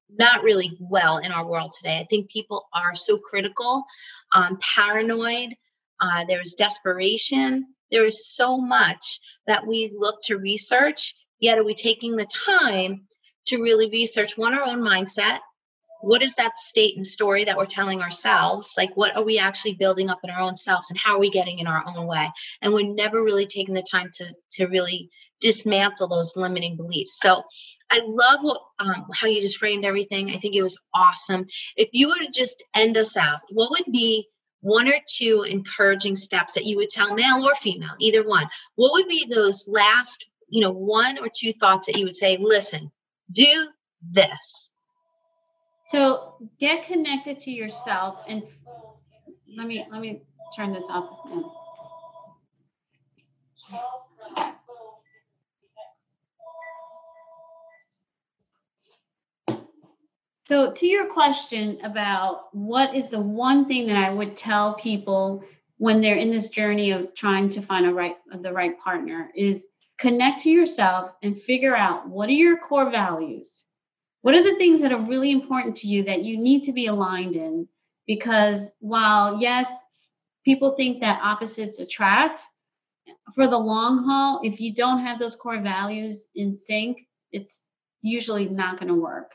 not 0.08 0.42
really 0.42 0.76
well 0.80 1.18
in 1.18 1.32
our 1.32 1.48
world 1.48 1.72
today. 1.76 1.98
I 1.98 2.06
think 2.08 2.30
people 2.30 2.68
are 2.72 2.94
so 2.94 3.18
critical, 3.18 3.84
um, 4.32 4.58
paranoid. 4.76 5.54
Uh, 6.00 6.24
there's 6.26 6.54
desperation. 6.54 7.66
There 7.90 8.04
is 8.04 8.34
so 8.34 8.58
much 8.58 9.18
that 9.46 9.66
we 9.66 9.92
look 9.96 10.20
to 10.24 10.36
research. 10.36 11.14
Yet, 11.40 11.58
are 11.58 11.64
we 11.64 11.74
taking 11.74 12.16
the 12.16 12.26
time 12.26 13.06
to 13.46 13.62
really 13.62 13.90
research 13.90 14.36
one, 14.36 14.54
our 14.54 14.64
own 14.64 14.80
mindset? 14.80 15.40
What 16.02 16.22
is 16.22 16.34
that 16.34 16.58
state 16.58 16.94
and 16.94 17.04
story 17.04 17.44
that 17.44 17.56
we're 17.56 17.66
telling 17.66 18.02
ourselves? 18.02 18.74
Like, 18.76 18.96
what 18.96 19.16
are 19.16 19.24
we 19.24 19.38
actually 19.38 19.74
building 19.74 20.10
up 20.10 20.20
in 20.22 20.30
our 20.30 20.40
own 20.40 20.54
selves, 20.54 20.90
and 20.90 20.98
how 20.98 21.14
are 21.14 21.20
we 21.20 21.30
getting 21.30 21.58
in 21.58 21.66
our 21.66 21.82
own 21.86 22.06
way? 22.06 22.30
And 22.62 22.72
we're 22.72 22.94
never 22.94 23.22
really 23.22 23.46
taking 23.46 23.74
the 23.74 23.82
time 23.90 24.10
to 24.14 24.34
to 24.52 24.66
really 24.66 25.10
dismantle 25.40 26.08
those 26.08 26.36
limiting 26.36 26.76
beliefs. 26.76 27.18
So, 27.18 27.42
I 27.90 28.00
love 28.04 28.40
what, 28.42 28.60
um, 28.78 29.06
how 29.14 29.26
you 29.28 29.40
just 29.40 29.58
framed 29.58 29.84
everything. 29.84 30.30
I 30.30 30.38
think 30.38 30.54
it 30.54 30.62
was 30.62 30.80
awesome. 30.94 31.46
If 31.76 31.88
you 31.92 32.08
were 32.08 32.18
to 32.18 32.30
just 32.30 32.62
end 32.74 32.96
us 32.96 33.16
out, 33.16 33.40
what 33.50 33.70
would 33.70 33.92
be 33.92 34.28
one 34.60 34.88
or 34.88 34.98
two 35.16 35.42
encouraging 35.42 36.16
steps 36.16 36.54
that 36.54 36.64
you 36.64 36.76
would 36.76 36.88
tell 36.88 37.14
male 37.14 37.46
or 37.46 37.54
female, 37.54 37.94
either 38.00 38.26
one? 38.26 38.48
What 38.74 38.92
would 38.92 39.08
be 39.08 39.26
those 39.32 39.66
last, 39.68 40.26
you 40.48 40.60
know, 40.60 40.72
one 40.72 41.18
or 41.18 41.28
two 41.34 41.52
thoughts 41.52 41.86
that 41.86 41.98
you 41.98 42.04
would 42.04 42.16
say, 42.16 42.38
listen, 42.40 42.90
do 43.30 43.68
this? 44.10 44.72
So 45.86 46.34
get 46.58 46.86
connected 46.86 47.38
to 47.40 47.50
yourself 47.50 48.18
and 48.28 48.42
let 49.56 49.66
me 49.66 49.86
let 49.90 50.00
me 50.00 50.22
turn 50.56 50.72
this 50.72 50.86
up. 50.90 51.10
So, 60.46 60.70
to 60.70 60.86
your 60.86 61.08
question 61.08 61.78
about 61.82 62.54
what 62.54 62.94
is 62.94 63.08
the 63.08 63.20
one 63.20 63.64
thing 63.66 63.88
that 63.88 63.96
I 63.96 64.10
would 64.10 64.36
tell 64.36 64.74
people 64.74 65.42
when 65.78 66.00
they're 66.00 66.16
in 66.16 66.30
this 66.30 66.50
journey 66.50 66.92
of 66.92 67.14
trying 67.14 67.48
to 67.50 67.62
find 67.62 67.84
a 67.84 67.92
right 67.92 68.16
the 68.32 68.52
right 68.52 68.78
partner 68.78 69.30
is 69.34 69.66
connect 69.98 70.40
to 70.40 70.50
yourself 70.50 71.10
and 71.22 71.40
figure 71.40 71.74
out 71.74 72.08
what 72.08 72.28
are 72.28 72.32
your 72.32 72.58
core 72.58 72.90
values? 72.90 73.64
What 74.22 74.34
are 74.34 74.42
the 74.42 74.56
things 74.56 74.82
that 74.82 74.92
are 74.92 75.00
really 75.00 75.30
important 75.30 75.76
to 75.76 75.88
you 75.88 76.04
that 76.04 76.24
you 76.24 76.36
need 76.38 76.64
to 76.64 76.72
be 76.72 76.86
aligned 76.86 77.36
in? 77.36 77.68
Because 78.06 78.74
while, 78.80 79.40
yes, 79.40 79.80
people 80.44 80.70
think 80.70 81.00
that 81.00 81.20
opposites 81.22 81.78
attract, 81.78 82.42
for 83.34 83.46
the 83.46 83.58
long 83.58 84.04
haul, 84.04 84.40
if 84.44 84.60
you 84.60 84.74
don't 84.74 85.04
have 85.04 85.18
those 85.18 85.36
core 85.36 85.60
values 85.60 86.28
in 86.34 86.56
sync, 86.56 86.98
it's 87.32 87.66
usually 88.02 88.48
not 88.48 88.78
going 88.78 88.88
to 88.88 89.00
work. 89.00 89.32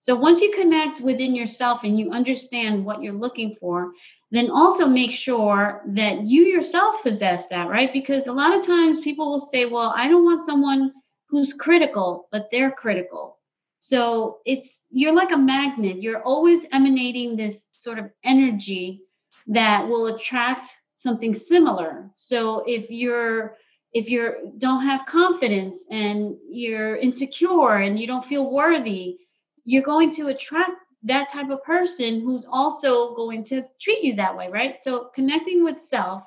So 0.00 0.14
once 0.16 0.40
you 0.40 0.52
connect 0.52 1.00
within 1.00 1.34
yourself 1.34 1.84
and 1.84 1.98
you 1.98 2.10
understand 2.10 2.84
what 2.84 3.02
you're 3.02 3.12
looking 3.12 3.54
for, 3.54 3.92
then 4.30 4.50
also 4.50 4.86
make 4.86 5.12
sure 5.12 5.82
that 5.86 6.22
you 6.22 6.46
yourself 6.46 7.02
possess 7.02 7.48
that, 7.48 7.68
right? 7.68 7.92
Because 7.92 8.26
a 8.26 8.32
lot 8.32 8.56
of 8.56 8.64
times 8.64 9.00
people 9.00 9.30
will 9.30 9.40
say, 9.40 9.66
well, 9.66 9.92
I 9.96 10.08
don't 10.08 10.24
want 10.24 10.40
someone 10.40 10.92
who's 11.28 11.52
critical, 11.52 12.28
but 12.30 12.48
they're 12.50 12.70
critical. 12.70 13.38
So 13.80 14.38
it's 14.44 14.84
you're 14.90 15.14
like 15.14 15.32
a 15.32 15.38
magnet. 15.38 16.02
You're 16.02 16.22
always 16.22 16.66
emanating 16.70 17.36
this 17.36 17.66
sort 17.78 17.98
of 17.98 18.10
energy 18.22 19.02
that 19.48 19.88
will 19.88 20.14
attract 20.14 20.68
something 20.96 21.34
similar. 21.34 22.10
So 22.14 22.62
if 22.66 22.90
you're 22.90 23.56
if 23.92 24.10
you 24.10 24.52
don't 24.58 24.84
have 24.84 25.06
confidence 25.06 25.84
and 25.90 26.36
you're 26.48 26.94
insecure 26.96 27.76
and 27.76 27.98
you 27.98 28.06
don't 28.06 28.24
feel 28.24 28.48
worthy, 28.48 29.18
you're 29.64 29.82
going 29.82 30.12
to 30.12 30.28
attract 30.28 30.72
that 31.04 31.28
type 31.28 31.50
of 31.50 31.62
person 31.64 32.20
who's 32.20 32.44
also 32.50 33.14
going 33.14 33.42
to 33.44 33.64
treat 33.80 34.02
you 34.02 34.16
that 34.16 34.36
way, 34.36 34.48
right? 34.48 34.78
So 34.78 35.10
connecting 35.14 35.64
with 35.64 35.80
self, 35.80 36.22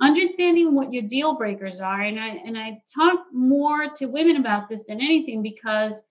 understanding 0.00 0.74
what 0.74 0.92
your 0.92 1.04
deal 1.04 1.36
breakers 1.36 1.80
are, 1.80 2.00
and 2.00 2.18
I 2.18 2.28
and 2.28 2.58
I 2.58 2.82
talk 2.94 3.26
more 3.32 3.88
to 3.96 4.06
women 4.06 4.36
about 4.36 4.68
this 4.68 4.84
than 4.84 5.00
anything 5.00 5.42
because 5.42 6.06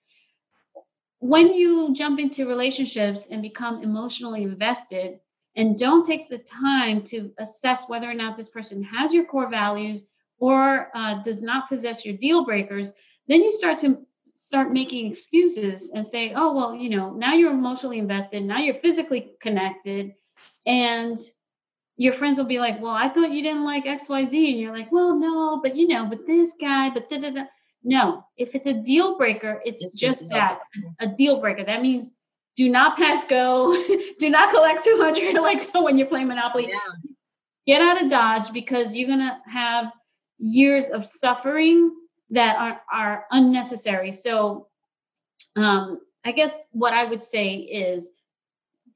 when 1.20 1.54
you 1.54 1.94
jump 1.94 2.20
into 2.20 2.48
relationships 2.48 3.28
and 3.32 3.42
become 3.42 3.84
emotionally 3.84 4.44
invested 4.44 5.20
and 5.56 5.78
don't 5.78 6.06
take 6.06 6.30
the 6.30 6.38
time 6.38 7.02
to 7.02 7.32
assess 7.40 7.90
whether 7.90 8.10
or 8.10 8.14
not 8.14 8.38
this 8.38 8.50
person 8.50 8.84
has 8.84 9.14
your 9.14 9.26
core 9.26 9.50
values 9.50 10.08
or 10.40 10.90
uh, 10.94 11.22
does 11.24 11.42
not 11.42 11.70
possess 11.70 12.06
your 12.06 12.16
deal 12.18 12.46
breakers, 12.46 12.94
then 13.28 13.42
you 13.42 13.52
start 13.52 13.80
to 13.80 13.98
start 14.36 14.72
making 14.72 15.08
excuses 15.08 15.90
and 15.94 16.06
say, 16.06 16.34
oh, 16.36 16.54
well, 16.54 16.76
you 16.76 16.90
know, 16.90 17.12
now 17.12 17.34
you're 17.34 17.52
emotionally 17.52 17.98
invested, 17.98 18.44
now 18.44 18.60
you're 18.60 18.76
physically 18.76 19.32
connected. 19.40 20.14
And 20.68 21.18
your 21.98 22.12
friends 22.12 22.38
will 22.38 22.46
be 22.46 22.60
like, 22.60 22.82
well, 22.82 22.92
I 22.92 23.08
thought 23.08 23.32
you 23.32 23.42
didn't 23.42 23.64
like 23.64 23.86
XYZ. 23.86 24.52
And 24.52 24.60
you're 24.60 24.78
like, 24.78 24.92
well, 24.92 25.16
no, 25.16 25.62
but 25.62 25.76
you 25.76 25.88
know, 25.88 26.06
but 26.06 26.28
this 26.28 26.54
guy, 26.60 26.90
but 26.90 27.10
da 27.10 27.18
da 27.18 27.32
da. 27.32 27.44
No, 27.84 28.26
if 28.36 28.56
it's 28.56 28.68
a 28.68 28.74
deal 28.74 29.18
breaker, 29.18 29.62
it's, 29.64 29.86
it's 29.86 30.00
just 30.00 30.30
that 30.30 30.60
a 31.00 31.08
deal 31.08 31.40
breaker. 31.40 31.64
That 31.64 31.82
means 31.82 32.12
do 32.56 32.68
not 32.68 32.98
pass 32.98 33.24
go, 33.24 33.72
do 34.20 34.30
not 34.30 34.52
collect 34.52 34.84
200 34.84 35.36
like 35.42 35.74
when 35.74 35.98
you're 35.98 36.08
playing 36.08 36.28
Monopoly. 36.28 36.68
Yeah. 36.68 36.80
Get 37.68 37.82
out 37.82 38.02
of 38.02 38.10
Dodge 38.10 38.52
because 38.54 38.96
you're 38.96 39.08
going 39.08 39.20
to 39.20 39.40
have 39.48 39.94
years 40.38 40.90
of 40.90 41.06
suffering 41.06 41.92
that 42.32 42.58
are, 42.58 42.82
are 42.92 43.26
unnecessary. 43.32 44.12
So, 44.12 44.68
um, 45.56 46.02
I 46.24 46.32
guess 46.32 46.58
what 46.72 46.94
I 46.94 47.06
would 47.06 47.22
say 47.22 47.56
is 47.56 48.10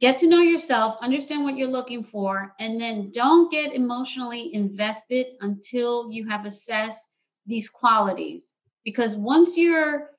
get 0.02 0.18
to 0.18 0.28
know 0.28 0.42
yourself, 0.42 0.98
understand 1.02 1.44
what 1.44 1.58
you're 1.58 1.68
looking 1.68 2.04
for, 2.04 2.56
and 2.60 2.82
then 2.82 3.12
don't 3.12 3.52
get 3.52 3.74
emotionally 3.74 4.54
invested 4.54 5.28
until 5.42 6.12
you 6.12 6.28
have 6.28 6.46
assessed 6.46 7.10
these 7.46 7.70
qualities. 7.70 8.56
Because 8.84 9.16
once 9.16 9.58
you're 9.58 10.10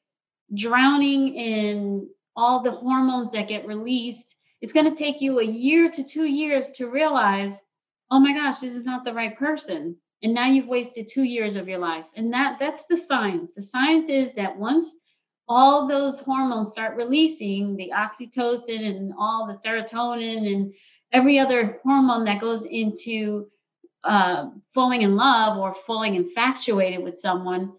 drowning 0.54 1.34
in 1.34 2.08
all 2.36 2.62
the 2.62 2.70
hormones 2.70 3.30
that 3.32 3.48
get 3.48 3.66
released, 3.66 4.36
it's 4.60 4.72
going 4.72 4.88
to 4.88 4.94
take 4.94 5.20
you 5.20 5.40
a 5.40 5.44
year 5.44 5.90
to 5.90 6.04
two 6.04 6.24
years 6.24 6.70
to 6.70 6.90
realize, 6.90 7.62
oh 8.10 8.20
my 8.20 8.34
gosh, 8.34 8.60
this 8.60 8.76
is 8.76 8.84
not 8.84 9.04
the 9.04 9.14
right 9.14 9.36
person 9.36 9.96
and 10.22 10.34
now 10.34 10.46
you've 10.46 10.68
wasted 10.68 11.08
two 11.08 11.22
years 11.22 11.56
of 11.56 11.68
your 11.68 11.78
life. 11.78 12.04
And 12.14 12.32
that 12.32 12.58
that's 12.58 12.86
the 12.86 12.96
science. 12.96 13.54
The 13.54 13.62
science 13.62 14.08
is 14.08 14.34
that 14.34 14.58
once 14.58 14.94
all 15.48 15.88
those 15.88 16.20
hormones 16.20 16.70
start 16.70 16.96
releasing 16.96 17.76
the 17.76 17.92
oxytocin 17.94 18.86
and 18.86 19.12
all 19.18 19.46
the 19.46 19.68
serotonin 19.68 20.52
and 20.52 20.74
every 21.12 21.38
other 21.38 21.80
hormone 21.82 22.24
that 22.26 22.40
goes 22.40 22.66
into 22.66 23.48
uh, 24.04 24.50
falling 24.72 25.02
in 25.02 25.16
love 25.16 25.58
or 25.58 25.74
falling 25.74 26.14
infatuated 26.14 27.02
with 27.02 27.18
someone 27.18 27.72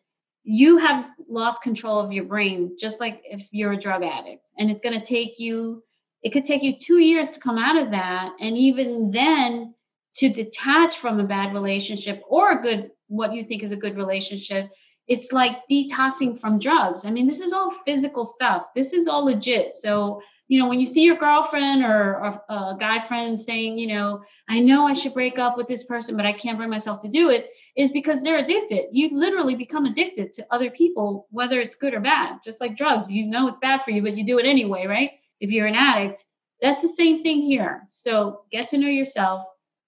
you 0.44 0.78
have 0.78 1.06
lost 1.30 1.62
control 1.62 2.00
of 2.00 2.12
your 2.12 2.26
brain 2.26 2.76
just 2.80 3.00
like 3.00 3.22
if 3.26 3.48
you're 3.52 3.74
a 3.74 3.78
drug 3.78 4.04
addict. 4.04 4.44
And 4.58 4.70
it's 4.70 4.82
going 4.82 5.00
to 5.00 5.06
take 5.06 5.40
you 5.40 5.84
it 6.24 6.34
could 6.34 6.46
take 6.46 6.62
you 6.62 6.78
two 6.78 7.00
years 7.00 7.32
to 7.32 7.40
come 7.40 7.58
out 7.58 7.82
of 7.82 7.92
that. 7.92 8.36
And 8.40 8.56
even 8.56 9.10
then 9.10 9.74
to 10.16 10.30
detach 10.30 10.98
from 10.98 11.20
a 11.20 11.26
bad 11.26 11.54
relationship 11.54 12.22
or 12.28 12.52
a 12.52 12.62
good 12.62 12.92
what 13.08 13.34
you 13.34 13.44
think 13.44 13.64
is 13.64 13.72
a 13.72 13.78
good 13.78 13.98
relationship 13.98 14.70
it's 15.08 15.34
like 15.34 15.68
detoxing 15.70 16.40
from 16.40 16.58
drugs. 16.58 17.04
I 17.04 17.12
mean 17.12 17.28
this 17.28 17.42
is 17.42 17.52
all 17.52 17.72
physical 17.86 18.24
stuff. 18.24 18.70
This 18.74 18.94
is 18.94 19.10
all 19.10 19.26
legit. 19.26 19.76
So 19.76 20.22
you 20.48 20.60
know 20.60 20.70
when 20.70 20.80
you 20.80 20.86
see 20.86 21.04
your 21.04 21.18
girlfriend 21.18 21.84
or, 21.84 22.16
or 22.16 22.44
uh, 22.50 22.76
a 22.76 22.78
guy 22.80 23.00
friend 23.00 23.40
saying 23.40 23.78
you 23.78 23.88
know 23.88 24.22
i 24.50 24.60
know 24.60 24.86
i 24.86 24.92
should 24.92 25.14
break 25.14 25.40
up 25.40 25.56
with 25.56 25.70
this 25.70 25.86
person 25.86 26.18
but 26.18 26.26
i 26.26 26.34
can't 26.34 26.58
bring 26.58 26.70
myself 26.70 27.00
to 27.04 27.08
do 27.08 27.30
it 27.30 27.52
is 27.78 27.94
because 27.94 28.22
they're 28.22 28.38
addicted. 28.38 28.88
You 28.92 29.12
literally 29.14 29.56
become 29.56 29.86
addicted 29.86 30.34
to 30.34 30.46
other 30.52 30.70
people 30.70 31.28
whether 31.32 31.60
it's 31.62 31.76
good 31.76 31.94
or 31.94 32.02
bad 32.02 32.40
just 32.44 32.62
like 32.62 32.76
drugs. 32.76 33.10
You 33.10 33.28
know 33.28 33.48
it's 33.48 33.60
bad 33.60 33.84
for 33.84 33.92
you 33.92 34.02
but 34.02 34.18
you 34.18 34.26
do 34.26 34.40
it 34.40 34.46
anyway 34.46 34.88
right? 34.88 35.12
If 35.40 35.52
you're 35.52 35.68
an 35.68 35.76
addict 35.76 36.26
that's 36.62 36.84
the 36.84 36.90
same 36.90 37.24
thing 37.24 37.42
here. 37.42 37.88
So 37.90 38.42
get 38.52 38.70
to 38.70 38.78
know 38.78 38.88
yourself 38.88 39.44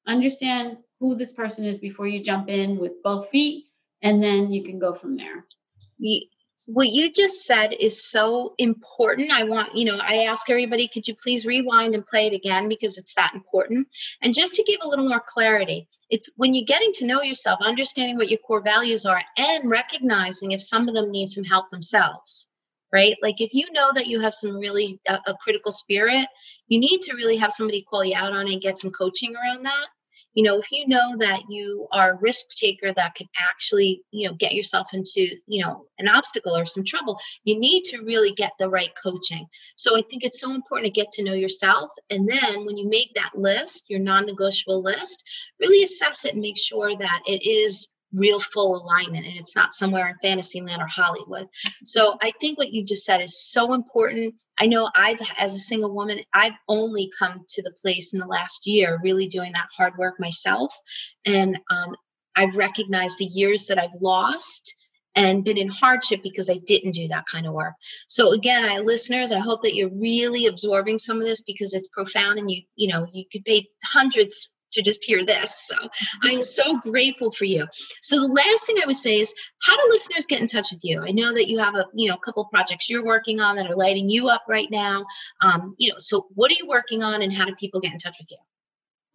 understand 0.07 0.77
who 0.99 1.15
this 1.15 1.31
person 1.31 1.65
is 1.65 1.79
before 1.79 2.07
you 2.07 2.23
jump 2.23 2.49
in 2.49 2.77
with 2.77 3.03
both 3.03 3.29
feet 3.29 3.65
and 4.01 4.21
then 4.21 4.51
you 4.51 4.63
can 4.63 4.79
go 4.79 4.93
from 4.93 5.17
there. 5.17 5.45
What 6.65 6.89
you 6.89 7.11
just 7.11 7.45
said 7.45 7.73
is 7.73 8.09
so 8.09 8.53
important. 8.57 9.31
I 9.31 9.43
want 9.43 9.75
you 9.75 9.83
know 9.83 9.97
i 10.01 10.23
ask 10.23 10.49
everybody 10.49 10.87
could 10.87 11.07
you 11.07 11.15
please 11.15 11.45
rewind 11.45 11.93
and 11.93 12.05
play 12.05 12.27
it 12.27 12.33
again 12.33 12.69
because 12.69 12.97
it's 12.97 13.13
that 13.15 13.33
important? 13.35 13.87
And 14.21 14.33
just 14.33 14.55
to 14.55 14.63
give 14.63 14.79
a 14.81 14.87
little 14.87 15.07
more 15.07 15.23
clarity 15.25 15.87
it's 16.09 16.31
when 16.37 16.53
you're 16.53 16.65
getting 16.65 16.93
to 16.93 17.05
know 17.05 17.21
yourself 17.21 17.59
understanding 17.61 18.15
what 18.17 18.29
your 18.29 18.39
core 18.39 18.61
values 18.61 19.05
are 19.05 19.21
and 19.37 19.69
recognizing 19.69 20.51
if 20.51 20.61
some 20.61 20.87
of 20.87 20.93
them 20.93 21.11
need 21.11 21.27
some 21.27 21.43
help 21.43 21.69
themselves 21.69 22.47
right? 22.93 23.15
Like 23.23 23.41
if 23.41 23.53
you 23.53 23.65
know 23.71 23.91
that 23.95 24.07
you 24.07 24.21
have 24.21 24.33
some 24.33 24.55
really 24.55 25.01
a, 25.07 25.19
a 25.25 25.33
critical 25.41 25.71
spirit, 25.71 26.27
you 26.67 26.79
need 26.79 27.01
to 27.01 27.15
really 27.15 27.37
have 27.37 27.51
somebody 27.51 27.85
call 27.89 28.03
you 28.03 28.15
out 28.15 28.33
on 28.33 28.47
it 28.47 28.53
and 28.53 28.61
get 28.61 28.79
some 28.79 28.91
coaching 28.91 29.35
around 29.35 29.65
that. 29.65 29.87
You 30.35 30.43
know, 30.43 30.57
if 30.57 30.71
you 30.71 30.87
know 30.87 31.15
that 31.17 31.43
you 31.47 31.87
are 31.91 32.13
a 32.13 32.19
risk 32.19 32.55
taker 32.55 32.91
that 32.91 33.13
could 33.15 33.27
actually, 33.37 34.01
you 34.09 34.27
know, 34.27 34.33
get 34.33 34.53
yourself 34.53 34.87
into, 34.91 35.35
you 35.45 35.63
know, 35.63 35.85
an 35.99 36.07
obstacle 36.07 36.57
or 36.57 36.65
some 36.65 36.83
trouble, 36.83 37.19
you 37.43 37.59
need 37.59 37.83
to 37.85 38.01
really 38.01 38.31
get 38.31 38.51
the 38.57 38.67
right 38.69 38.89
coaching. 39.01 39.45
So 39.75 39.95
I 39.95 40.01
think 40.09 40.23
it's 40.23 40.41
so 40.41 40.55
important 40.55 40.87
to 40.87 40.99
get 40.99 41.11
to 41.13 41.23
know 41.23 41.33
yourself. 41.33 41.91
And 42.09 42.27
then 42.27 42.65
when 42.65 42.77
you 42.77 42.89
make 42.89 43.13
that 43.13 43.31
list, 43.35 43.85
your 43.89 43.99
non 43.99 44.25
negotiable 44.25 44.81
list, 44.81 45.23
really 45.59 45.83
assess 45.83 46.25
it 46.25 46.33
and 46.33 46.41
make 46.41 46.57
sure 46.57 46.95
that 46.95 47.21
it 47.27 47.47
is 47.47 47.92
real 48.13 48.39
full 48.39 48.81
alignment 48.81 49.25
and 49.25 49.35
it's 49.35 49.55
not 49.55 49.73
somewhere 49.73 50.07
in 50.07 50.15
fantasyland 50.21 50.81
or 50.81 50.87
hollywood. 50.87 51.47
So 51.83 52.17
i 52.21 52.31
think 52.39 52.57
what 52.57 52.71
you 52.71 52.85
just 52.85 53.05
said 53.05 53.21
is 53.21 53.51
so 53.51 53.73
important. 53.73 54.35
I 54.59 54.67
know 54.67 54.89
i've 54.95 55.19
as 55.37 55.53
a 55.53 55.57
single 55.57 55.93
woman 55.93 56.19
i've 56.33 56.53
only 56.67 57.09
come 57.17 57.43
to 57.47 57.63
the 57.63 57.73
place 57.81 58.13
in 58.13 58.19
the 58.19 58.27
last 58.27 58.67
year 58.67 58.99
really 59.03 59.27
doing 59.27 59.51
that 59.53 59.67
hard 59.75 59.93
work 59.97 60.19
myself. 60.19 60.75
And 61.25 61.59
um, 61.69 61.95
i've 62.35 62.55
recognized 62.55 63.19
the 63.19 63.25
years 63.25 63.67
that 63.67 63.79
i've 63.79 64.01
lost 64.01 64.75
and 65.15 65.43
been 65.43 65.57
in 65.57 65.69
hardship 65.69 66.21
because 66.23 66.49
I 66.49 66.59
didn't 66.65 66.93
do 66.93 67.07
that 67.09 67.25
kind 67.31 67.45
of 67.45 67.53
work. 67.53 67.73
So 68.07 68.31
again, 68.31 68.65
I 68.65 68.79
listeners, 68.79 69.31
I 69.31 69.39
hope 69.39 69.61
that 69.63 69.75
you're 69.75 69.89
really 69.89 70.47
absorbing 70.47 70.97
some 70.97 71.17
of 71.17 71.23
this 71.23 71.43
because 71.43 71.73
it's 71.73 71.87
profound 71.89 72.39
and 72.39 72.49
you, 72.49 72.63
you 72.75 72.87
know, 72.87 73.05
you 73.13 73.25
could 73.31 73.45
pay 73.45 73.67
hundreds 73.83 74.51
to 74.73 74.81
just 74.81 75.03
hear 75.03 75.23
this. 75.23 75.67
So 75.67 75.89
I'm 76.23 76.41
so 76.41 76.77
grateful 76.79 77.31
for 77.31 77.45
you. 77.45 77.67
So 78.01 78.21
the 78.21 78.33
last 78.33 78.65
thing 78.65 78.77
I 78.81 78.85
would 78.85 78.95
say 78.95 79.19
is 79.19 79.33
how 79.61 79.75
do 79.75 79.83
listeners 79.89 80.27
get 80.27 80.41
in 80.41 80.47
touch 80.47 80.67
with 80.71 80.81
you? 80.83 81.03
I 81.03 81.11
know 81.11 81.33
that 81.33 81.47
you 81.47 81.59
have 81.59 81.75
a 81.75 81.85
you 81.93 82.09
know 82.09 82.15
a 82.15 82.19
couple 82.19 82.45
projects 82.45 82.89
you're 82.89 83.05
working 83.05 83.39
on 83.39 83.55
that 83.55 83.69
are 83.69 83.75
lighting 83.75 84.09
you 84.09 84.27
up 84.27 84.43
right 84.47 84.69
now. 84.69 85.05
Um, 85.41 85.75
you 85.77 85.89
know, 85.89 85.95
so 85.99 86.27
what 86.33 86.51
are 86.51 86.55
you 86.55 86.67
working 86.67 87.03
on 87.03 87.21
and 87.21 87.35
how 87.35 87.45
do 87.45 87.55
people 87.55 87.79
get 87.79 87.91
in 87.91 87.97
touch 87.97 88.17
with 88.19 88.31
you? 88.31 88.37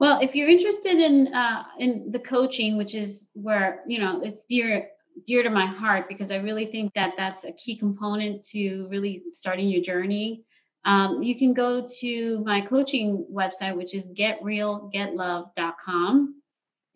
Well, 0.00 0.20
if 0.20 0.36
you're 0.36 0.48
interested 0.48 0.98
in 0.98 1.34
uh, 1.34 1.64
in 1.78 2.10
the 2.12 2.20
coaching, 2.20 2.76
which 2.76 2.94
is 2.94 3.28
where 3.34 3.82
you 3.86 3.98
know 3.98 4.22
it's 4.22 4.44
dear 4.44 4.88
dear 5.26 5.42
to 5.42 5.50
my 5.50 5.66
heart 5.66 6.08
because 6.08 6.30
I 6.30 6.36
really 6.36 6.66
think 6.66 6.94
that 6.94 7.14
that's 7.16 7.44
a 7.44 7.52
key 7.52 7.76
component 7.76 8.44
to 8.50 8.86
really 8.88 9.22
starting 9.30 9.68
your 9.68 9.82
journey 9.82 10.44
um, 10.84 11.22
you 11.22 11.38
can 11.38 11.54
go 11.54 11.86
to 12.00 12.42
my 12.44 12.62
coaching 12.62 13.28
website, 13.32 13.76
which 13.76 13.94
is 13.94 14.10
getrealgetlove.com. 14.10 16.34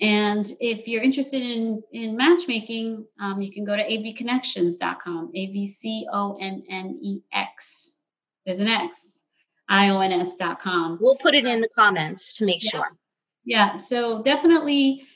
And 0.01 0.45
if 0.59 0.89
you're 0.89 1.03
interested 1.03 1.43
in, 1.43 1.85
in 1.93 2.17
matchmaking, 2.17 3.07
um, 3.21 3.41
you 3.41 3.53
can 3.53 3.65
go 3.65 3.77
to 3.77 3.83
avconnexions.com, 3.83 5.31
A 5.35 5.47
V 5.47 5.67
C 5.67 6.07
O 6.13 6.37
N 6.41 6.65
N 6.69 6.99
E 7.01 7.21
X. 7.33 7.97
There's 8.45 8.59
an 8.59 8.67
X, 8.67 9.23
IONS.com. 9.71 10.99
We'll 11.01 11.15
put 11.17 11.35
it 11.35 11.47
in 11.47 11.61
the 11.61 11.69
comments 11.75 12.39
to 12.39 12.47
make 12.47 12.65
yeah. 12.65 12.71
sure. 12.71 12.89
Yeah. 13.45 13.77
So 13.77 14.23
definitely 14.23 15.07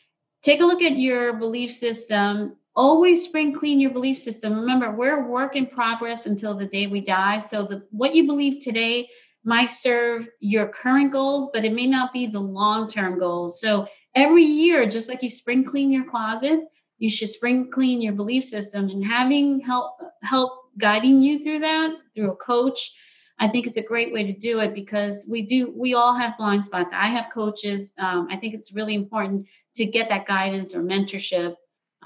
take 0.42 0.60
a 0.60 0.64
look 0.64 0.82
at 0.82 0.96
your 0.96 1.32
belief 1.34 1.72
system. 1.72 2.56
Always 2.76 3.24
spring 3.24 3.54
clean 3.54 3.80
your 3.80 3.92
belief 3.92 4.18
system. 4.18 4.60
Remember, 4.60 4.94
we're 4.94 5.24
a 5.24 5.28
work 5.28 5.56
in 5.56 5.66
progress 5.66 6.26
until 6.26 6.56
the 6.56 6.66
day 6.66 6.86
we 6.86 7.00
die. 7.00 7.38
So 7.38 7.66
the 7.66 7.86
what 7.90 8.14
you 8.14 8.26
believe 8.26 8.62
today 8.62 9.08
might 9.44 9.70
serve 9.70 10.28
your 10.40 10.68
current 10.68 11.12
goals, 11.12 11.50
but 11.52 11.64
it 11.64 11.72
may 11.72 11.86
not 11.86 12.12
be 12.12 12.26
the 12.26 12.40
long-term 12.40 13.18
goals. 13.18 13.60
So 13.60 13.86
every 14.14 14.42
year, 14.42 14.88
just 14.88 15.08
like 15.08 15.22
you 15.22 15.30
spring 15.30 15.64
clean 15.64 15.90
your 15.90 16.04
closet, 16.04 16.60
you 16.98 17.10
should 17.10 17.28
spring 17.28 17.70
clean 17.70 18.00
your 18.02 18.14
belief 18.14 18.44
system 18.44 18.88
and 18.88 19.04
having 19.04 19.60
help 19.60 19.98
help 20.22 20.52
guiding 20.78 21.22
you 21.22 21.38
through 21.38 21.60
that 21.60 21.94
through 22.14 22.30
a 22.30 22.36
coach 22.36 22.92
i 23.38 23.48
think 23.48 23.66
it's 23.66 23.76
a 23.76 23.82
great 23.82 24.12
way 24.12 24.24
to 24.24 24.38
do 24.38 24.60
it 24.60 24.74
because 24.74 25.26
we 25.30 25.42
do 25.42 25.72
we 25.76 25.94
all 25.94 26.14
have 26.14 26.36
blind 26.36 26.64
spots 26.64 26.92
i 26.92 27.08
have 27.08 27.30
coaches 27.32 27.92
um, 27.98 28.28
i 28.30 28.36
think 28.36 28.54
it's 28.54 28.72
really 28.72 28.94
important 28.94 29.46
to 29.74 29.86
get 29.86 30.08
that 30.08 30.26
guidance 30.26 30.74
or 30.74 30.82
mentorship 30.82 31.54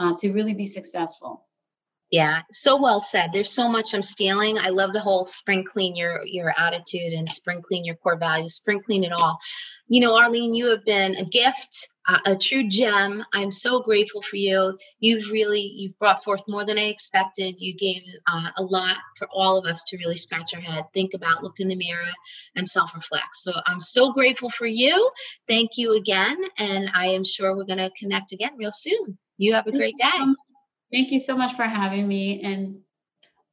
uh, 0.01 0.14
to 0.18 0.32
really 0.32 0.55
be 0.55 0.66
successful 0.66 1.46
yeah, 2.11 2.42
so 2.51 2.80
well 2.80 2.98
said. 2.98 3.30
There's 3.32 3.53
so 3.53 3.68
much 3.68 3.94
I'm 3.94 4.03
stealing. 4.03 4.59
I 4.59 4.70
love 4.70 4.92
the 4.92 5.01
whole 5.01 5.24
spring 5.26 5.64
clean 5.64 5.94
your 5.94 6.22
your 6.24 6.53
attitude 6.59 7.12
and 7.12 7.30
spring 7.30 7.62
clean 7.62 7.84
your 7.84 7.94
core 7.94 8.18
values, 8.18 8.57
spring 8.57 8.82
clean 8.82 9.05
it 9.05 9.12
all. 9.12 9.38
You 9.86 10.01
know, 10.01 10.16
Arlene, 10.16 10.53
you 10.53 10.70
have 10.70 10.84
been 10.84 11.14
a 11.14 11.24
gift, 11.24 11.88
uh, 12.09 12.18
a 12.26 12.36
true 12.36 12.68
gem. 12.68 13.24
I'm 13.32 13.53
so 13.53 13.80
grateful 13.82 14.22
for 14.22 14.34
you. 14.34 14.76
You've 14.98 15.30
really 15.30 15.61
you've 15.61 15.96
brought 16.01 16.24
forth 16.24 16.42
more 16.48 16.64
than 16.64 16.78
I 16.78 16.86
expected. 16.86 17.61
You 17.61 17.76
gave 17.76 18.03
uh, 18.26 18.51
a 18.57 18.62
lot 18.62 18.96
for 19.16 19.28
all 19.32 19.57
of 19.57 19.64
us 19.66 19.84
to 19.84 19.96
really 19.96 20.16
scratch 20.16 20.53
our 20.53 20.61
head, 20.61 20.86
think 20.92 21.14
about, 21.14 21.44
look 21.44 21.61
in 21.61 21.68
the 21.68 21.76
mirror, 21.76 22.11
and 22.57 22.66
self 22.66 22.92
reflect. 22.92 23.36
So 23.36 23.53
I'm 23.68 23.80
so 23.80 24.12
grateful 24.12 24.51
for 24.51 24.66
you. 24.66 25.12
Thank 25.46 25.76
you 25.76 25.96
again, 25.96 26.42
and 26.59 26.90
I 26.92 27.11
am 27.11 27.22
sure 27.22 27.55
we're 27.55 27.62
going 27.62 27.78
to 27.78 27.92
connect 27.96 28.32
again 28.32 28.57
real 28.57 28.72
soon. 28.72 29.16
You 29.41 29.55
have 29.55 29.66
a 29.66 29.72
great 29.72 29.97
day. 29.97 30.34
Thank 30.93 31.11
you 31.11 31.18
so 31.18 31.34
much 31.34 31.57
for 31.57 31.62
having 31.62 32.07
me 32.07 32.43
and 32.43 32.80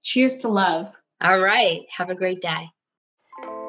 cheers 0.03 0.39
to 0.39 0.49
love. 0.49 0.91
All 1.21 1.39
right. 1.39 1.85
Have 1.89 2.09
a 2.09 2.15
great 2.15 2.41
day. 2.41 2.67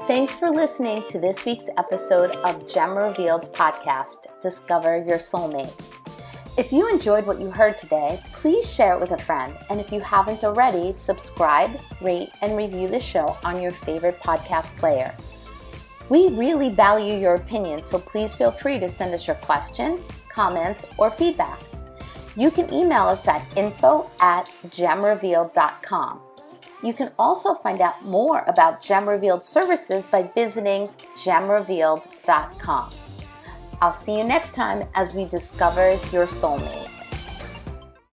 Thanks 0.09 0.35
for 0.35 0.51
listening 0.51 1.05
to 1.11 1.21
this 1.21 1.45
week's 1.45 1.69
episode 1.79 2.33
of 2.39 2.69
Gem 2.69 2.99
Revealed 2.99 3.45
podcast, 3.55 4.27
Discover 4.41 5.05
Your 5.07 5.19
Soulmate. 5.19 5.73
If 6.59 6.73
you 6.73 6.89
enjoyed 6.89 7.25
what 7.25 7.41
you 7.41 7.53
heard 7.53 7.79
today, 7.79 8.21
please 8.33 8.69
share 8.69 8.95
it 8.95 9.01
with 9.01 9.13
a 9.13 9.23
friend. 9.23 9.57
And 9.71 9.81
if 9.81 9.93
you 9.93 10.01
haven't 10.01 10.43
already, 10.43 10.93
subscribe, 10.95 11.79
rate, 12.03 12.31
and 12.43 12.57
review 12.57 12.89
the 12.89 12.99
show 12.99 13.37
on 13.45 13.63
your 13.63 13.71
favorite 13.71 14.19
podcast 14.19 14.77
player. 14.77 15.15
We 16.09 16.31
really 16.31 16.71
value 16.71 17.15
your 17.15 17.35
opinion, 17.35 17.85
so 17.85 18.01
please 18.01 18.35
feel 18.35 18.51
free 18.51 18.81
to 18.81 18.89
send 18.89 19.15
us 19.15 19.29
your 19.29 19.37
question, 19.37 20.03
comments, 20.29 20.91
or 20.99 21.13
feedback 21.13 21.61
you 22.39 22.53
can 22.53 22.73
email 22.73 23.03
us 23.03 23.27
at 23.27 23.45
info 23.57 24.09
at 24.21 24.49
gemrevealed.com. 24.69 26.21
You 26.85 26.95
can 26.95 27.11
also 27.19 27.55
find 27.55 27.81
out 27.81 28.05
more 28.05 28.45
about 28.47 28.81
Gem 28.81 29.09
Revealed 29.09 29.45
services 29.45 30.07
by 30.07 30.31
visiting 30.35 30.89
gemrevealed.com. 31.17 32.93
I'll 33.81 33.93
see 33.93 34.19
you 34.19 34.25
next 34.25 34.55
time 34.55 34.87
as 34.95 35.15
we 35.15 35.25
discover 35.25 35.99
your 36.13 36.27
soulmate. 36.27 36.98